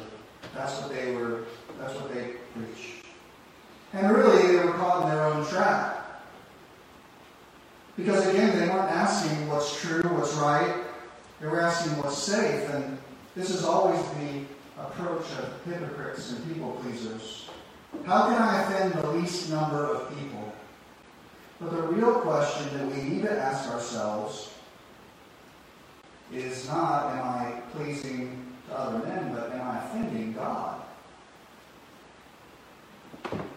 that's 0.55 0.81
what 0.81 0.93
they 0.93 1.15
were, 1.15 1.45
that's 1.79 1.95
what 1.95 2.13
they 2.13 2.35
preached. 2.55 3.05
And 3.93 4.11
really, 4.11 4.57
they 4.57 4.65
were 4.65 4.73
caught 4.73 5.03
in 5.03 5.11
their 5.11 5.25
own 5.27 5.47
trap. 5.47 6.23
Because 7.97 8.27
again, 8.27 8.59
they 8.59 8.67
weren't 8.67 8.91
asking 8.91 9.49
what's 9.49 9.81
true, 9.81 10.03
what's 10.15 10.35
right. 10.35 10.85
They 11.41 11.47
were 11.47 11.61
asking 11.61 11.99
what's 11.99 12.19
safe. 12.19 12.71
And 12.71 12.99
this 13.37 13.51
is 13.51 13.65
always 13.65 14.01
the 14.13 14.83
approach 14.83 15.27
of 15.39 15.61
hypocrites 15.67 16.33
and 16.33 16.49
people 16.49 16.73
pleasers. 16.83 17.51
How 18.07 18.29
can 18.29 18.41
I 18.41 18.63
offend 18.63 18.95
the 18.95 19.09
least 19.11 19.51
number 19.51 19.85
of 19.85 20.09
people? 20.17 20.53
But 21.61 21.71
the 21.73 21.83
real 21.83 22.15
question 22.21 22.77
that 22.79 22.87
we 22.87 23.03
need 23.03 23.23
to 23.23 23.31
ask 23.31 23.71
ourselves 23.71 24.55
is 26.33 26.67
not, 26.67 27.11
am 27.11 27.23
I 27.23 27.61
pleasing 27.73 28.52
to 28.73 28.79
other 28.79 29.07
men, 29.07 29.35
but 29.35 29.53
am 29.53 29.61
I 29.61 29.85
offending 29.85 30.33
God? 30.33 30.81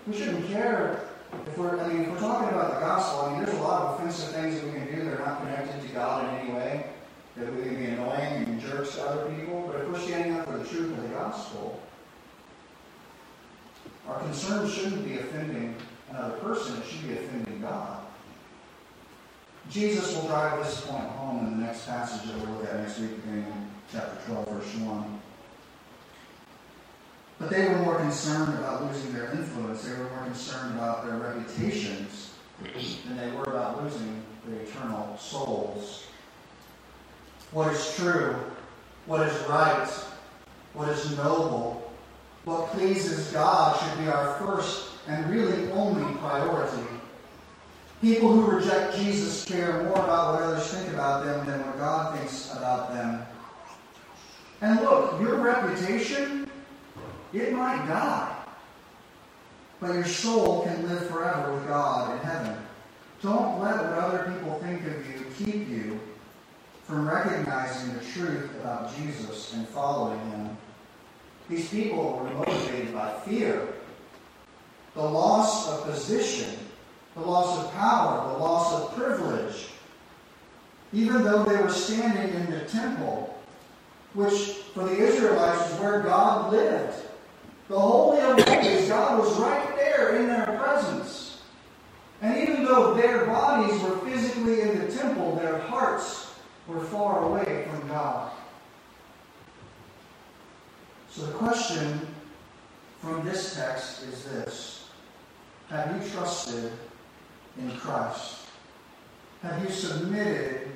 We 0.08 0.16
shouldn't 0.16 0.48
care 0.48 1.08
if 1.48 1.58
we're, 1.58 1.80
I 1.80 1.88
mean, 1.88 2.02
if 2.04 2.10
we're 2.12 2.20
talking 2.20 2.50
about 2.50 2.76
the 2.76 2.80
gospel, 2.80 3.22
I 3.22 3.32
mean, 3.32 3.46
there's 3.46 3.58
a 3.58 3.62
lot 3.62 3.82
of 3.82 4.00
offensive 4.00 4.36
things 4.36 4.60
that 4.60 4.66
we 4.66 4.74
can 4.74 4.94
do 4.94 5.04
that 5.06 5.20
are 5.20 5.26
not 5.26 5.42
connected 5.42 5.82
to 5.82 5.94
God 5.94 6.24
in 6.24 6.40
any 6.40 6.54
way, 6.54 6.86
that 7.38 7.54
we 7.54 7.64
can 7.64 7.76
be 7.76 7.86
annoying 7.86 8.44
and 8.44 8.62
jerks 8.62 8.96
to 8.96 9.04
other 9.04 9.32
people. 9.32 9.70
But 9.72 9.82
if 9.82 9.90
we're 9.90 10.00
standing 10.00 10.38
up 10.38 10.46
for 10.46 10.58
the 10.58 10.66
truth 10.66 10.98
of 10.98 11.02
the 11.02 11.10
gospel, 11.10 11.82
our 14.08 14.20
concern 14.20 14.70
shouldn't 14.70 15.04
be 15.06 15.18
offending 15.18 15.76
another 16.12 16.38
person, 16.38 16.78
it 16.78 16.86
should 16.86 17.08
be 17.08 17.14
offending 17.14 17.62
God. 17.62 18.02
Jesus 19.70 20.16
will 20.16 20.28
drive 20.28 20.64
this 20.64 20.82
point 20.82 21.08
home 21.08 21.48
in 21.48 21.60
the 21.60 21.66
next 21.66 21.88
passage 21.88 22.30
that 22.30 22.38
we'll 22.38 22.58
look 22.58 22.70
at 22.70 22.80
next 22.82 23.00
week, 23.00 23.16
beginning 23.24 23.46
in 23.46 23.65
chapter 23.92 24.18
12, 24.28 24.48
verse 24.50 24.76
1. 24.76 25.22
But 27.40 27.50
they 27.50 27.68
were 27.68 27.78
more 27.80 27.98
concerned 27.98 28.58
about 28.58 28.84
losing 28.84 29.14
their 29.14 29.32
influence. 29.32 29.84
They 29.84 29.98
were 29.98 30.10
more 30.10 30.24
concerned 30.24 30.76
about 30.76 31.06
their 31.06 31.18
reputations 31.18 32.32
than 32.62 33.18
they 33.18 33.32
were 33.32 33.44
about 33.44 33.84
losing 33.84 34.24
their 34.48 34.62
eternal 34.62 35.18
souls. 35.18 36.06
What 37.52 37.74
is 37.74 37.96
true, 37.96 38.36
what 39.06 39.22
is 39.28 39.48
right, 39.48 39.88
what 40.74 40.90
is 40.90 41.16
noble, 41.18 41.92
what 42.46 42.72
pleases 42.72 43.32
God 43.32 43.80
should 43.80 44.04
be 44.04 44.10
our 44.10 44.36
first 44.40 44.90
and 45.08 45.30
really 45.30 45.72
only 45.72 46.14
priority. 46.20 46.84
People 48.02 48.32
who 48.32 48.58
reject 48.58 48.98
Jesus 48.98 49.46
care 49.46 49.84
more 49.84 50.04
about 50.04 50.34
what 50.34 50.44
others 50.44 50.68
think 50.68 50.94
about 50.94 51.26
them 51.26 51.46
than 51.46 51.66
what 51.66 51.78
God 51.78 52.18
thinks 52.18 52.52
about 52.54 52.94
them. 52.94 53.26
And 54.62 54.80
look, 54.82 55.20
your 55.22 55.36
reputation, 55.36 56.50
it 57.34 57.54
might 57.54 57.86
die. 57.88 58.36
But 59.80 59.94
your 59.94 60.06
soul 60.06 60.64
can 60.64 60.88
live 60.88 61.08
forever 61.10 61.54
with 61.54 61.68
God 61.68 62.14
in 62.14 62.26
heaven. 62.26 62.58
Don't 63.22 63.60
let 63.60 63.76
what 63.76 63.94
other 63.94 64.32
people 64.32 64.60
think 64.60 64.86
of 64.86 65.08
you 65.08 65.26
keep 65.38 65.68
you 65.68 66.00
from 66.84 67.10
recognizing 67.10 67.94
the 67.94 68.06
truth 68.06 68.52
about 68.62 68.96
Jesus 68.96 69.54
and 69.54 69.68
following 69.70 70.20
him. 70.32 70.58
These 71.50 71.70
people 71.70 72.20
were 72.20 72.30
motivated 72.30 72.94
by 72.94 73.12
fear, 73.26 73.68
the 74.94 75.04
loss 75.04 75.70
of 75.70 75.86
position, 75.86 76.58
the 77.16 77.22
loss 77.22 77.64
of 77.64 77.74
power, 77.74 78.34
the 78.34 78.40
loss 78.40 78.74
of 78.74 78.96
privilege. 78.96 79.68
Even 80.94 81.24
though 81.24 81.44
they 81.44 81.62
were 81.62 81.70
standing 81.70 82.34
in 82.40 82.52
the 82.52 82.62
temple, 82.62 83.35
which 84.16 84.34
for 84.74 84.86
the 84.86 84.96
Israelites 84.96 85.72
is 85.72 85.80
where 85.80 86.00
God 86.02 86.52
lived. 86.52 86.96
The 87.68 87.80
Holy 87.80 88.20
of 88.20 88.40
Holies, 88.40 88.88
God 88.88 89.20
was 89.20 89.38
right 89.38 89.76
there 89.76 90.16
in 90.18 90.28
their 90.28 90.46
presence. 90.58 91.42
And 92.22 92.38
even 92.48 92.64
though 92.64 92.94
their 92.94 93.26
bodies 93.26 93.80
were 93.82 93.98
physically 93.98 94.62
in 94.62 94.80
the 94.80 94.92
temple, 94.92 95.36
their 95.36 95.60
hearts 95.60 96.34
were 96.68 96.80
far 96.80 97.26
away 97.26 97.68
from 97.70 97.88
God. 97.90 98.32
So 101.10 101.26
the 101.26 101.34
question 101.34 102.08
from 103.00 103.26
this 103.26 103.56
text 103.56 104.04
is 104.04 104.24
this 104.26 104.90
Have 105.70 106.02
you 106.02 106.10
trusted 106.10 106.72
in 107.60 107.72
Christ? 107.78 108.46
Have 109.42 109.62
you 109.64 109.70
submitted 109.70 110.72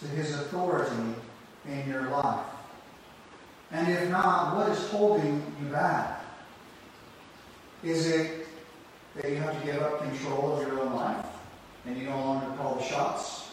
to 0.00 0.06
his 0.08 0.34
authority 0.34 1.14
in 1.68 1.88
your 1.88 2.08
life? 2.10 2.51
And 3.72 3.88
if 3.88 4.10
not, 4.10 4.54
what 4.54 4.68
is 4.68 4.90
holding 4.90 5.42
you 5.60 5.68
back? 5.68 6.22
Is 7.82 8.06
it 8.06 8.46
that 9.16 9.30
you 9.30 9.36
have 9.36 9.58
to 9.58 9.66
give 9.66 9.82
up 9.82 9.98
control 10.02 10.56
of 10.56 10.66
your 10.66 10.80
own 10.80 10.94
life 10.94 11.26
and 11.86 11.96
you 11.96 12.04
no 12.04 12.18
longer 12.18 12.54
call 12.56 12.74
the 12.76 12.84
shots? 12.84 13.50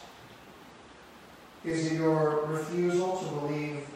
Is 1.64 1.92
it 1.92 1.94
your 1.94 2.46
refusal 2.48 3.18
to 3.18 3.26
believe 3.26 3.88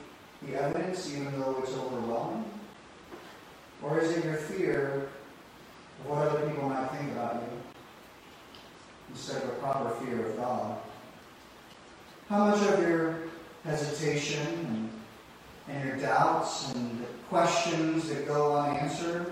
the 0.42 0.56
evidence 0.56 1.14
even 1.14 1.40
though 1.40 1.58
it's 1.62 1.74
overwhelming? 1.74 2.46
Or 3.82 4.00
is 4.00 4.18
it 4.18 4.24
your 4.24 4.36
fear 4.36 5.10
of 6.00 6.10
what 6.10 6.28
other 6.28 6.48
people 6.48 6.70
might 6.70 6.88
think 6.92 7.12
about 7.12 7.36
you 7.36 7.58
instead 9.10 9.44
of 9.44 9.50
a 9.50 9.54
proper 9.54 9.90
fear 10.06 10.28
of 10.28 10.38
God? 10.38 10.78
How 12.30 12.48
much 12.48 12.62
of 12.62 12.80
your 12.82 13.24
hesitation 13.64 14.48
and 14.48 14.93
doubts 16.04 16.74
and 16.74 17.06
questions 17.30 18.10
that 18.10 18.28
go 18.28 18.56
unanswered. 18.58 19.32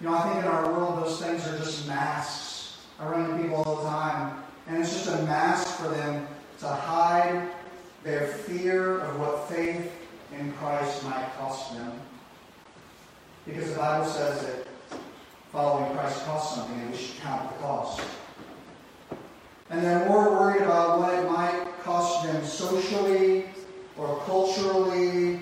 You 0.00 0.08
know, 0.08 0.14
I 0.14 0.22
think 0.24 0.44
in 0.44 0.50
our 0.50 0.72
world 0.72 1.02
those 1.02 1.22
things 1.22 1.46
are 1.46 1.56
just 1.56 1.86
masks. 1.86 2.78
I 2.98 3.06
run 3.06 3.30
into 3.30 3.42
people 3.42 3.62
all 3.62 3.76
the 3.76 3.88
time, 3.88 4.42
and 4.66 4.82
it's 4.82 4.92
just 4.92 5.08
a 5.08 5.22
mask 5.22 5.78
for 5.78 5.88
them 5.88 6.26
to 6.58 6.66
hide 6.68 7.48
their 8.02 8.26
fear 8.26 8.98
of 9.00 9.20
what 9.20 9.48
faith 9.48 9.90
in 10.36 10.52
Christ 10.54 11.04
might 11.04 11.32
cost 11.38 11.74
them. 11.74 11.92
Because 13.46 13.70
the 13.70 13.78
Bible 13.78 14.06
says 14.06 14.42
that 14.42 14.66
following 15.52 15.94
Christ 15.96 16.24
costs 16.24 16.56
something, 16.56 16.80
and 16.80 16.90
we 16.90 16.96
should 16.96 17.20
count 17.20 17.50
the 17.50 17.58
cost. 17.58 18.00
And 19.70 19.82
they're 19.82 20.08
more 20.08 20.30
worried 20.30 20.62
about 20.62 20.98
what 20.98 21.14
it 21.14 21.28
might 21.28 21.66
cost 21.82 22.26
them 22.26 22.44
socially 22.44 23.44
or 23.96 24.20
culturally 24.26 25.40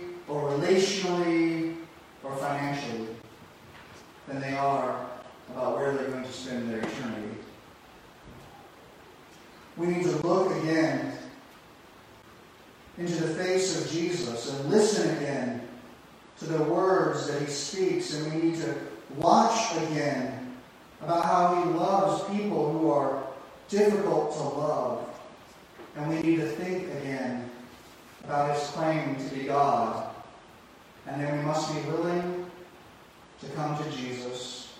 relationally 0.53 1.77
or 2.23 2.37
financially 2.37 3.09
than 4.29 4.41
they 4.41 4.55
are 4.55 5.07
about 5.51 5.77
where 5.77 5.93
they're 5.93 6.11
going 6.11 6.25
to 6.25 6.33
spend 6.33 6.71
their 6.71 6.79
eternity. 6.79 7.37
We 9.77 9.87
need 9.87 10.05
to 10.05 10.27
look 10.27 10.53
again 10.63 11.17
into 12.99 13.15
the 13.25 13.35
face 13.35 13.83
of 13.83 13.91
Jesus 13.91 14.53
and 14.53 14.71
listen 14.71 15.17
again 15.17 15.69
to 16.39 16.45
the 16.45 16.63
words 16.65 17.27
that 17.27 17.41
he 17.41 17.47
speaks, 17.47 18.15
and 18.15 18.33
we 18.33 18.51
need 18.51 18.61
to 18.61 18.75
watch 19.17 19.77
again 19.89 20.57
about 21.01 21.25
how 21.25 21.63
he 21.63 21.71
loves 21.71 22.25
people 22.37 22.73
who 22.73 22.91
are 22.91 23.25
difficult 23.69 24.33
to 24.35 24.43
love. 24.43 25.09
And 25.97 26.09
we 26.09 26.23
need 26.23 26.37
to 26.37 26.47
think 26.47 26.85
again 27.01 27.51
about 28.25 28.57
his 28.57 28.69
claim 28.71 29.17
to 29.17 29.35
be 29.35 29.45
God. 29.45 30.12
And 31.07 31.21
then 31.21 31.39
we 31.39 31.45
must 31.45 31.75
be 31.75 31.81
willing 31.91 32.47
to 33.41 33.47
come 33.49 33.77
to 33.77 33.91
Jesus, 33.91 34.75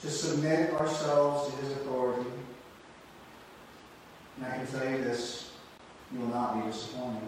to 0.00 0.10
submit 0.10 0.72
ourselves 0.74 1.50
to 1.50 1.56
his 1.62 1.72
authority. 1.72 2.28
And 4.36 4.46
I 4.46 4.56
can 4.56 4.66
tell 4.66 4.90
you 4.90 4.98
this, 4.98 5.52
you 6.12 6.20
will 6.20 6.28
not 6.28 6.56
be 6.56 6.70
disappointed. 6.70 7.22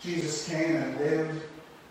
Jesus 0.00 0.48
came 0.48 0.76
and 0.76 0.98
lived 0.98 1.42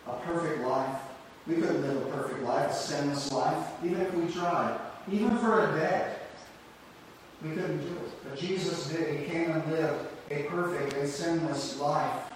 a 0.08 0.14
perfect 0.18 0.62
life. 0.66 1.02
We 1.48 1.56
couldn't 1.56 1.82
live 1.82 2.08
a 2.08 2.10
perfect 2.12 2.44
life, 2.44 2.72
a 2.72 2.74
sinless 2.74 3.32
life, 3.32 3.68
even 3.84 4.02
if 4.02 4.14
we 4.14 4.32
tried, 4.32 4.80
even 5.12 5.38
for 5.38 5.70
a 5.70 5.80
day. 5.80 6.16
We 7.44 7.52
couldn't 7.52 7.80
do 7.80 7.88
it. 7.88 8.24
But 8.24 8.38
Jesus 8.38 8.90
did. 8.90 9.20
He 9.20 9.26
came 9.26 9.52
and 9.52 9.72
lived 9.72 10.08
a 10.30 10.44
perfect 10.44 10.94
and 10.94 11.08
sinless 11.08 11.80
life. 11.80 12.32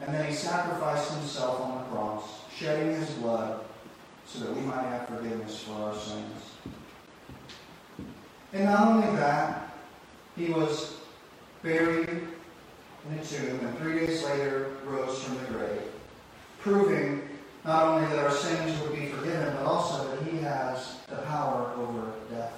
And 0.00 0.14
then 0.14 0.28
he 0.28 0.34
sacrificed 0.34 1.12
himself 1.12 1.60
on 1.60 1.78
the 1.78 1.84
cross, 1.84 2.42
shedding 2.54 2.92
his 2.92 3.10
blood 3.12 3.64
so 4.26 4.40
that 4.40 4.54
we 4.54 4.60
might 4.62 4.82
have 4.82 5.08
forgiveness 5.08 5.62
for 5.62 5.72
our 5.72 5.94
sins. 5.94 6.50
And 8.52 8.64
not 8.64 8.88
only 8.88 9.16
that, 9.16 9.74
he 10.36 10.52
was 10.52 10.96
buried 11.62 12.08
in 12.08 13.18
a 13.18 13.24
tomb 13.24 13.60
and 13.60 13.78
three 13.78 14.00
days 14.00 14.24
later 14.24 14.76
rose 14.84 15.22
from 15.22 15.38
the 15.38 15.44
grave, 15.44 15.82
proving 16.60 17.28
not 17.64 17.84
only 17.84 18.08
that 18.08 18.18
our 18.18 18.30
sins 18.30 18.80
would 18.80 18.94
be 18.94 19.06
forgiven, 19.06 19.54
but 19.56 19.64
also 19.64 20.08
that 20.10 20.22
he 20.30 20.38
has 20.38 20.98
the 21.08 21.16
power 21.16 21.72
over 21.76 22.12
death. 22.30 22.52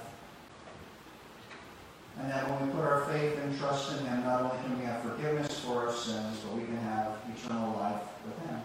And 2.19 2.31
that 2.31 2.51
when 2.51 2.67
we 2.67 2.75
put 2.75 2.85
our 2.85 3.05
faith 3.07 3.39
and 3.39 3.57
trust 3.59 3.93
in 3.99 4.07
Him, 4.07 4.25
not 4.25 4.43
only 4.43 4.57
can 4.65 4.79
we 4.79 4.85
have 4.87 5.03
forgiveness 5.03 5.61
for 5.61 5.87
our 5.87 5.93
sins, 5.93 6.41
but 6.45 6.57
we 6.57 6.65
can 6.65 6.77
have 6.79 7.18
eternal 7.45 7.73
life 7.79 8.03
with 8.25 8.49
Him. 8.49 8.61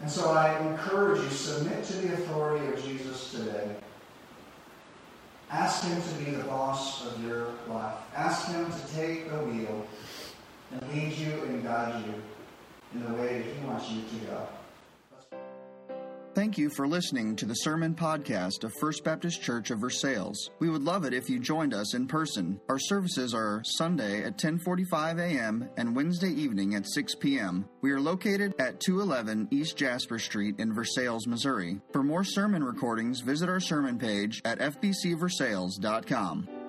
And 0.00 0.10
so 0.10 0.30
I 0.30 0.58
encourage 0.66 1.22
you, 1.22 1.28
submit 1.30 1.84
to 1.84 1.92
the 1.98 2.14
authority 2.14 2.66
of 2.68 2.82
Jesus 2.84 3.32
today. 3.32 3.76
Ask 5.50 5.84
Him 5.84 6.00
to 6.00 6.24
be 6.24 6.30
the 6.30 6.44
boss 6.44 7.06
of 7.06 7.24
your 7.24 7.48
life. 7.68 7.96
Ask 8.16 8.50
Him 8.50 8.66
to 8.66 8.94
take 8.94 9.30
the 9.30 9.38
wheel 9.38 9.86
and 10.72 10.92
lead 10.92 11.12
you 11.12 11.32
and 11.44 11.62
guide 11.62 12.04
you 12.06 12.14
in 12.94 13.06
the 13.06 13.14
way 13.20 13.42
that 13.42 13.54
He 13.54 13.66
wants 13.66 13.90
you 13.90 14.02
to 14.02 14.26
go. 14.26 14.48
Thank 16.32 16.56
you 16.56 16.70
for 16.70 16.86
listening 16.86 17.34
to 17.36 17.44
the 17.44 17.54
sermon 17.54 17.92
podcast 17.92 18.62
of 18.62 18.72
First 18.74 19.02
Baptist 19.02 19.42
Church 19.42 19.72
of 19.72 19.80
Versailles. 19.80 20.48
We 20.60 20.70
would 20.70 20.84
love 20.84 21.04
it 21.04 21.12
if 21.12 21.28
you 21.28 21.40
joined 21.40 21.74
us 21.74 21.94
in 21.94 22.06
person. 22.06 22.60
Our 22.68 22.78
services 22.78 23.34
are 23.34 23.62
Sunday 23.64 24.22
at 24.22 24.38
10:45 24.38 25.18
a.m. 25.18 25.68
and 25.76 25.96
Wednesday 25.96 26.30
evening 26.30 26.76
at 26.76 26.88
6 26.88 27.16
p.m. 27.16 27.68
We 27.80 27.90
are 27.90 28.00
located 28.00 28.54
at 28.60 28.78
211 28.78 29.48
East 29.50 29.76
Jasper 29.76 30.20
Street 30.20 30.60
in 30.60 30.72
Versailles, 30.72 31.26
Missouri. 31.26 31.80
For 31.92 32.04
more 32.04 32.24
sermon 32.24 32.62
recordings, 32.62 33.20
visit 33.20 33.48
our 33.48 33.60
sermon 33.60 33.98
page 33.98 34.40
at 34.44 34.60
fbcversailles.com. 34.60 36.59